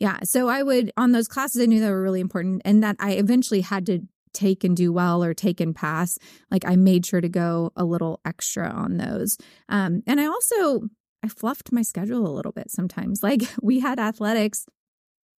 Yeah. 0.00 0.18
So 0.24 0.48
I 0.48 0.64
would, 0.64 0.90
on 0.96 1.12
those 1.12 1.28
classes, 1.28 1.62
I 1.62 1.66
knew 1.66 1.78
that 1.78 1.88
were 1.88 2.02
really 2.02 2.20
important 2.20 2.62
and 2.64 2.82
that 2.82 2.96
I 2.98 3.12
eventually 3.12 3.60
had 3.60 3.86
to 3.86 4.00
take 4.32 4.64
and 4.64 4.76
do 4.76 4.92
well 4.92 5.22
or 5.22 5.34
take 5.34 5.60
and 5.60 5.72
pass. 5.72 6.18
Like 6.50 6.64
I 6.66 6.74
made 6.74 7.06
sure 7.06 7.20
to 7.20 7.28
go 7.28 7.70
a 7.76 7.84
little 7.84 8.20
extra 8.24 8.68
on 8.68 8.96
those. 8.96 9.38
Um, 9.68 10.02
and 10.04 10.20
I 10.20 10.26
also, 10.26 10.88
I 11.28 11.30
fluffed 11.30 11.72
my 11.72 11.82
schedule 11.82 12.26
a 12.26 12.32
little 12.32 12.52
bit 12.52 12.70
sometimes. 12.70 13.22
Like 13.28 13.42
we 13.60 13.80
had 13.80 13.98
athletics 13.98 14.64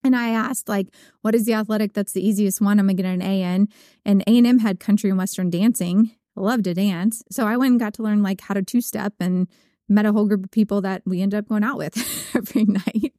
and 0.04 0.14
I 0.14 0.28
asked 0.28 0.68
like, 0.68 0.88
what 1.22 1.34
is 1.34 1.46
the 1.46 1.54
athletic 1.54 1.94
that's 1.94 2.12
the 2.12 2.26
easiest 2.26 2.60
one? 2.60 2.78
I'm 2.78 2.86
gonna 2.86 2.94
get 2.94 3.06
an 3.06 3.22
A 3.22 3.42
in. 3.42 3.68
And 4.04 4.22
A&M 4.26 4.58
had 4.58 4.78
country 4.78 5.08
and 5.08 5.18
western 5.18 5.48
dancing. 5.48 6.10
Love 6.36 6.64
to 6.64 6.74
dance. 6.74 7.22
So 7.30 7.46
I 7.46 7.56
went 7.56 7.70
and 7.72 7.80
got 7.80 7.94
to 7.94 8.02
learn 8.02 8.22
like 8.22 8.42
how 8.42 8.52
to 8.52 8.62
two 8.62 8.82
step 8.82 9.14
and 9.20 9.48
met 9.88 10.04
a 10.04 10.12
whole 10.12 10.26
group 10.26 10.44
of 10.44 10.50
people 10.50 10.82
that 10.82 11.00
we 11.06 11.22
ended 11.22 11.38
up 11.38 11.48
going 11.48 11.64
out 11.64 11.78
with 11.78 11.96
every 12.36 12.64
night. 12.64 13.14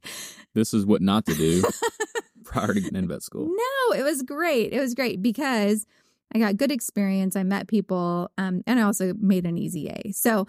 This 0.54 0.72
is 0.72 0.86
what 0.86 1.02
not 1.02 1.26
to 1.26 1.34
do 1.34 1.64
prior 2.44 2.72
to 2.72 2.80
getting 2.80 2.96
into 2.96 3.12
vet 3.12 3.24
school. 3.24 3.46
No, 3.48 3.98
it 3.98 4.04
was 4.04 4.22
great. 4.22 4.72
It 4.72 4.80
was 4.80 4.94
great 4.94 5.20
because 5.20 5.84
I 6.32 6.38
got 6.38 6.56
good 6.56 6.70
experience. 6.70 7.34
I 7.34 7.42
met 7.42 7.66
people, 7.66 8.30
um, 8.38 8.62
and 8.68 8.78
I 8.78 8.84
also 8.84 9.14
made 9.18 9.46
an 9.46 9.58
easy 9.58 9.88
A. 9.88 10.12
So, 10.12 10.46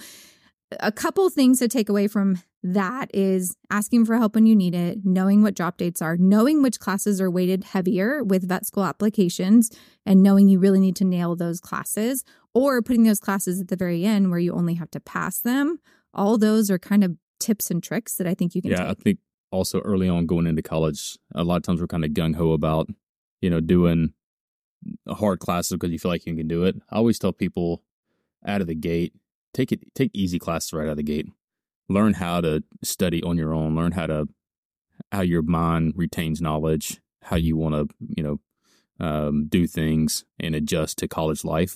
a 0.80 0.92
couple 0.92 1.30
things 1.30 1.60
to 1.60 1.68
take 1.68 1.90
away 1.90 2.08
from 2.08 2.42
that 2.64 3.10
is 3.14 3.56
asking 3.70 4.06
for 4.06 4.16
help 4.16 4.36
when 4.36 4.46
you 4.46 4.56
need 4.56 4.76
it, 4.76 5.00
knowing 5.04 5.42
what 5.42 5.56
drop 5.56 5.78
dates 5.78 6.02
are, 6.02 6.16
knowing 6.18 6.62
which 6.62 6.80
classes 6.80 7.20
are 7.20 7.30
weighted 7.30 7.64
heavier 7.64 8.24
with 8.24 8.48
vet 8.48 8.66
school 8.66 8.86
applications, 8.86 9.72
and 10.06 10.22
knowing 10.22 10.48
you 10.48 10.60
really 10.60 10.80
need 10.80 10.96
to 10.96 11.06
nail 11.06 11.36
those 11.36 11.60
classes, 11.60 12.24
or 12.54 12.82
putting 12.82 13.04
those 13.04 13.20
classes 13.20 13.60
at 13.60 13.68
the 13.68 13.76
very 13.76 14.06
end 14.06 14.30
where 14.30 14.40
you 14.40 14.54
only 14.54 14.76
have 14.76 14.92
to 14.92 15.00
pass 15.00 15.40
them. 15.40 15.80
All 16.14 16.38
those 16.38 16.70
are 16.70 16.80
kind 16.80 17.04
of 17.04 17.16
tips 17.40 17.72
and 17.72 17.82
tricks 17.82 18.16
that 18.16 18.28
I 18.28 18.34
think 18.34 18.54
you 18.54 18.62
can 18.62 18.72
Yeah, 18.72 18.90
I 18.90 18.94
think 18.94 19.20
also 19.52 19.80
early 19.82 20.08
on 20.08 20.26
going 20.26 20.48
into 20.48 20.62
college, 20.62 21.18
a 21.34 21.44
lot 21.44 21.58
of 21.58 21.64
times 21.64 21.82
we're 21.82 21.88
kind 21.88 22.06
of 22.06 22.12
gung 22.12 22.36
ho 22.36 22.52
about, 22.52 22.90
you 23.42 23.50
know, 23.50 23.60
doing 23.60 24.14
hard 25.10 25.40
classes 25.40 25.74
because 25.74 25.92
you 25.92 26.00
feel 26.00 26.12
like 26.12 26.26
you 26.26 26.36
can 26.36 26.48
do 26.48 26.64
it. 26.64 26.76
I 26.90 26.98
always 26.98 27.20
tell 27.20 27.34
people 27.34 27.84
out 28.46 28.62
of 28.62 28.68
the 28.68 28.76
gate, 28.76 29.14
take 29.54 29.72
it, 29.72 29.82
take 29.96 30.12
easy 30.14 30.40
classes 30.40 30.74
right 30.74 30.86
out 30.86 30.92
of 30.92 30.98
the 30.98 31.04
gate. 31.04 31.28
Learn 31.90 32.14
how 32.14 32.42
to 32.42 32.64
study 32.84 33.22
on 33.24 33.38
your 33.38 33.54
own. 33.54 33.76
Learn 33.76 33.92
how 33.94 34.08
to 34.08 34.28
how 35.12 35.22
your 35.22 35.42
mind 35.42 35.94
retains 35.96 36.42
knowledge, 36.42 37.02
how 37.24 37.36
you 37.36 37.58
want 37.58 37.76
to, 37.76 37.96
you 38.16 38.24
know, 38.24 38.40
um, 39.00 39.48
do 39.48 39.68
things 39.68 40.26
and 40.40 40.56
adjust 40.56 40.98
to 41.00 41.08
college 41.08 41.44
life. 41.44 41.76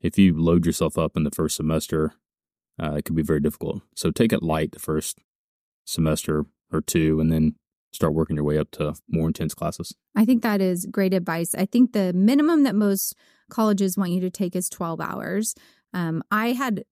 If 0.00 0.18
you 0.18 0.38
load 0.38 0.66
yourself 0.66 0.98
up 0.98 1.16
in 1.16 1.22
the 1.22 1.30
first 1.30 1.56
semester, 1.56 2.14
uh, 2.82 2.94
it 2.94 3.04
could 3.04 3.16
be 3.16 3.22
very 3.22 3.40
difficult. 3.40 3.82
So 3.94 4.10
take 4.10 4.32
it 4.32 4.42
light 4.42 4.72
the 4.72 4.80
first 4.80 5.18
semester 5.84 6.46
or 6.72 6.80
two, 6.80 7.20
and 7.20 7.30
then 7.30 7.54
start 7.92 8.14
working 8.14 8.36
your 8.36 8.44
way 8.44 8.58
up 8.58 8.70
to 8.72 8.94
more 9.08 9.28
intense 9.28 9.54
classes. 9.54 9.94
I 10.16 10.24
think 10.24 10.42
that 10.42 10.60
is 10.60 10.86
great 10.90 11.14
advice. 11.14 11.54
I 11.54 11.66
think 11.66 11.92
the 11.92 12.12
minimum 12.12 12.64
that 12.64 12.74
most 12.74 13.14
colleges 13.48 13.96
want 13.96 14.10
you 14.10 14.20
to 14.20 14.30
take 14.30 14.56
is 14.56 14.68
12 14.68 15.00
hours. 15.00 15.54
Um, 15.92 16.22
I 16.30 16.52
had 16.52 16.84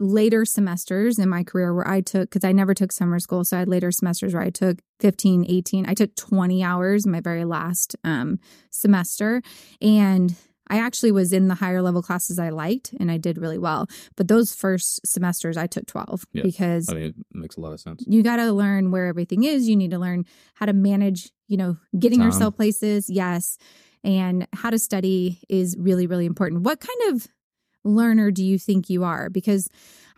later 0.00 0.44
semesters 0.44 1.18
in 1.18 1.28
my 1.28 1.44
career 1.44 1.72
where 1.74 1.86
I 1.86 2.00
took, 2.00 2.30
because 2.30 2.42
I 2.44 2.52
never 2.52 2.74
took 2.74 2.90
summer 2.90 3.18
school. 3.20 3.44
So 3.44 3.56
I 3.56 3.60
had 3.60 3.68
later 3.68 3.92
semesters 3.92 4.34
where 4.34 4.42
I 4.42 4.50
took 4.50 4.78
15, 5.00 5.44
18. 5.48 5.84
I 5.88 5.94
took 5.94 6.16
20 6.16 6.64
hours 6.64 7.06
my 7.06 7.20
very 7.20 7.44
last 7.44 7.94
um, 8.02 8.38
semester. 8.70 9.42
And 9.80 10.34
I 10.68 10.78
actually 10.78 11.12
was 11.12 11.32
in 11.32 11.48
the 11.48 11.56
higher 11.56 11.82
level 11.82 12.00
classes 12.02 12.38
I 12.38 12.50
liked 12.50 12.94
and 12.98 13.10
I 13.10 13.18
did 13.18 13.38
really 13.38 13.58
well. 13.58 13.88
But 14.16 14.28
those 14.28 14.54
first 14.54 15.00
semesters, 15.04 15.56
I 15.56 15.66
took 15.66 15.86
12 15.86 16.24
Yeah. 16.32 16.42
because 16.44 16.88
I 16.88 16.94
mean, 16.94 17.02
it 17.06 17.14
makes 17.32 17.56
a 17.56 17.60
lot 17.60 17.72
of 17.72 17.80
sense. 17.80 18.04
you 18.06 18.22
got 18.22 18.36
to 18.36 18.52
learn 18.52 18.90
where 18.90 19.06
everything 19.06 19.44
is. 19.44 19.68
You 19.68 19.76
need 19.76 19.90
to 19.90 19.98
learn 19.98 20.24
how 20.54 20.66
to 20.66 20.72
manage, 20.72 21.30
you 21.48 21.56
know, 21.56 21.76
getting 21.98 22.20
Time. 22.20 22.28
yourself 22.28 22.56
places. 22.56 23.10
Yes. 23.10 23.58
And 24.02 24.46
how 24.54 24.70
to 24.70 24.78
study 24.78 25.40
is 25.48 25.76
really, 25.78 26.06
really 26.06 26.24
important. 26.24 26.62
What 26.62 26.80
kind 26.80 27.14
of 27.14 27.26
learner 27.84 28.30
do 28.30 28.44
you 28.44 28.58
think 28.58 28.90
you 28.90 29.04
are? 29.04 29.30
Because 29.30 29.68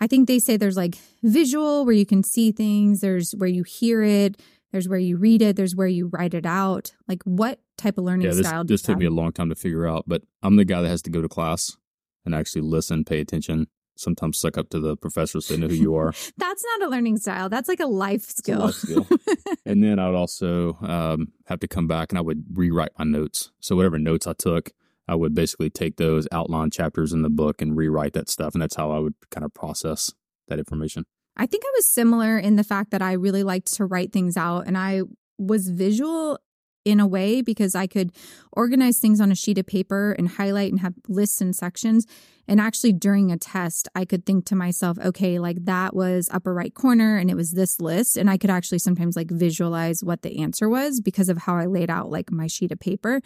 I 0.01 0.07
think 0.07 0.29
they 0.29 0.39
say 0.39 0.57
there's 0.57 0.77
like 0.77 0.97
visual 1.23 1.85
where 1.85 1.95
you 1.95 2.07
can 2.07 2.23
see 2.23 2.53
things, 2.53 3.01
there's 3.01 3.33
where 3.33 3.49
you 3.49 3.63
hear 3.63 4.03
it, 4.03 4.41
there's 4.73 4.89
where 4.89 4.99
you 4.99 5.17
read 5.17 5.43
it, 5.43 5.57
there's 5.57 5.77
where 5.77 5.87
you 5.87 6.09
write 6.09 6.35
it 6.35 6.47
out. 6.47 6.93
Like 7.09 7.23
what 7.25 7.61
type 7.77 7.99
of 7.99 8.05
learning 8.05 8.27
Yeah, 8.27 8.35
this, 8.35 8.47
style 8.47 8.65
this 8.65 8.83
took 8.83 8.99
me 8.99 9.07
a 9.07 9.11
long 9.11 9.33
time 9.33 9.49
to 9.51 9.55
figure 9.55 9.87
out, 9.87 10.05
but 10.07 10.23
I'm 10.43 10.57
the 10.57 10.65
guy 10.65 10.83
that 10.83 10.89
has 10.89 11.03
to 11.03 11.11
go 11.11 11.21
to 11.23 11.29
class 11.29 11.77
and 12.25 12.35
actually 12.35 12.63
listen, 12.63 13.05
pay 13.05 13.21
attention, 13.21 13.67
sometimes 13.97 14.39
suck 14.39 14.57
up 14.57 14.71
to 14.71 14.81
the 14.81 14.97
professors 14.97 15.47
so 15.47 15.55
they 15.55 15.61
know 15.61 15.69
who 15.69 15.75
you 15.75 15.95
are. 15.95 16.13
That's 16.39 16.65
not 16.79 16.89
a 16.89 16.91
learning 16.91 17.19
style. 17.19 17.49
That's 17.49 17.69
like 17.69 17.81
a 17.81 17.87
life 17.87 18.23
It's 18.23 18.35
a 18.35 18.37
skill. 18.39 18.59
life 18.61 18.75
skill. 18.75 19.07
and 19.67 19.85
then 19.85 19.99
I 19.99 20.09
would 20.09 20.17
also 20.17 20.79
um, 20.81 21.33
have 21.47 21.61
to 21.61 21.69
come 21.69 21.87
back 21.87 22.11
and 22.11 22.19
I 22.19 22.23
would 22.23 22.45
rewrite 22.55 22.93
my 22.99 23.05
notes. 23.05 23.51
So 23.61 23.77
whatever 23.77 23.99
notes 23.99 24.27
I 24.27 24.33
took, 24.33 24.71
I 25.09 25.15
would 25.15 25.35
basically 25.35 25.71
take 25.71 25.97
those 25.97 26.29
outline 26.33 26.71
chapters 26.71 27.13
in 27.13 27.23
the 27.23 27.31
book 27.31 27.61
and 27.61 27.77
rewrite 27.77 28.13
that 28.15 28.29
stuff. 28.29 28.55
And 28.55 28.63
that's 28.63 28.77
how 28.77 28.91
I 28.93 28.99
would 28.99 29.15
kind 29.31 29.45
of 29.45 29.53
process 29.53 30.13
that 30.49 30.59
information. 30.59 31.05
I 31.37 31.47
think 31.47 31.65
I 31.65 31.73
was 31.75 31.91
similar 31.91 32.39
in 32.39 32.57
the 32.57 32.65
fact 32.65 32.91
that 32.91 33.03
I 33.03 33.13
really 33.13 33.43
liked 33.43 33.73
to 33.75 33.85
write 33.85 34.13
things 34.13 34.37
out 34.37 34.67
and 34.67 34.77
I 34.77 35.03
was 35.39 35.69
visual 35.69 36.39
in 36.85 37.01
a 37.01 37.07
way 37.07 37.43
because 37.43 37.75
I 37.75 37.87
could 37.87 38.13
organize 38.53 38.99
things 38.99 39.21
on 39.21 39.33
a 39.33 39.37
sheet 39.37 39.59
of 39.59 39.67
paper 39.67 40.13
and 40.13 40.29
highlight 40.29 40.73
and 40.73 40.81
have 40.81 40.95
lists 41.09 41.41
and 41.41 41.55
sections. 41.55 42.07
And 42.49 42.61
actually, 42.61 42.93
during 42.93 43.31
a 43.31 43.39
test, 43.39 43.89
I 43.95 44.05
could 44.05 44.27
think 44.27 44.47
to 44.47 44.57
myself, 44.57 44.99
okay, 44.99 45.39
like 45.39 45.65
that 45.65 45.95
was 45.95 46.29
upper 46.33 46.53
right 46.53 46.75
corner 46.75 47.17
and 47.17 47.31
it 47.31 47.37
was 47.37 47.53
this 47.53 47.81
list. 47.81 48.17
And 48.17 48.29
I 48.29 48.37
could 48.37 48.51
actually 48.51 48.81
sometimes 48.81 49.15
like 49.15 49.31
visualize 49.31 50.03
what 50.03 50.23
the 50.23 50.41
answer 50.41 50.69
was 50.69 51.01
because 51.01 51.29
of 51.29 51.39
how 51.39 51.57
I 51.57 51.67
laid 51.67 51.89
out 51.89 52.11
like 52.11 52.33
my 52.33 52.49
sheet 52.49 52.73
of 52.73 52.81
paper. 52.81 53.21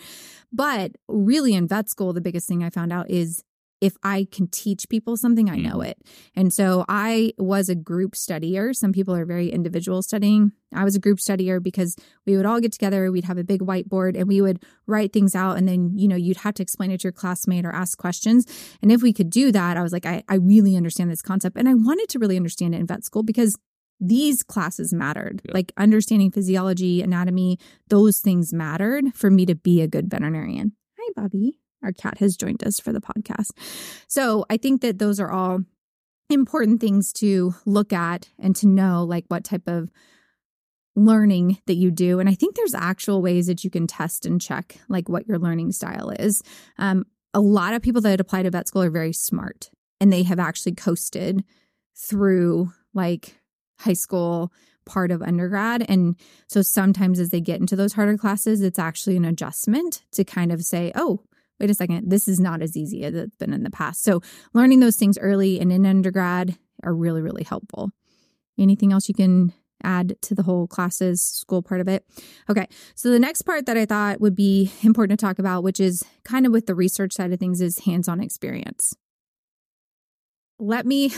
But 0.53 0.92
really, 1.09 1.55
in 1.55 1.66
vet 1.66 1.88
school, 1.88 2.12
the 2.12 2.21
biggest 2.21 2.47
thing 2.47 2.62
I 2.62 2.71
found 2.71 2.92
out 2.92 3.11
is 3.11 3.42
if 3.81 3.95
I 4.03 4.27
can 4.31 4.49
teach 4.49 4.89
people 4.89 5.17
something, 5.17 5.51
I 5.51 5.57
know 5.57 5.79
mm-hmm. 5.79 5.91
it. 5.91 5.99
And 6.35 6.53
so 6.53 6.85
I 6.89 7.33
was 7.39 7.69
a 7.69 7.75
group 7.75 8.15
studier. 8.15 8.75
Some 8.75 8.93
people 8.93 9.15
are 9.15 9.27
very 9.27 9.51
individual 9.51 10.03
studying. 10.03 10.53
I 10.75 10.85
was 10.85 10.97
a 10.97 11.01
group 11.01 11.19
studier 11.19 11.62
because 11.62 11.95
we 12.25 12.37
would 12.37 12.47
all 12.47 12.61
get 12.61 12.73
together, 12.73 13.11
we'd 13.11 13.25
have 13.25 13.39
a 13.39 13.45
big 13.45 13.61
whiteboard 13.61 14.19
and 14.19 14.29
we 14.29 14.41
would 14.41 14.62
write 14.87 15.12
things 15.12 15.35
out. 15.35 15.59
And 15.59 15.69
then, 15.69 15.93
you 15.95 16.09
know, 16.09 16.17
you'd 16.17 16.39
have 16.39 16.55
to 16.55 16.62
explain 16.62 16.91
it 16.91 17.01
to 17.01 17.05
your 17.05 17.12
classmate 17.12 17.65
or 17.65 17.75
ask 17.75 17.99
questions. 17.99 18.47
And 18.83 18.91
if 18.91 19.03
we 19.03 19.12
could 19.12 19.31
do 19.31 19.53
that, 19.53 19.77
I 19.77 19.83
was 19.83 19.93
like, 19.93 20.07
I, 20.07 20.23
I 20.29 20.37
really 20.37 20.77
understand 20.77 21.11
this 21.11 21.23
concept. 21.23 21.57
And 21.57 21.69
I 21.69 21.75
wanted 21.75 22.09
to 22.11 22.19
really 22.19 22.37
understand 22.37 22.75
it 22.75 22.79
in 22.79 22.87
vet 22.87 23.05
school 23.05 23.23
because 23.23 23.57
these 24.01 24.43
classes 24.43 24.93
mattered. 24.93 25.43
Yeah. 25.45 25.53
Like 25.55 25.73
understanding 25.77 26.31
physiology, 26.31 27.03
anatomy, 27.03 27.59
those 27.89 28.19
things 28.19 28.53
mattered 28.53 29.15
for 29.15 29.31
me 29.31 29.47
to 29.47 29.55
be 29.55 29.81
a 29.81 29.89
good 29.89 30.11
veterinarian. 30.11 30.73
Hi, 30.99 31.12
Bobby. 31.15 31.59
Our 31.87 31.92
cat 31.92 32.18
has 32.18 32.37
joined 32.37 32.64
us 32.64 32.81
for 32.81 32.92
the 32.92 33.01
podcast. 33.01 33.53
So 34.09 34.44
I 34.51 34.57
think 34.57 34.81
that 34.81 34.99
those 34.99 35.20
are 35.20 35.31
all 35.31 35.61
important 36.29 36.81
things 36.81 37.12
to 37.12 37.55
look 37.64 37.92
at 37.92 38.29
and 38.40 38.57
to 38.57 38.66
know 38.66 39.05
like 39.05 39.25
what 39.29 39.44
type 39.44 39.68
of 39.68 39.88
learning 40.96 41.59
that 41.66 41.75
you 41.75 41.90
do 41.90 42.18
and 42.18 42.29
i 42.29 42.35
think 42.35 42.57
there's 42.57 42.75
actual 42.75 43.20
ways 43.20 43.46
that 43.49 43.62
you 43.62 43.68
can 43.68 43.87
test 43.87 44.25
and 44.25 44.40
check 44.40 44.79
like 44.88 45.11
what 45.11 45.29
your 45.29 45.38
learning 45.38 45.70
style 45.70 46.09
is 46.09 46.42
um, 46.79 47.05
a 47.35 47.40
lot 47.40 47.75
of 47.75 47.83
people 47.83 48.01
that 48.01 48.18
apply 48.18 48.42
to 48.42 48.51
vet 48.51 48.66
school 48.66 48.83
are 48.83 48.90
very 48.90 49.12
smart 49.12 49.68
and 50.01 50.11
they 50.11 50.22
have 50.22 50.38
actually 50.38 50.75
coasted 50.75 51.44
through 51.94 52.72
like 52.94 53.38
high 53.79 53.92
school 53.92 54.51
part 54.87 55.11
of 55.11 55.20
undergrad. 55.20 55.85
And 55.88 56.16
so 56.46 56.62
sometimes 56.62 57.20
as 57.20 57.31
they 57.31 57.40
get 57.40 57.61
into 57.61 57.77
those 57.77 57.92
harder 57.92 58.16
classes, 58.16 58.62
it's 58.62 58.79
actually 58.79 59.16
an 59.16 59.25
adjustment 59.25 60.03
to 60.12 60.25
kind 60.25 60.53
of 60.53 60.62
say, 60.62 60.92
oh, 60.94 61.25
wait 61.61 61.71
a 61.71 61.75
second, 61.75 62.11
this 62.11 62.29
is 62.29 62.38
not 62.38 62.62
as 62.62 62.77
easy 62.77 63.05
as 63.05 63.14
it's 63.14 63.37
been 63.37 63.53
in 63.53 63.62
the 63.62 63.71
past. 63.71 64.03
So 64.03 64.21
learning 64.53 64.81
those 64.81 64.97
things 64.97 65.19
early 65.19 65.61
and 65.61 65.73
in 65.73 65.87
undergrad 65.87 66.57
are 66.83 66.95
really, 66.95 67.23
really 67.23 67.45
helpful. 67.45 67.90
Anything 68.59 68.92
else 68.92 69.09
you 69.09 69.14
can 69.14 69.53
add 69.83 70.16
to 70.23 70.35
the 70.35 70.42
whole 70.42 70.66
classes 70.66 71.23
school 71.23 71.62
part 71.62 71.81
of 71.81 71.88
it. 71.88 72.05
Okay. 72.49 72.66
So 72.95 73.11
the 73.11 73.19
next 73.19 73.42
part 73.42 73.66
that 73.66 73.77
I 73.77 73.85
thought 73.85 74.21
would 74.21 74.35
be 74.35 74.73
important 74.83 75.19
to 75.19 75.25
talk 75.25 75.38
about, 75.38 75.62
which 75.62 75.81
is 75.81 76.03
kind 76.25 76.47
of 76.47 76.53
with 76.53 76.66
the 76.66 76.75
research 76.75 77.12
side 77.12 77.33
of 77.33 77.38
things, 77.38 77.61
is 77.61 77.81
hands 77.81 78.09
on 78.09 78.21
experience. 78.21 78.95
Let 80.59 80.87
me, 80.87 81.12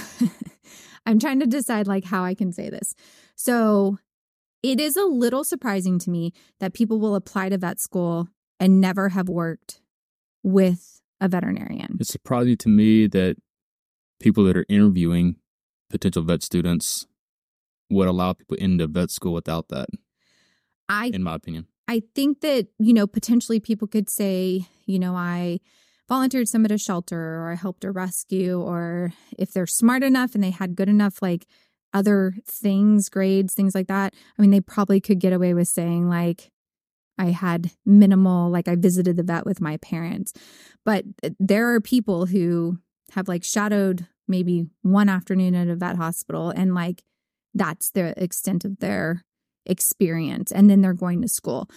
I'm 1.07 1.19
trying 1.19 1.41
to 1.41 1.47
decide 1.47 1.87
like 1.87 2.05
how 2.05 2.25
I 2.25 2.35
can 2.35 2.53
say 2.53 2.69
this. 2.69 2.95
So 3.37 3.99
it 4.63 4.81
is 4.81 4.97
a 4.97 5.05
little 5.05 5.45
surprising 5.45 5.99
to 6.01 6.11
me 6.11 6.33
that 6.59 6.75
people 6.75 6.99
will 6.99 7.15
apply 7.15 7.51
to 7.51 7.59
vet 7.59 7.81
school 7.81 8.29
and 8.59 8.81
never 8.81 9.11
have 9.11 9.29
worked 9.29 9.81
with 10.43 11.01
a 11.21 11.29
veterinarian. 11.29 11.97
It's 12.01 12.11
surprising 12.11 12.57
to 12.59 12.69
me 12.69 13.07
that 13.09 13.37
people 14.21 14.45
that 14.45 14.57
are 14.57 14.67
interviewing 14.69 15.37
potential 15.91 16.23
vet 16.23 16.43
students 16.43 17.07
would 17.91 18.09
allow 18.09 18.35
people 18.35 18.57
into 18.57 18.87
vet 18.87 19.11
school 19.11 19.33
without 19.33 19.69
that. 19.69 19.89
I 20.89 21.11
in 21.13 21.23
my 21.23 21.35
opinion. 21.35 21.67
I 21.87 22.03
think 22.15 22.43
that, 22.43 22.69
you 22.79 22.93
know, 22.93 23.07
potentially 23.07 23.61
people 23.61 23.89
could 23.89 24.11
say, 24.11 24.67
you 24.85 24.99
know, 24.99 25.15
I 25.15 25.61
volunteered 26.07 26.49
some 26.49 26.65
at 26.65 26.71
a 26.71 26.79
shelter 26.79 27.19
or 27.19 27.53
I 27.53 27.55
helped 27.55 27.85
a 27.85 27.91
rescue, 27.91 28.61
or 28.61 29.13
if 29.39 29.53
they're 29.53 29.67
smart 29.67 30.03
enough 30.03 30.35
and 30.35 30.45
they 30.45 30.51
had 30.51 30.77
good 30.77 30.89
enough, 30.89 31.23
like 31.23 31.47
other 31.95 32.35
things, 32.47 33.09
grades, 33.09 33.55
things 33.55 33.75
like 33.75 33.87
that. 33.89 34.15
I 34.39 34.43
mean, 34.43 34.51
they 34.51 34.61
probably 34.61 35.01
could 35.01 35.19
get 35.19 35.33
away 35.33 35.55
with 35.55 35.69
saying, 35.69 36.09
like, 36.09 36.51
I 37.19 37.27
had 37.27 37.73
minimal, 37.85 38.51
like, 38.51 38.69
I 38.69 38.77
visited 38.77 39.17
the 39.17 39.23
vet 39.23 39.45
with 39.45 39.61
my 39.61 39.77
parents. 39.79 40.33
But 40.85 41.05
there 41.39 41.75
are 41.75 41.81
people 41.81 42.27
who 42.27 42.79
have 43.13 43.29
like 43.29 43.45
shadowed 43.45 44.07
maybe 44.27 44.67
one 44.83 45.09
afternoon 45.09 45.55
at 45.55 45.69
a 45.69 45.77
vet 45.77 45.97
hospital 45.97 46.51
and 46.51 46.75
like 46.75 47.03
that's 47.55 47.91
the 47.91 48.13
extent 48.23 48.65
of 48.65 48.79
their 48.79 49.25
experience. 49.67 50.53
And 50.53 50.69
then 50.69 50.81
they're 50.81 50.93
going 50.93 51.23
to 51.23 51.29
school. 51.29 51.69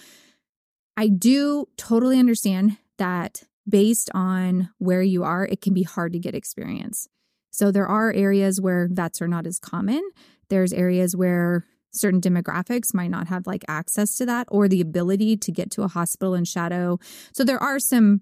I 0.97 1.08
do 1.08 1.67
totally 1.77 2.19
understand 2.19 2.77
that 2.97 3.43
based 3.67 4.10
on 4.13 4.69
where 4.77 5.01
you 5.01 5.23
are, 5.23 5.45
it 5.45 5.62
can 5.62 5.73
be 5.73 5.84
hard 5.84 6.13
to 6.13 6.19
get 6.19 6.36
experience. 6.36 7.08
So 7.51 7.71
there 7.71 7.88
are 7.88 8.12
areas 8.12 8.62
where 8.62 8.88
vets 8.91 9.21
are 9.21 9.27
not 9.27 9.47
as 9.47 9.60
common. 9.60 10.01
There's 10.49 10.73
areas 10.73 11.15
where 11.15 11.65
certain 11.91 12.21
demographics 12.21 12.93
might 12.93 13.10
not 13.10 13.27
have 13.27 13.47
like 13.47 13.63
access 13.67 14.15
to 14.17 14.25
that 14.25 14.47
or 14.49 14.67
the 14.67 14.82
ability 14.82 15.38
to 15.38 15.51
get 15.51 15.71
to 15.71 15.84
a 15.84 15.88
hospital 15.88 16.34
and 16.34 16.47
shadow. 16.47 16.99
So 17.34 17.43
there 17.43 17.62
are 17.62 17.80
some 17.80 18.21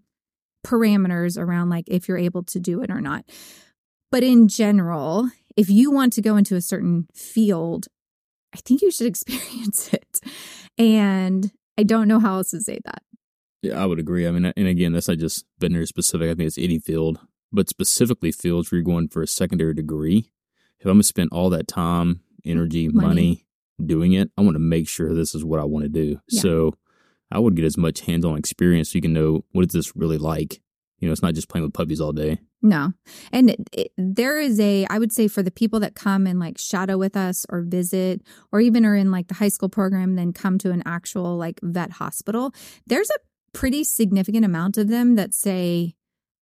parameters 0.66 1.38
around 1.38 1.70
like 1.70 1.86
if 1.88 2.08
you're 2.08 2.18
able 2.18 2.44
to 2.44 2.60
do 2.60 2.82
it 2.82 2.92
or 2.92 3.02
not. 3.02 3.26
But 4.12 4.24
in 4.24 4.48
general, 4.48 5.30
if 5.56 5.70
you 5.70 5.92
want 5.92 6.14
to 6.14 6.22
go 6.22 6.36
into 6.36 6.56
a 6.56 6.62
certain 6.62 7.08
field, 7.14 7.88
I 8.54 8.58
think 8.58 8.82
you 8.82 8.92
should 8.92 9.08
experience 9.08 9.94
it. 9.94 10.20
And 10.78 11.52
I 11.78 11.84
don't 11.84 12.08
know 12.08 12.20
how 12.20 12.38
else 12.38 12.52
to 12.52 12.62
say 12.62 12.80
that. 12.86 13.04
Yeah, 13.62 13.82
I 13.82 13.86
would 13.86 14.00
agree. 14.00 14.26
I 14.28 14.32
mean, 14.32 14.46
and 14.46 14.68
again, 14.68 14.94
that's 14.94 15.10
not 15.10 15.18
just 15.18 15.46
veterinary 15.60 15.86
specific. 15.86 16.30
I 16.30 16.34
think 16.34 16.48
it's 16.48 16.58
any 16.58 16.80
field, 16.80 17.20
but 17.52 17.68
specifically 17.68 18.32
fields 18.32 18.72
where 18.72 18.78
you're 18.78 18.86
going 18.86 19.10
for 19.10 19.22
a 19.22 19.28
secondary 19.28 19.74
degree. 19.74 20.32
If 20.80 20.86
I'm 20.86 20.94
going 20.94 21.02
to 21.02 21.04
spend 21.08 21.30
all 21.34 21.50
that 21.50 21.68
time, 21.68 22.22
energy, 22.46 22.88
money, 22.88 23.08
money 23.08 23.46
doing 23.86 24.14
it, 24.14 24.32
I 24.38 24.42
want 24.42 24.56
to 24.56 24.60
make 24.60 24.88
sure 24.88 25.14
this 25.14 25.36
is 25.36 25.44
what 25.44 25.60
I 25.60 25.64
want 25.64 25.84
to 25.84 25.90
do. 25.90 26.20
Yeah. 26.30 26.42
So 26.42 26.74
I 27.32 27.40
would 27.40 27.56
get 27.56 27.66
as 27.66 27.78
much 27.78 28.02
hands 28.02 28.26
on 28.26 28.38
experience 28.38 28.92
so 28.92 28.98
you 28.98 29.02
can 29.02 29.14
know 29.14 29.46
what 29.52 29.66
is 29.66 29.74
this 29.74 29.96
really 29.96 30.18
like. 30.18 30.62
You 31.00 31.08
know, 31.08 31.14
it's 31.14 31.22
not 31.22 31.34
just 31.34 31.48
playing 31.48 31.64
with 31.64 31.74
puppies 31.74 32.02
all 32.02 32.12
day. 32.12 32.40
No. 32.62 32.92
And 33.32 33.52
it, 33.52 33.70
it, 33.72 33.92
there 33.98 34.38
is 34.38 34.60
a, 34.60 34.86
I 34.90 35.00
would 35.00 35.14
say 35.14 35.30
for 35.30 35.42
the 35.42 35.52
people 35.52 35.80
that 35.80 35.96
come 35.96 36.28
and 36.28 36.40
like 36.40 36.58
shadow 36.58 36.98
with 36.98 37.16
us 37.16 37.46
or 37.48 37.62
visit, 37.62 38.22
or 38.52 38.60
even 38.60 38.86
are 38.86 38.96
in 38.96 39.12
like 39.12 39.30
the 39.30 39.36
high 39.36 39.48
school 39.48 39.70
program, 39.70 40.16
then 40.16 40.34
come 40.34 40.58
to 40.58 40.72
an 40.72 40.84
actual 40.86 41.38
like 41.38 41.60
vet 41.64 41.92
hospital, 41.92 42.54
there's 42.86 43.10
a 43.10 43.20
pretty 43.54 43.86
significant 43.86 44.44
amount 44.44 44.78
of 44.78 44.90
them 44.90 45.16
that 45.16 45.34
say, 45.34 45.96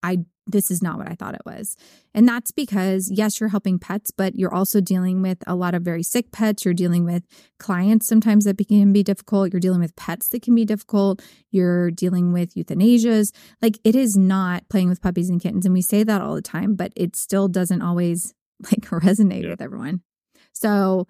I 0.07 0.17
this 0.49 0.71
is 0.71 0.81
not 0.81 0.97
what 0.97 1.09
I 1.09 1.15
thought 1.15 1.35
it 1.35 1.41
was. 1.45 1.75
And 2.13 2.27
that's 2.27 2.51
because, 2.51 3.11
yes, 3.11 3.39
you're 3.39 3.49
helping 3.49 3.77
pets, 3.77 4.11
but 4.11 4.35
you're 4.35 4.53
also 4.53 4.79
dealing 4.79 5.21
with 5.21 5.43
a 5.45 5.55
lot 5.55 5.75
of 5.75 5.83
very 5.83 6.03
sick 6.03 6.31
pets. 6.31 6.63
You're 6.63 6.73
dealing 6.73 7.03
with 7.03 7.23
clients 7.59 8.07
sometimes 8.07 8.45
that 8.45 8.57
can 8.67 8.93
be 8.93 9.03
difficult. 9.03 9.51
You're 9.51 9.59
dealing 9.59 9.81
with 9.81 9.95
pets 9.97 10.29
that 10.29 10.41
can 10.41 10.55
be 10.55 10.63
difficult. 10.63 11.21
You're 11.51 11.91
dealing 11.91 12.31
with 12.31 12.55
euthanasias. 12.55 13.33
Like 13.61 13.77
it 13.83 13.95
is 13.95 14.15
not 14.15 14.67
playing 14.69 14.89
with 14.89 15.01
puppies 15.01 15.29
and 15.29 15.41
kittens. 15.41 15.65
And 15.65 15.73
we 15.73 15.81
say 15.81 16.03
that 16.03 16.21
all 16.21 16.35
the 16.35 16.41
time, 16.41 16.75
but 16.75 16.93
it 16.95 17.15
still 17.15 17.49
doesn't 17.49 17.81
always 17.81 18.33
like 18.63 18.85
resonate 18.85 19.43
yeah. 19.43 19.49
with 19.49 19.61
everyone. 19.61 20.01
So 20.53 21.07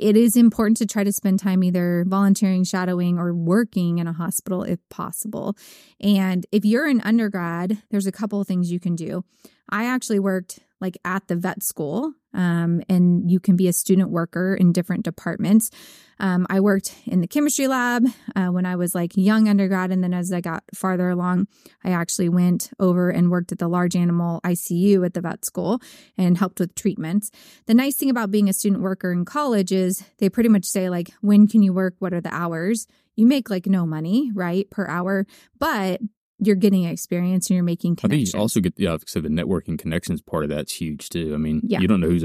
it 0.00 0.16
is 0.16 0.36
important 0.36 0.78
to 0.78 0.86
try 0.86 1.04
to 1.04 1.12
spend 1.12 1.38
time 1.38 1.62
either 1.62 2.04
volunteering, 2.08 2.64
shadowing, 2.64 3.18
or 3.18 3.34
working 3.34 3.98
in 3.98 4.06
a 4.06 4.12
hospital 4.12 4.62
if 4.62 4.78
possible. 4.88 5.56
And 6.00 6.46
if 6.50 6.64
you're 6.64 6.86
an 6.86 7.02
undergrad, 7.02 7.82
there's 7.90 8.06
a 8.06 8.12
couple 8.12 8.40
of 8.40 8.46
things 8.46 8.72
you 8.72 8.80
can 8.80 8.96
do. 8.96 9.24
I 9.68 9.84
actually 9.84 10.18
worked 10.18 10.60
like 10.80 10.98
at 11.04 11.28
the 11.28 11.36
vet 11.36 11.62
school, 11.62 12.12
um, 12.32 12.82
and 12.88 13.30
you 13.30 13.40
can 13.40 13.56
be 13.56 13.68
a 13.68 13.72
student 13.72 14.10
worker 14.10 14.54
in 14.54 14.72
different 14.72 15.04
departments. 15.04 15.70
Um, 16.18 16.46
I 16.50 16.60
worked 16.60 16.94
in 17.06 17.20
the 17.20 17.26
chemistry 17.26 17.66
lab 17.66 18.06
uh, 18.36 18.48
when 18.48 18.66
I 18.66 18.76
was 18.76 18.94
like 18.94 19.16
young 19.16 19.48
undergrad, 19.48 19.90
and 19.90 20.02
then 20.02 20.14
as 20.14 20.32
I 20.32 20.40
got 20.40 20.62
farther 20.74 21.08
along, 21.08 21.48
I 21.82 21.90
actually 21.90 22.28
went 22.28 22.70
over 22.78 23.10
and 23.10 23.30
worked 23.30 23.52
at 23.52 23.58
the 23.58 23.68
large 23.68 23.96
animal 23.96 24.40
ICU 24.44 25.04
at 25.04 25.14
the 25.14 25.20
vet 25.20 25.44
school 25.44 25.80
and 26.16 26.38
helped 26.38 26.60
with 26.60 26.74
treatments. 26.74 27.30
The 27.66 27.74
nice 27.74 27.96
thing 27.96 28.10
about 28.10 28.30
being 28.30 28.48
a 28.48 28.52
student 28.52 28.82
worker 28.82 29.12
in 29.12 29.24
college 29.24 29.72
is 29.72 30.04
they 30.18 30.28
pretty 30.28 30.48
much 30.48 30.64
say 30.64 30.90
like, 30.90 31.10
when 31.20 31.46
can 31.46 31.62
you 31.62 31.72
work? 31.72 31.94
What 31.98 32.12
are 32.12 32.20
the 32.20 32.34
hours? 32.34 32.86
You 33.16 33.26
make 33.26 33.50
like 33.50 33.66
no 33.66 33.86
money, 33.86 34.30
right, 34.34 34.70
per 34.70 34.86
hour, 34.86 35.26
but 35.58 36.00
you're 36.40 36.56
getting 36.56 36.84
experience 36.84 37.48
and 37.48 37.54
you're 37.56 37.64
making 37.64 37.96
connections. 37.96 38.30
I 38.30 38.32
think 38.32 38.34
you 38.34 38.40
also 38.40 38.60
get 38.60 38.74
yeah, 38.76 38.96
so 39.06 39.20
the 39.20 39.28
networking 39.28 39.78
connections 39.78 40.22
part 40.22 40.44
of 40.44 40.50
that's 40.50 40.72
huge 40.72 41.08
too. 41.08 41.34
I 41.34 41.36
mean, 41.36 41.60
yeah. 41.64 41.80
you 41.80 41.88
don't 41.88 42.00
know 42.00 42.08
who's 42.08 42.24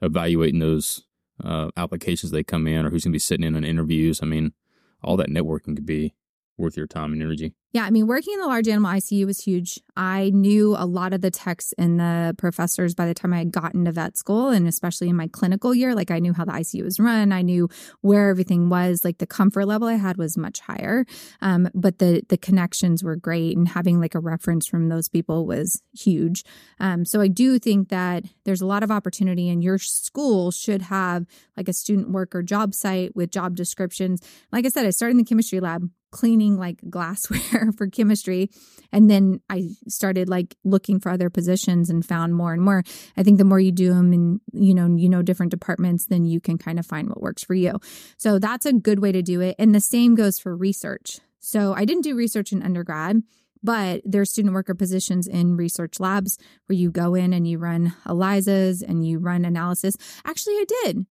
evaluating 0.00 0.60
those 0.60 1.04
uh, 1.44 1.70
applications 1.76 2.32
they 2.32 2.44
come 2.44 2.66
in 2.66 2.86
or 2.86 2.90
who's 2.90 3.04
going 3.04 3.12
to 3.12 3.16
be 3.16 3.20
sitting 3.20 3.46
in 3.46 3.54
on 3.54 3.64
interviews. 3.64 4.20
I 4.22 4.26
mean, 4.26 4.52
all 5.02 5.16
that 5.16 5.28
networking 5.28 5.76
could 5.76 5.86
be 5.86 6.14
worth 6.56 6.76
your 6.76 6.86
time 6.86 7.12
and 7.12 7.22
energy. 7.22 7.54
Yeah, 7.72 7.84
I 7.84 7.90
mean, 7.90 8.06
working 8.06 8.32
in 8.32 8.40
the 8.40 8.46
large 8.46 8.66
animal 8.66 8.90
ICU 8.90 9.26
was 9.26 9.40
huge. 9.40 9.78
I 9.94 10.30
knew 10.30 10.74
a 10.74 10.86
lot 10.86 11.12
of 11.12 11.20
the 11.20 11.30
techs 11.30 11.74
and 11.76 12.00
the 12.00 12.34
professors 12.38 12.94
by 12.94 13.04
the 13.04 13.12
time 13.12 13.34
I 13.34 13.38
had 13.38 13.52
gotten 13.52 13.84
to 13.84 13.92
vet 13.92 14.16
school, 14.16 14.48
and 14.48 14.66
especially 14.66 15.10
in 15.10 15.16
my 15.16 15.28
clinical 15.28 15.74
year. 15.74 15.94
Like, 15.94 16.10
I 16.10 16.18
knew 16.18 16.32
how 16.32 16.46
the 16.46 16.52
ICU 16.52 16.82
was 16.82 16.98
run. 16.98 17.30
I 17.30 17.42
knew 17.42 17.68
where 18.00 18.30
everything 18.30 18.70
was. 18.70 19.04
Like, 19.04 19.18
the 19.18 19.26
comfort 19.26 19.66
level 19.66 19.86
I 19.86 19.94
had 19.96 20.16
was 20.16 20.38
much 20.38 20.60
higher. 20.60 21.04
Um, 21.42 21.68
but 21.74 21.98
the 21.98 22.22
the 22.30 22.38
connections 22.38 23.04
were 23.04 23.16
great, 23.16 23.54
and 23.54 23.68
having 23.68 24.00
like 24.00 24.14
a 24.14 24.20
reference 24.20 24.66
from 24.66 24.88
those 24.88 25.10
people 25.10 25.44
was 25.46 25.82
huge. 25.92 26.44
Um, 26.80 27.04
so 27.04 27.20
I 27.20 27.28
do 27.28 27.58
think 27.58 27.90
that 27.90 28.24
there's 28.44 28.62
a 28.62 28.66
lot 28.66 28.82
of 28.82 28.90
opportunity, 28.90 29.50
and 29.50 29.62
your 29.62 29.76
school 29.76 30.50
should 30.50 30.82
have 30.82 31.26
like 31.54 31.68
a 31.68 31.74
student 31.74 32.12
worker 32.12 32.42
job 32.42 32.72
site 32.72 33.14
with 33.14 33.30
job 33.30 33.56
descriptions. 33.56 34.22
Like 34.52 34.64
I 34.64 34.70
said, 34.70 34.86
I 34.86 34.90
started 34.90 35.12
in 35.12 35.16
the 35.18 35.24
chemistry 35.24 35.60
lab 35.60 35.90
cleaning 36.10 36.56
like 36.56 36.80
glassware 36.88 37.72
for 37.76 37.86
chemistry 37.86 38.50
and 38.92 39.10
then 39.10 39.40
i 39.50 39.68
started 39.88 40.28
like 40.28 40.56
looking 40.64 40.98
for 40.98 41.10
other 41.10 41.30
positions 41.30 41.90
and 41.90 42.04
found 42.04 42.34
more 42.34 42.52
and 42.52 42.62
more 42.62 42.82
i 43.16 43.22
think 43.22 43.38
the 43.38 43.44
more 43.44 43.60
you 43.60 43.72
do 43.72 43.92
them 43.92 44.12
and 44.12 44.40
you 44.52 44.74
know 44.74 44.86
you 44.96 45.08
know 45.08 45.22
different 45.22 45.50
departments 45.50 46.06
then 46.06 46.24
you 46.24 46.40
can 46.40 46.58
kind 46.58 46.78
of 46.78 46.86
find 46.86 47.08
what 47.08 47.20
works 47.20 47.44
for 47.44 47.54
you 47.54 47.78
so 48.16 48.38
that's 48.38 48.66
a 48.66 48.72
good 48.72 49.00
way 49.00 49.12
to 49.12 49.22
do 49.22 49.40
it 49.40 49.54
and 49.58 49.74
the 49.74 49.80
same 49.80 50.14
goes 50.14 50.38
for 50.38 50.56
research 50.56 51.20
so 51.38 51.74
i 51.74 51.84
didn't 51.84 52.04
do 52.04 52.16
research 52.16 52.52
in 52.52 52.62
undergrad 52.62 53.22
but 53.62 54.02
there's 54.04 54.30
student 54.30 54.54
worker 54.54 54.74
positions 54.74 55.26
in 55.26 55.56
research 55.56 56.00
labs 56.00 56.38
where 56.66 56.76
you 56.76 56.90
go 56.90 57.14
in 57.14 57.32
and 57.32 57.46
you 57.46 57.58
run 57.58 57.94
ELISAs 58.06 58.82
and 58.82 59.06
you 59.06 59.18
run 59.18 59.44
analysis. 59.44 59.96
Actually, 60.24 60.54
I 60.54 60.64
did. 60.84 61.06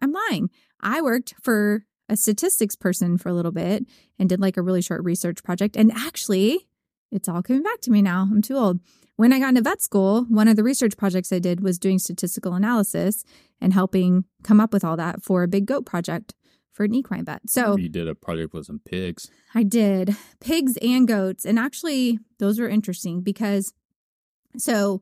I'm 0.00 0.12
lying. 0.12 0.50
I 0.80 1.00
worked 1.00 1.34
for 1.42 1.84
a 2.08 2.16
statistics 2.16 2.76
person 2.76 3.18
for 3.18 3.28
a 3.28 3.34
little 3.34 3.52
bit 3.52 3.86
and 4.18 4.28
did 4.28 4.40
like 4.40 4.56
a 4.56 4.62
really 4.62 4.82
short 4.82 5.04
research 5.04 5.42
project. 5.42 5.76
And 5.76 5.92
actually, 5.92 6.68
it's 7.10 7.28
all 7.28 7.42
coming 7.42 7.62
back 7.62 7.80
to 7.82 7.90
me 7.90 8.02
now. 8.02 8.28
I'm 8.30 8.42
too 8.42 8.56
old. 8.56 8.80
When 9.16 9.32
I 9.32 9.38
got 9.38 9.50
into 9.50 9.62
vet 9.62 9.80
school, 9.80 10.24
one 10.24 10.46
of 10.46 10.56
the 10.56 10.62
research 10.62 10.96
projects 10.96 11.32
I 11.32 11.38
did 11.38 11.62
was 11.62 11.78
doing 11.78 11.98
statistical 11.98 12.52
analysis 12.52 13.24
and 13.60 13.72
helping 13.72 14.24
come 14.42 14.60
up 14.60 14.72
with 14.72 14.84
all 14.84 14.96
that 14.96 15.22
for 15.22 15.42
a 15.42 15.48
big 15.48 15.66
goat 15.66 15.86
project 15.86 16.34
for 16.72 16.84
an 16.84 16.94
equine 16.94 17.24
vet. 17.24 17.40
So 17.48 17.78
you 17.78 17.88
did 17.88 18.06
a 18.06 18.14
project 18.14 18.52
with 18.52 18.66
some 18.66 18.80
pigs. 18.84 19.30
I 19.54 19.62
did 19.62 20.14
pigs 20.40 20.76
and 20.82 21.08
goats. 21.08 21.46
And 21.46 21.58
actually, 21.58 22.18
those 22.38 22.60
were 22.60 22.68
interesting 22.68 23.22
because 23.22 23.72
so 24.58 25.00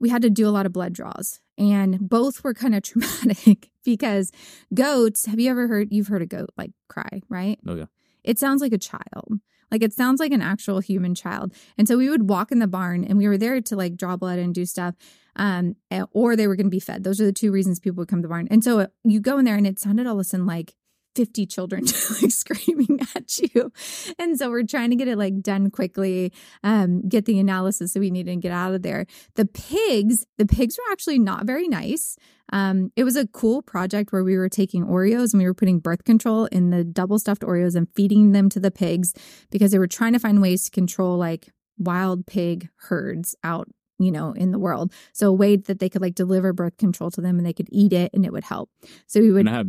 we 0.00 0.08
had 0.08 0.22
to 0.22 0.30
do 0.30 0.48
a 0.48 0.50
lot 0.50 0.66
of 0.66 0.72
blood 0.72 0.92
draws. 0.92 1.40
And 1.56 2.08
both 2.08 2.44
were 2.44 2.54
kind 2.54 2.74
of 2.74 2.82
traumatic 2.84 3.70
because 3.84 4.30
goats, 4.72 5.26
have 5.26 5.40
you 5.40 5.50
ever 5.50 5.66
heard, 5.66 5.88
you've 5.90 6.08
heard 6.08 6.22
a 6.22 6.26
goat 6.26 6.50
like 6.56 6.72
cry, 6.88 7.20
right? 7.28 7.58
Oh, 7.66 7.74
yeah. 7.74 7.86
It 8.24 8.38
sounds 8.38 8.60
like 8.60 8.72
a 8.72 8.78
child. 8.78 9.40
Like 9.70 9.82
it 9.82 9.92
sounds 9.92 10.20
like 10.20 10.32
an 10.32 10.42
actual 10.42 10.80
human 10.80 11.14
child. 11.14 11.52
And 11.76 11.86
so 11.86 11.98
we 11.98 12.08
would 12.08 12.28
walk 12.28 12.52
in 12.52 12.58
the 12.58 12.66
barn 12.66 13.04
and 13.04 13.18
we 13.18 13.28
were 13.28 13.38
there 13.38 13.60
to 13.60 13.76
like 13.76 13.96
draw 13.96 14.16
blood 14.16 14.38
and 14.38 14.54
do 14.54 14.64
stuff. 14.64 14.94
Um, 15.36 15.76
or 16.12 16.34
they 16.34 16.48
were 16.48 16.56
going 16.56 16.66
to 16.66 16.70
be 16.70 16.80
fed. 16.80 17.04
Those 17.04 17.20
are 17.20 17.24
the 17.24 17.32
two 17.32 17.52
reasons 17.52 17.78
people 17.78 18.00
would 18.00 18.08
come 18.08 18.20
to 18.20 18.22
the 18.22 18.28
barn. 18.28 18.48
And 18.50 18.64
so 18.64 18.88
you 19.04 19.20
go 19.20 19.38
in 19.38 19.44
there 19.44 19.54
and 19.54 19.66
it 19.66 19.78
sounded 19.78 20.06
all 20.06 20.14
of 20.14 20.20
a 20.20 20.24
sudden 20.24 20.46
like 20.46 20.74
50 21.14 21.46
children 21.46 21.84
like 22.22 22.30
screaming 22.30 23.00
at 23.14 23.38
you. 23.38 23.72
And 24.18 24.38
so 24.38 24.50
we're 24.50 24.64
trying 24.64 24.90
to 24.90 24.96
get 24.96 25.08
it 25.08 25.18
like 25.18 25.40
done 25.40 25.70
quickly, 25.70 26.32
um, 26.62 27.08
get 27.08 27.24
the 27.24 27.38
analysis 27.38 27.92
that 27.92 28.00
we 28.00 28.10
need 28.10 28.28
and 28.28 28.42
get 28.42 28.52
out 28.52 28.74
of 28.74 28.82
there. 28.82 29.06
The 29.34 29.46
pigs, 29.46 30.24
the 30.36 30.46
pigs 30.46 30.78
were 30.78 30.92
actually 30.92 31.18
not 31.18 31.46
very 31.46 31.68
nice. 31.68 32.16
Um, 32.52 32.92
it 32.96 33.04
was 33.04 33.16
a 33.16 33.26
cool 33.26 33.62
project 33.62 34.12
where 34.12 34.24
we 34.24 34.36
were 34.36 34.48
taking 34.48 34.86
Oreos 34.86 35.32
and 35.32 35.42
we 35.42 35.46
were 35.46 35.54
putting 35.54 35.80
birth 35.80 36.04
control 36.04 36.46
in 36.46 36.70
the 36.70 36.84
double 36.84 37.18
stuffed 37.18 37.42
Oreos 37.42 37.74
and 37.74 37.88
feeding 37.94 38.32
them 38.32 38.48
to 38.50 38.60
the 38.60 38.70
pigs 38.70 39.12
because 39.50 39.70
they 39.70 39.78
were 39.78 39.86
trying 39.86 40.14
to 40.14 40.18
find 40.18 40.40
ways 40.40 40.64
to 40.64 40.70
control 40.70 41.18
like 41.18 41.48
wild 41.78 42.26
pig 42.26 42.68
herds 42.76 43.34
out 43.44 43.68
you 43.98 44.12
know, 44.12 44.32
in 44.32 44.52
the 44.52 44.58
world. 44.58 44.92
So 45.12 45.28
a 45.28 45.32
way 45.32 45.56
that 45.56 45.80
they 45.80 45.88
could 45.88 46.02
like 46.02 46.14
deliver 46.14 46.52
birth 46.52 46.76
control 46.76 47.10
to 47.10 47.20
them 47.20 47.36
and 47.36 47.46
they 47.46 47.52
could 47.52 47.68
eat 47.72 47.92
it 47.92 48.12
and 48.14 48.24
it 48.24 48.32
would 48.32 48.44
help. 48.44 48.70
So 49.06 49.20
we 49.20 49.32
would 49.32 49.48
have 49.48 49.66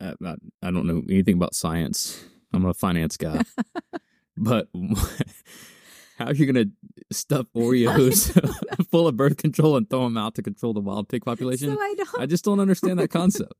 uh, 0.00 0.14
I 0.62 0.70
don't 0.70 0.86
know 0.86 1.02
anything 1.08 1.34
about 1.34 1.54
science. 1.54 2.24
I'm 2.52 2.64
a 2.64 2.74
finance 2.74 3.16
guy, 3.16 3.42
but 4.36 4.68
how 6.18 6.26
are 6.26 6.34
you 6.34 6.52
going 6.52 6.66
to 6.66 7.14
stuff 7.14 7.46
Oreos 7.54 8.32
full 8.90 9.06
of 9.06 9.16
birth 9.16 9.36
control 9.36 9.76
and 9.76 9.88
throw 9.88 10.02
them 10.04 10.16
out 10.16 10.34
to 10.34 10.42
control 10.42 10.72
the 10.72 10.80
wild 10.80 11.08
pig 11.08 11.24
population? 11.24 11.72
So 11.72 11.80
I, 11.80 11.94
don't, 11.96 12.20
I 12.20 12.26
just 12.26 12.44
don't 12.44 12.58
understand 12.58 12.98
that 12.98 13.08
concept. 13.08 13.54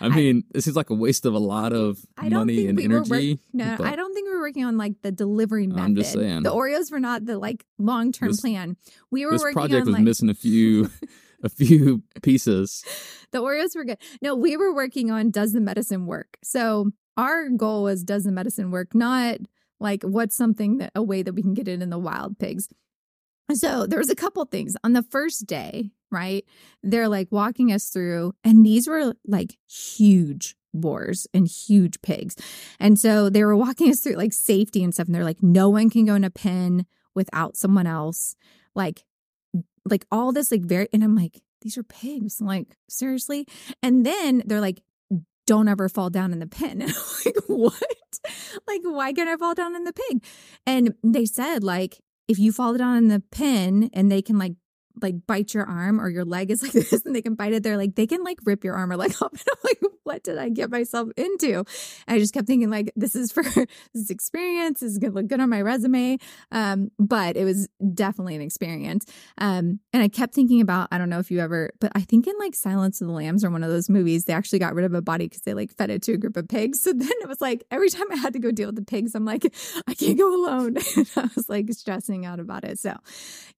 I 0.00 0.10
mean, 0.10 0.44
I, 0.46 0.50
this 0.52 0.66
is 0.66 0.76
like 0.76 0.90
a 0.90 0.94
waste 0.94 1.24
of 1.24 1.32
a 1.32 1.38
lot 1.38 1.72
of 1.72 2.04
money 2.22 2.66
and 2.66 2.78
energy. 2.78 3.32
Work, 3.32 3.40
no, 3.54 3.76
I 3.80 3.96
don't 3.96 4.12
think 4.12 4.28
we 4.28 4.34
were 4.34 4.42
working 4.42 4.64
on 4.66 4.76
like 4.76 5.00
the 5.00 5.10
delivery 5.10 5.66
method. 5.66 5.82
I'm 5.82 5.96
just 5.96 6.12
saying 6.12 6.42
the 6.42 6.52
Oreos 6.52 6.92
were 6.92 7.00
not 7.00 7.24
the 7.24 7.38
like 7.38 7.64
long 7.78 8.12
term 8.12 8.36
plan. 8.36 8.76
We 9.10 9.24
were 9.24 9.32
this 9.32 9.42
working 9.42 9.54
project 9.54 9.80
on, 9.82 9.86
was 9.86 9.94
like, 9.94 10.04
missing 10.04 10.28
a 10.28 10.34
few. 10.34 10.90
a 11.44 11.48
few 11.48 12.04
pieces. 12.22 12.84
The 13.32 13.42
Oreos 13.42 13.74
were 13.74 13.84
good. 13.84 13.98
No, 14.20 14.36
we 14.36 14.56
were 14.56 14.72
working 14.72 15.10
on 15.10 15.32
does 15.32 15.52
the 15.52 15.60
medicine 15.60 16.06
work? 16.06 16.38
So 16.44 16.92
our 17.16 17.48
goal 17.48 17.82
was 17.82 18.04
does 18.04 18.22
the 18.22 18.30
medicine 18.30 18.70
work? 18.70 18.94
Not 18.94 19.38
like 19.82 20.02
what's 20.02 20.36
something 20.36 20.78
that 20.78 20.92
a 20.94 21.02
way 21.02 21.22
that 21.22 21.34
we 21.34 21.42
can 21.42 21.54
get 21.54 21.68
it 21.68 21.82
in 21.82 21.90
the 21.90 21.98
wild 21.98 22.38
pigs. 22.38 22.68
So 23.52 23.86
there 23.86 23.98
was 23.98 24.08
a 24.10 24.14
couple 24.14 24.44
things 24.46 24.76
on 24.82 24.92
the 24.92 25.02
first 25.02 25.46
day, 25.46 25.90
right? 26.10 26.44
They're 26.82 27.08
like 27.08 27.28
walking 27.30 27.72
us 27.72 27.88
through, 27.88 28.34
and 28.44 28.64
these 28.64 28.86
were 28.86 29.14
like 29.26 29.58
huge 29.68 30.56
boars 30.72 31.26
and 31.34 31.46
huge 31.46 32.00
pigs. 32.00 32.36
And 32.80 32.98
so 32.98 33.28
they 33.28 33.44
were 33.44 33.56
walking 33.56 33.90
us 33.90 34.00
through 34.00 34.14
like 34.14 34.32
safety 34.32 34.82
and 34.82 34.94
stuff. 34.94 35.06
And 35.06 35.14
they're 35.14 35.24
like, 35.24 35.42
no 35.42 35.68
one 35.68 35.90
can 35.90 36.06
go 36.06 36.14
in 36.14 36.24
a 36.24 36.30
pen 36.30 36.86
without 37.14 37.56
someone 37.56 37.86
else. 37.86 38.36
Like 38.74 39.04
like 39.84 40.06
all 40.10 40.32
this 40.32 40.50
like 40.50 40.62
very 40.62 40.88
and 40.92 41.02
I'm 41.02 41.16
like 41.16 41.42
these 41.60 41.76
are 41.76 41.82
pigs 41.82 42.40
like 42.40 42.76
seriously 42.88 43.46
and 43.82 44.06
then 44.06 44.42
they're 44.46 44.60
like 44.60 44.82
don't 45.52 45.68
ever 45.68 45.86
fall 45.86 46.08
down 46.08 46.32
in 46.32 46.38
the 46.38 46.46
I'm 46.82 46.94
like 47.26 47.36
what? 47.46 47.74
Like 48.66 48.80
why 48.84 49.12
can't 49.12 49.28
I 49.28 49.36
fall 49.36 49.52
down 49.52 49.76
in 49.76 49.84
the 49.84 49.92
pig? 49.92 50.24
And 50.66 50.94
they 51.04 51.26
said 51.26 51.62
like 51.62 52.00
if 52.26 52.38
you 52.38 52.52
fall 52.52 52.78
down 52.78 52.96
in 52.96 53.08
the 53.08 53.22
pen 53.30 53.90
and 53.92 54.10
they 54.10 54.22
can 54.22 54.38
like 54.38 54.54
like 55.00 55.26
bite 55.26 55.54
your 55.54 55.64
arm 55.64 56.00
or 56.00 56.08
your 56.08 56.24
leg 56.24 56.50
is 56.50 56.62
like 56.62 56.72
this 56.72 56.92
and 57.04 57.14
they 57.14 57.22
can 57.22 57.34
bite 57.34 57.52
it 57.52 57.62
they're 57.62 57.76
like 57.76 57.94
they 57.94 58.06
can 58.06 58.22
like 58.22 58.38
rip 58.44 58.64
your 58.64 58.74
arm 58.74 58.92
or 58.92 58.96
leg 58.96 59.14
off. 59.20 59.32
And 59.32 59.42
I'm 59.46 59.58
like 59.64 59.92
what 60.04 60.24
did 60.24 60.38
I 60.38 60.48
get 60.48 60.70
myself 60.70 61.08
into? 61.16 61.58
And 62.06 62.16
I 62.16 62.18
just 62.18 62.34
kept 62.34 62.46
thinking 62.46 62.70
like 62.70 62.92
this 62.96 63.14
is 63.14 63.32
for 63.32 63.42
this 63.94 64.10
experience 64.10 64.80
this 64.80 64.92
is 64.92 64.98
gonna 64.98 65.14
look 65.14 65.28
good 65.28 65.40
on 65.40 65.48
my 65.48 65.62
resume. 65.62 66.18
Um 66.50 66.90
but 66.98 67.36
it 67.36 67.44
was 67.44 67.68
definitely 67.94 68.34
an 68.34 68.42
experience. 68.42 69.06
Um 69.38 69.80
and 69.92 70.02
I 70.02 70.08
kept 70.08 70.34
thinking 70.34 70.60
about 70.60 70.88
I 70.90 70.98
don't 70.98 71.08
know 71.08 71.18
if 71.18 71.30
you 71.30 71.40
ever 71.40 71.70
but 71.80 71.92
I 71.94 72.00
think 72.00 72.26
in 72.26 72.34
like 72.38 72.54
Silence 72.54 73.00
of 73.00 73.08
the 73.08 73.12
Lambs 73.12 73.44
or 73.44 73.50
one 73.50 73.64
of 73.64 73.70
those 73.70 73.88
movies 73.88 74.24
they 74.24 74.32
actually 74.32 74.58
got 74.58 74.74
rid 74.74 74.84
of 74.84 74.94
a 74.94 75.02
body 75.02 75.26
because 75.26 75.42
they 75.42 75.54
like 75.54 75.72
fed 75.72 75.90
it 75.90 76.02
to 76.02 76.12
a 76.12 76.18
group 76.18 76.36
of 76.36 76.48
pigs. 76.48 76.80
So 76.82 76.92
then 76.92 77.10
it 77.20 77.28
was 77.28 77.40
like 77.40 77.64
every 77.70 77.90
time 77.90 78.10
I 78.10 78.16
had 78.16 78.32
to 78.32 78.38
go 78.38 78.50
deal 78.50 78.68
with 78.68 78.76
the 78.76 78.82
pigs 78.82 79.14
I'm 79.14 79.24
like 79.24 79.44
I 79.86 79.94
can't 79.94 80.18
go 80.18 80.34
alone. 80.34 80.76
I 81.16 81.28
was 81.34 81.48
like 81.48 81.72
stressing 81.72 82.26
out 82.26 82.40
about 82.40 82.64
it. 82.64 82.78
So 82.78 82.96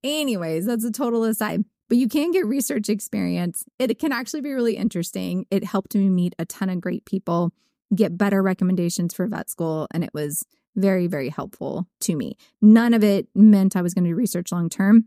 anyways 0.02 0.66
that's 0.66 0.84
a 0.84 0.92
total 0.92 1.23
aside. 1.24 1.64
But 1.88 1.98
you 1.98 2.08
can 2.08 2.30
get 2.30 2.46
research 2.46 2.88
experience. 2.88 3.64
It 3.78 3.98
can 3.98 4.12
actually 4.12 4.40
be 4.40 4.52
really 4.52 4.76
interesting. 4.76 5.46
It 5.50 5.64
helped 5.64 5.94
me 5.94 6.08
meet 6.08 6.34
a 6.38 6.44
ton 6.44 6.70
of 6.70 6.80
great 6.80 7.04
people, 7.04 7.52
get 7.94 8.16
better 8.16 8.42
recommendations 8.42 9.12
for 9.14 9.26
vet 9.26 9.50
school, 9.50 9.86
and 9.92 10.02
it 10.02 10.10
was 10.14 10.44
very, 10.76 11.06
very 11.06 11.28
helpful 11.28 11.86
to 12.00 12.16
me. 12.16 12.36
None 12.60 12.94
of 12.94 13.04
it 13.04 13.28
meant 13.34 13.76
I 13.76 13.82
was 13.82 13.94
going 13.94 14.04
to 14.04 14.10
do 14.10 14.16
research 14.16 14.50
long 14.50 14.68
term, 14.68 15.06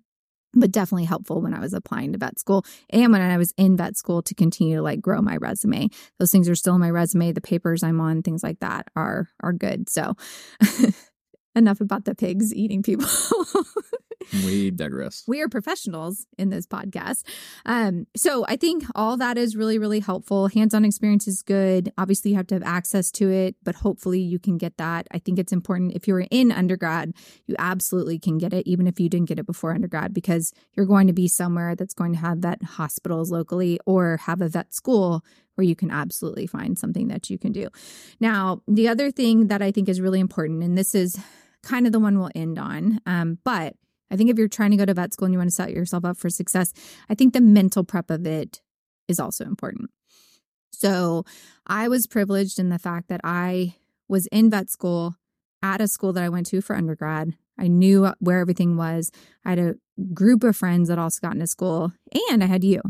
but 0.53 0.71
definitely 0.71 1.05
helpful 1.05 1.41
when 1.41 1.53
I 1.53 1.59
was 1.59 1.73
applying 1.73 2.13
to 2.13 2.19
vet 2.19 2.39
school 2.39 2.65
and 2.89 3.11
when 3.11 3.21
I 3.21 3.37
was 3.37 3.53
in 3.57 3.75
vet 3.75 3.97
school 3.97 4.21
to 4.23 4.35
continue 4.35 4.77
to 4.77 4.81
like 4.81 5.01
grow 5.01 5.21
my 5.21 5.37
resume. 5.37 5.89
Those 6.19 6.31
things 6.31 6.47
are 6.47 6.55
still 6.55 6.75
in 6.75 6.81
my 6.81 6.91
resume. 6.91 7.31
The 7.31 7.41
papers 7.41 7.83
I'm 7.83 7.99
on, 7.99 8.21
things 8.21 8.43
like 8.43 8.59
that 8.59 8.87
are 8.95 9.29
are 9.41 9.53
good. 9.53 9.89
So 9.89 10.15
enough 11.55 11.81
about 11.81 12.05
the 12.05 12.15
pigs 12.15 12.53
eating 12.53 12.83
people. 12.83 13.07
we 14.45 14.71
digress. 14.71 15.23
We 15.27 15.41
are 15.41 15.49
professionals 15.49 16.25
in 16.37 16.49
this 16.49 16.65
podcast. 16.65 17.23
Um, 17.65 18.07
so 18.15 18.45
I 18.47 18.55
think 18.55 18.83
all 18.95 19.17
that 19.17 19.37
is 19.37 19.55
really, 19.55 19.77
really 19.77 19.99
helpful. 19.99 20.47
Hands 20.47 20.73
on 20.73 20.85
experience 20.85 21.27
is 21.27 21.41
good. 21.41 21.91
Obviously, 21.97 22.31
you 22.31 22.37
have 22.37 22.47
to 22.47 22.55
have 22.55 22.63
access 22.63 23.11
to 23.11 23.29
it, 23.31 23.55
but 23.63 23.75
hopefully 23.75 24.19
you 24.19 24.39
can 24.39 24.57
get 24.57 24.77
that. 24.77 25.07
I 25.11 25.19
think 25.19 25.39
it's 25.39 25.53
important 25.53 25.93
if 25.93 26.07
you're 26.07 26.25
in 26.31 26.51
undergrad, 26.51 27.13
you 27.45 27.55
absolutely 27.59 28.19
can 28.19 28.37
get 28.37 28.53
it, 28.53 28.67
even 28.67 28.87
if 28.87 28.99
you 28.99 29.09
didn't 29.09 29.29
get 29.29 29.39
it 29.39 29.45
before 29.45 29.73
undergrad, 29.73 30.13
because 30.13 30.53
you're 30.75 30.85
going 30.85 31.07
to 31.07 31.13
be 31.13 31.27
somewhere 31.27 31.75
that's 31.75 31.93
going 31.93 32.13
to 32.13 32.19
have 32.19 32.39
vet 32.39 32.63
hospitals 32.63 33.31
locally 33.31 33.79
or 33.85 34.17
have 34.17 34.41
a 34.41 34.49
vet 34.49 34.73
school 34.73 35.23
where 35.55 35.65
you 35.65 35.75
can 35.75 35.89
absolutely 35.89 36.45
find 36.45 36.77
something 36.77 37.07
that 37.07 37.29
you 37.29 37.37
can 37.37 37.51
do. 37.51 37.67
Now, 38.19 38.61
the 38.67 38.87
other 38.87 39.11
thing 39.11 39.47
that 39.47 39.61
I 39.61 39.71
think 39.71 39.89
is 39.89 39.99
really 39.99 40.19
important, 40.19 40.63
and 40.63 40.77
this 40.77 40.93
is 40.93 41.19
kind 41.63 41.85
of 41.85 41.91
the 41.91 41.99
one 41.99 42.19
we'll 42.19 42.31
end 42.35 42.59
on, 42.59 43.01
um, 43.05 43.39
but 43.43 43.75
I 44.09 44.15
think 44.15 44.29
if 44.29 44.37
you're 44.37 44.47
trying 44.47 44.71
to 44.71 44.77
go 44.77 44.85
to 44.85 44.93
vet 44.93 45.13
school 45.13 45.25
and 45.25 45.33
you 45.33 45.39
want 45.39 45.49
to 45.49 45.55
set 45.55 45.71
yourself 45.71 46.05
up 46.05 46.17
for 46.17 46.29
success, 46.29 46.73
I 47.09 47.15
think 47.15 47.33
the 47.33 47.41
mental 47.41 47.83
prep 47.83 48.09
of 48.09 48.25
it 48.25 48.61
is 49.07 49.19
also 49.19 49.45
important. 49.45 49.89
So 50.71 51.25
I 51.65 51.87
was 51.87 52.07
privileged 52.07 52.59
in 52.59 52.69
the 52.69 52.79
fact 52.79 53.09
that 53.09 53.21
I 53.23 53.75
was 54.07 54.27
in 54.27 54.49
vet 54.49 54.69
school 54.69 55.15
at 55.61 55.81
a 55.81 55.87
school 55.87 56.13
that 56.13 56.23
I 56.23 56.29
went 56.29 56.45
to 56.47 56.61
for 56.61 56.75
undergrad. 56.75 57.33
I 57.57 57.67
knew 57.67 58.11
where 58.19 58.39
everything 58.39 58.77
was. 58.77 59.11
I 59.43 59.49
had 59.49 59.59
a 59.59 59.75
group 60.13 60.43
of 60.43 60.55
friends 60.55 60.89
that 60.89 60.99
also 60.99 61.19
got 61.21 61.33
into 61.33 61.47
school, 61.47 61.91
and 62.29 62.43
I 62.43 62.47
had 62.47 62.63
you. 62.63 62.81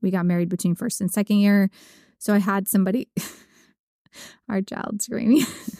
We 0.00 0.10
got 0.10 0.26
married 0.26 0.48
between 0.48 0.74
first 0.74 1.00
and 1.00 1.10
second 1.10 1.38
year. 1.38 1.70
So 2.18 2.32
I 2.32 2.38
had 2.38 2.68
somebody, 2.68 3.08
our 4.48 4.62
child 4.62 5.02
screaming. 5.02 5.44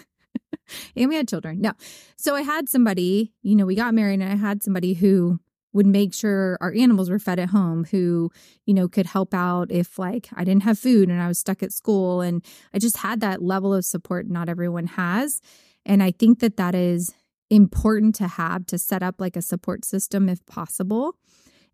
and 0.97 1.09
we 1.09 1.17
had 1.17 1.29
children. 1.29 1.61
No. 1.61 1.73
So 2.17 2.35
I 2.35 2.43
had 2.43 2.69
somebody, 2.69 3.33
you 3.43 3.55
know, 3.55 3.67
we 3.67 3.75
got 3.75 3.95
married 3.95 4.21
and 4.21 4.33
I 4.33 4.37
had 4.37 4.63
somebody 4.63 4.95
who 4.95 5.41
would 5.73 5.87
make 5.87 6.15
sure 6.15 6.57
our 6.61 6.73
animals 6.73 7.11
were 7.11 7.19
fed 7.19 7.41
at 7.41 7.51
home, 7.51 7.85
who, 7.91 8.31
you 8.65 8.73
know, 8.73 8.89
could 8.89 9.07
help 9.07 9.35
out 9.35 9.71
if 9.71 9.99
like 9.99 10.29
I 10.35 10.45
didn't 10.45 10.63
have 10.63 10.79
food 10.79 11.09
and 11.09 11.21
I 11.21 11.29
was 11.29 11.39
stuck 11.39 11.63
at 11.63 11.73
school. 11.73 12.21
And 12.21 12.45
I 12.73 12.79
just 12.79 12.99
had 12.99 13.21
that 13.21 13.43
level 13.43 13.75
of 13.75 13.85
support 13.85 14.29
not 14.29 14.49
everyone 14.49 14.87
has. 14.87 15.41
And 15.85 16.03
I 16.03 16.13
think 16.13 16.39
that 16.39 16.57
that 16.57 16.75
is 16.75 17.13
important 17.51 18.15
to 18.17 18.29
have 18.29 18.67
to 18.67 18.79
set 18.79 19.03
up 19.03 19.21
like 19.21 19.37
a 19.37 19.43
support 19.43 19.85
system 19.85 20.29
if 20.29 20.45
possible. 20.47 21.17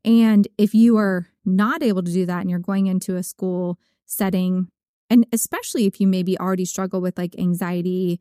And 0.05 0.49
if 0.57 0.75
you 0.75 0.97
are 0.97 1.29
not 1.45 1.83
able 1.83 2.03
to 2.03 2.13
do 2.13 2.25
that 2.27 2.41
and 2.41 2.51
you're 2.51 2.59
going 2.59 2.87
into 2.87 3.17
a 3.17 3.23
school 3.23 3.79
setting, 4.07 4.69
and 5.11 5.27
especially 5.33 5.87
if 5.87 6.01
you 6.01 6.07
maybe 6.07 6.39
already 6.39 6.65
struggle 6.65 7.01
with 7.01 7.19
like 7.19 7.39
anxiety 7.39 8.19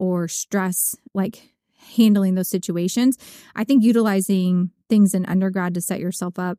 or 0.00 0.26
stress, 0.26 0.96
like 1.14 1.52
handling 1.94 2.34
those 2.34 2.48
situations. 2.48 3.18
I 3.54 3.64
think 3.64 3.84
utilizing 3.84 4.70
things 4.88 5.14
in 5.14 5.26
undergrad 5.26 5.74
to 5.74 5.80
set 5.80 6.00
yourself 6.00 6.38
up 6.38 6.58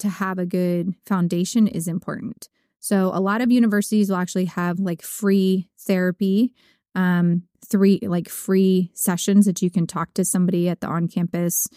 to 0.00 0.08
have 0.08 0.38
a 0.38 0.46
good 0.46 0.94
foundation 1.06 1.68
is 1.68 1.86
important. 1.86 2.48
So, 2.80 3.10
a 3.14 3.20
lot 3.20 3.40
of 3.40 3.52
universities 3.52 4.10
will 4.10 4.16
actually 4.16 4.46
have 4.46 4.80
like 4.80 5.02
free 5.02 5.68
therapy, 5.78 6.52
um, 6.94 7.44
three 7.64 8.00
like 8.02 8.28
free 8.28 8.90
sessions 8.94 9.46
that 9.46 9.62
you 9.62 9.70
can 9.70 9.86
talk 9.86 10.12
to 10.14 10.24
somebody 10.24 10.68
at 10.68 10.80
the 10.80 10.88
on 10.88 11.06
campus 11.06 11.68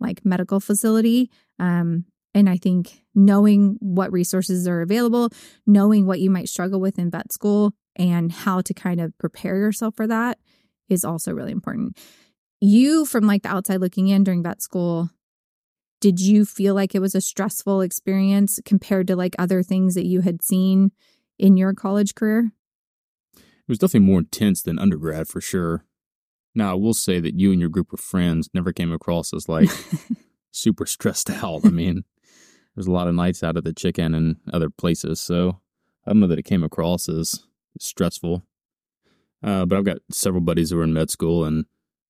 like 0.00 0.24
medical 0.24 0.60
facility. 0.60 1.30
Um, 1.58 2.04
and 2.34 2.48
I 2.48 2.56
think 2.56 3.02
knowing 3.14 3.76
what 3.80 4.12
resources 4.12 4.68
are 4.68 4.80
available, 4.80 5.30
knowing 5.66 6.06
what 6.06 6.20
you 6.20 6.30
might 6.30 6.48
struggle 6.48 6.80
with 6.80 6.98
in 6.98 7.10
vet 7.10 7.32
school, 7.32 7.72
and 7.98 8.30
how 8.30 8.60
to 8.60 8.74
kind 8.74 9.00
of 9.00 9.16
prepare 9.18 9.56
yourself 9.56 9.96
for 9.96 10.06
that 10.06 10.38
is 10.88 11.04
also 11.04 11.32
really 11.32 11.52
important. 11.52 11.98
You, 12.60 13.04
from 13.04 13.26
like 13.26 13.42
the 13.42 13.50
outside 13.50 13.80
looking 13.80 14.08
in 14.08 14.24
during 14.24 14.42
vet 14.42 14.62
school, 14.62 15.10
did 16.00 16.20
you 16.20 16.44
feel 16.44 16.74
like 16.74 16.94
it 16.94 17.00
was 17.00 17.14
a 17.14 17.20
stressful 17.20 17.80
experience 17.80 18.60
compared 18.64 19.06
to 19.08 19.16
like 19.16 19.34
other 19.38 19.62
things 19.62 19.94
that 19.94 20.06
you 20.06 20.20
had 20.20 20.42
seen 20.42 20.92
in 21.38 21.56
your 21.56 21.74
college 21.74 22.14
career? 22.14 22.52
It 23.36 23.68
was 23.68 23.78
definitely 23.78 24.06
more 24.06 24.20
intense 24.20 24.62
than 24.62 24.78
undergrad 24.78 25.28
for 25.28 25.40
sure. 25.40 25.84
Now, 26.54 26.72
I 26.72 26.74
will 26.74 26.94
say 26.94 27.20
that 27.20 27.38
you 27.38 27.52
and 27.52 27.60
your 27.60 27.68
group 27.68 27.92
of 27.92 28.00
friends 28.00 28.48
never 28.54 28.72
came 28.72 28.92
across 28.92 29.34
as 29.34 29.48
like 29.48 29.70
super 30.50 30.86
stressed 30.86 31.30
out. 31.30 31.64
I 31.64 31.70
mean, 31.70 32.04
there's 32.74 32.86
a 32.86 32.92
lot 32.92 33.08
of 33.08 33.14
nights 33.14 33.42
out 33.42 33.56
at 33.56 33.64
the 33.64 33.72
chicken 33.72 34.14
and 34.14 34.36
other 34.52 34.70
places. 34.70 35.20
So 35.20 35.60
I 36.06 36.10
don't 36.10 36.20
know 36.20 36.26
that 36.28 36.38
it 36.38 36.44
came 36.44 36.64
across 36.64 37.08
as 37.08 37.44
stressful. 37.80 38.44
Uh, 39.42 39.66
but 39.66 39.78
I've 39.78 39.84
got 39.84 39.98
several 40.10 40.40
buddies 40.40 40.70
who 40.70 40.80
are 40.80 40.84
in 40.84 40.92
med 40.92 41.10
school 41.10 41.44
and 41.44 41.66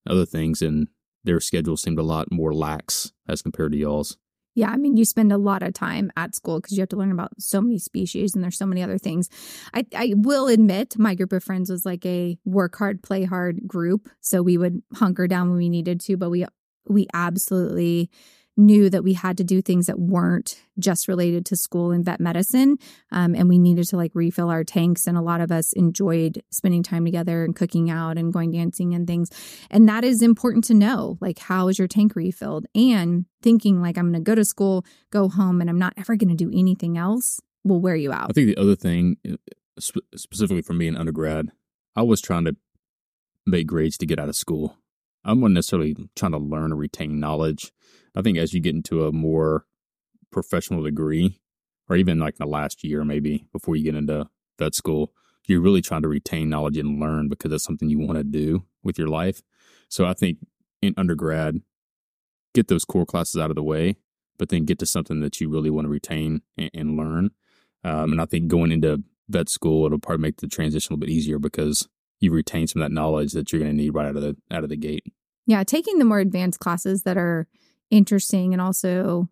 other 0.08 0.24
things, 0.24 0.62
and 0.62 0.88
their 1.24 1.40
schedule 1.40 1.76
seemed 1.76 1.98
a 1.98 2.02
lot 2.02 2.32
more 2.32 2.54
lax 2.54 3.12
as 3.28 3.42
compared 3.42 3.72
to 3.72 3.78
y'all's. 3.78 4.16
Yeah, 4.54 4.70
I 4.70 4.76
mean, 4.76 4.96
you 4.96 5.04
spend 5.04 5.30
a 5.30 5.38
lot 5.38 5.62
of 5.62 5.72
time 5.72 6.10
at 6.16 6.34
school 6.34 6.58
because 6.58 6.76
you 6.76 6.80
have 6.80 6.88
to 6.88 6.96
learn 6.96 7.12
about 7.12 7.30
so 7.38 7.60
many 7.60 7.78
species 7.78 8.34
and 8.34 8.42
there's 8.42 8.58
so 8.58 8.66
many 8.66 8.82
other 8.82 8.98
things. 8.98 9.28
I, 9.72 9.86
I 9.94 10.14
will 10.16 10.48
admit, 10.48 10.98
my 10.98 11.14
group 11.14 11.32
of 11.32 11.44
friends 11.44 11.70
was 11.70 11.86
like 11.86 12.04
a 12.04 12.38
work 12.44 12.74
hard, 12.76 13.00
play 13.00 13.22
hard 13.22 13.68
group. 13.68 14.08
So 14.20 14.42
we 14.42 14.58
would 14.58 14.82
hunker 14.94 15.28
down 15.28 15.50
when 15.50 15.58
we 15.58 15.68
needed 15.68 16.00
to, 16.00 16.16
but 16.16 16.30
we 16.30 16.44
we 16.88 17.06
absolutely 17.14 18.10
knew 18.58 18.90
that 18.90 19.04
we 19.04 19.14
had 19.14 19.38
to 19.38 19.44
do 19.44 19.62
things 19.62 19.86
that 19.86 19.98
weren't 19.98 20.60
just 20.78 21.08
related 21.08 21.46
to 21.46 21.56
school 21.56 21.92
and 21.92 22.04
vet 22.04 22.20
medicine. 22.20 22.76
Um, 23.12 23.34
and 23.34 23.48
we 23.48 23.58
needed 23.58 23.86
to 23.88 23.96
like 23.96 24.10
refill 24.14 24.50
our 24.50 24.64
tanks. 24.64 25.06
And 25.06 25.16
a 25.16 25.22
lot 25.22 25.40
of 25.40 25.52
us 25.52 25.72
enjoyed 25.72 26.42
spending 26.50 26.82
time 26.82 27.04
together 27.04 27.44
and 27.44 27.54
cooking 27.54 27.88
out 27.88 28.18
and 28.18 28.32
going 28.32 28.50
dancing 28.50 28.94
and 28.94 29.06
things. 29.06 29.30
And 29.70 29.88
that 29.88 30.04
is 30.04 30.22
important 30.22 30.64
to 30.64 30.74
know. 30.74 31.16
Like, 31.20 31.38
how 31.38 31.68
is 31.68 31.78
your 31.78 31.88
tank 31.88 32.16
refilled? 32.16 32.66
And 32.74 33.26
thinking 33.42 33.80
like, 33.80 33.96
I'm 33.96 34.10
going 34.10 34.22
to 34.22 34.28
go 34.28 34.34
to 34.34 34.44
school, 34.44 34.84
go 35.10 35.28
home, 35.28 35.60
and 35.60 35.70
I'm 35.70 35.78
not 35.78 35.94
ever 35.96 36.16
going 36.16 36.36
to 36.36 36.44
do 36.44 36.50
anything 36.52 36.98
else 36.98 37.40
will 37.64 37.80
wear 37.80 37.96
you 37.96 38.12
out. 38.12 38.30
I 38.30 38.32
think 38.32 38.48
the 38.48 38.60
other 38.60 38.76
thing, 38.76 39.18
uh, 39.28 39.36
specifically 40.16 40.62
for 40.62 40.72
me 40.72 40.88
in 40.88 40.96
undergrad, 40.96 41.50
I 41.94 42.02
was 42.02 42.20
trying 42.20 42.44
to 42.46 42.56
make 43.46 43.66
grades 43.66 43.96
to 43.98 44.06
get 44.06 44.18
out 44.18 44.28
of 44.28 44.36
school. 44.36 44.76
I 45.24 45.32
wasn't 45.32 45.54
necessarily 45.54 45.96
trying 46.16 46.32
to 46.32 46.38
learn 46.38 46.72
or 46.72 46.76
retain 46.76 47.20
knowledge. 47.20 47.72
I 48.14 48.22
think 48.22 48.38
as 48.38 48.52
you 48.52 48.60
get 48.60 48.74
into 48.74 49.06
a 49.06 49.12
more 49.12 49.64
professional 50.30 50.82
degree, 50.82 51.40
or 51.88 51.96
even 51.96 52.18
like 52.18 52.36
the 52.36 52.46
last 52.46 52.84
year 52.84 53.04
maybe 53.04 53.46
before 53.52 53.76
you 53.76 53.84
get 53.84 53.94
into 53.94 54.28
vet 54.58 54.74
school, 54.74 55.12
you're 55.46 55.60
really 55.60 55.80
trying 55.80 56.02
to 56.02 56.08
retain 56.08 56.50
knowledge 56.50 56.76
and 56.76 57.00
learn 57.00 57.28
because 57.28 57.50
that's 57.50 57.64
something 57.64 57.88
you 57.88 57.98
want 57.98 58.18
to 58.18 58.24
do 58.24 58.64
with 58.82 58.98
your 58.98 59.08
life. 59.08 59.42
So 59.88 60.04
I 60.04 60.12
think 60.12 60.38
in 60.82 60.94
undergrad, 60.96 61.62
get 62.54 62.68
those 62.68 62.84
core 62.84 63.06
classes 63.06 63.40
out 63.40 63.50
of 63.50 63.56
the 63.56 63.62
way, 63.62 63.96
but 64.38 64.50
then 64.50 64.64
get 64.64 64.78
to 64.80 64.86
something 64.86 65.20
that 65.20 65.40
you 65.40 65.48
really 65.48 65.70
want 65.70 65.86
to 65.86 65.90
retain 65.90 66.42
and, 66.56 66.70
and 66.74 66.96
learn. 66.96 67.30
Um, 67.84 68.12
and 68.12 68.20
I 68.20 68.26
think 68.26 68.48
going 68.48 68.72
into 68.72 69.02
vet 69.28 69.48
school, 69.48 69.86
it'll 69.86 69.98
probably 69.98 70.22
make 70.22 70.36
the 70.38 70.48
transition 70.48 70.92
a 70.92 70.94
little 70.94 71.06
bit 71.06 71.12
easier 71.12 71.38
because 71.38 71.88
you 72.20 72.30
retain 72.30 72.66
some 72.66 72.82
of 72.82 72.88
that 72.88 72.94
knowledge 72.94 73.32
that 73.32 73.52
you're 73.52 73.60
going 73.60 73.70
to 73.70 73.76
need 73.76 73.94
right 73.94 74.06
out 74.06 74.16
of 74.16 74.22
the 74.22 74.36
out 74.50 74.64
of 74.64 74.70
the 74.70 74.76
gate. 74.76 75.04
Yeah, 75.46 75.64
taking 75.64 75.98
the 75.98 76.04
more 76.04 76.18
advanced 76.18 76.60
classes 76.60 77.04
that 77.04 77.16
are 77.16 77.48
interesting 77.90 78.52
and 78.52 78.60
also 78.60 79.28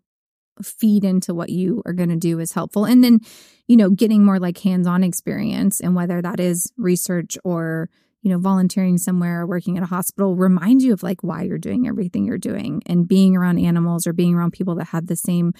feed 0.61 1.03
into 1.03 1.33
what 1.33 1.49
you 1.49 1.83
are 1.85 1.93
going 1.93 2.09
to 2.09 2.15
do 2.15 2.39
is 2.39 2.53
helpful. 2.53 2.85
And 2.85 3.03
then, 3.03 3.19
you 3.67 3.77
know, 3.77 3.89
getting 3.89 4.25
more 4.25 4.39
like 4.39 4.57
hands-on 4.57 5.03
experience 5.03 5.79
and 5.79 5.95
whether 5.95 6.21
that 6.21 6.39
is 6.39 6.71
research 6.77 7.37
or 7.43 7.89
you 8.27 8.31
know, 8.31 8.39
volunteering 8.39 8.97
somewhere 8.97 9.41
or 9.41 9.47
working 9.47 9.77
at 9.77 9.83
a 9.83 9.87
hospital 9.87 10.35
remind 10.35 10.81
you 10.81 10.91
of 10.91 11.03
like 11.03 11.23
why 11.23 11.43
you're 11.43 11.57
doing 11.57 11.87
everything 11.87 12.25
you're 12.25 12.37
doing 12.37 12.81
and 12.85 13.07
being 13.07 13.37
around 13.37 13.59
animals 13.59 14.05
or 14.05 14.11
being 14.11 14.35
around 14.35 14.51
people 14.51 14.75
that 14.75 14.87
have 14.87 15.07
the 15.07 15.15
same 15.15 15.53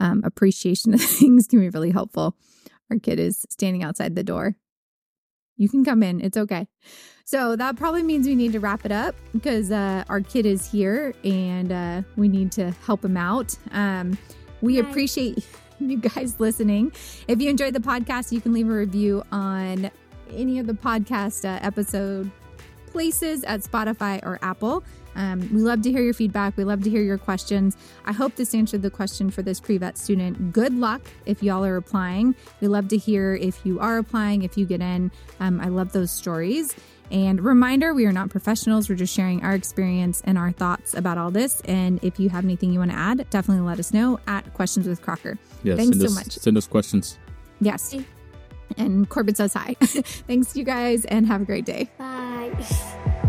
um, 0.00 0.22
appreciation 0.24 0.94
of 0.94 1.00
things 1.00 1.46
can 1.46 1.58
be 1.58 1.68
really 1.70 1.90
helpful. 1.90 2.36
Our 2.90 2.98
kid 2.98 3.18
is 3.18 3.44
standing 3.50 3.82
outside 3.82 4.14
the 4.14 4.22
door. 4.22 4.54
You 5.56 5.68
can 5.68 5.84
come 5.84 6.02
in. 6.02 6.20
It's 6.20 6.36
okay. 6.36 6.66
So 7.24 7.56
that 7.56 7.76
probably 7.76 8.02
means 8.02 8.26
we 8.26 8.34
need 8.34 8.52
to 8.52 8.60
wrap 8.60 8.84
it 8.84 8.92
up 8.92 9.14
because 9.32 9.70
uh, 9.70 10.04
our 10.08 10.20
kid 10.20 10.44
is 10.44 10.70
here 10.70 11.14
and 11.24 11.72
uh, 11.72 12.02
we 12.16 12.28
need 12.28 12.52
to 12.52 12.72
help 12.84 13.04
him 13.04 13.16
out. 13.16 13.56
Um, 13.70 14.18
we 14.60 14.78
Hi. 14.78 14.88
appreciate 14.88 15.46
you 15.80 15.98
guys 15.98 16.38
listening. 16.40 16.92
If 17.28 17.40
you 17.40 17.48
enjoyed 17.48 17.74
the 17.74 17.80
podcast, 17.80 18.32
you 18.32 18.40
can 18.40 18.52
leave 18.52 18.68
a 18.68 18.72
review 18.72 19.22
on 19.32 19.90
any 20.30 20.58
of 20.58 20.66
the 20.66 20.74
podcast 20.74 21.44
uh, 21.44 21.58
episode 21.62 22.30
places 22.86 23.44
at 23.44 23.60
Spotify 23.60 24.20
or 24.24 24.38
Apple. 24.42 24.84
Um, 25.14 25.40
we 25.52 25.60
love 25.60 25.82
to 25.82 25.90
hear 25.90 26.02
your 26.02 26.14
feedback. 26.14 26.56
We 26.56 26.64
love 26.64 26.82
to 26.84 26.90
hear 26.90 27.02
your 27.02 27.18
questions. 27.18 27.76
I 28.04 28.12
hope 28.12 28.36
this 28.36 28.54
answered 28.54 28.82
the 28.82 28.90
question 28.90 29.30
for 29.30 29.42
this 29.42 29.60
pre 29.60 29.78
vet 29.78 29.98
student. 29.98 30.52
Good 30.52 30.74
luck 30.74 31.02
if 31.26 31.42
y'all 31.42 31.64
are 31.64 31.76
applying. 31.76 32.34
We 32.60 32.68
love 32.68 32.88
to 32.88 32.96
hear 32.96 33.34
if 33.34 33.64
you 33.64 33.80
are 33.80 33.98
applying, 33.98 34.42
if 34.42 34.56
you 34.56 34.66
get 34.66 34.80
in. 34.80 35.10
Um, 35.40 35.60
I 35.60 35.68
love 35.68 35.92
those 35.92 36.10
stories. 36.10 36.74
And 37.10 37.44
reminder, 37.44 37.92
we 37.92 38.06
are 38.06 38.12
not 38.12 38.30
professionals. 38.30 38.88
We're 38.88 38.96
just 38.96 39.14
sharing 39.14 39.44
our 39.44 39.54
experience 39.54 40.22
and 40.24 40.38
our 40.38 40.50
thoughts 40.50 40.94
about 40.94 41.18
all 41.18 41.30
this. 41.30 41.60
And 41.66 42.02
if 42.02 42.18
you 42.18 42.30
have 42.30 42.42
anything 42.42 42.72
you 42.72 42.78
want 42.78 42.90
to 42.90 42.96
add, 42.96 43.28
definitely 43.28 43.66
let 43.66 43.78
us 43.78 43.92
know 43.92 44.18
at 44.26 44.52
Questions 44.54 44.88
with 44.88 45.02
Crocker. 45.02 45.38
Yes, 45.62 45.76
Thanks 45.76 45.98
so 45.98 46.06
us, 46.06 46.14
much. 46.14 46.32
Send 46.38 46.56
us 46.56 46.66
questions. 46.66 47.18
Yes. 47.60 47.94
And 48.78 49.06
Corbett 49.10 49.36
says 49.36 49.52
hi. 49.52 49.74
Thanks, 49.80 50.56
you 50.56 50.64
guys, 50.64 51.04
and 51.04 51.26
have 51.26 51.42
a 51.42 51.44
great 51.44 51.66
day. 51.66 51.90
Bye. 51.98 53.28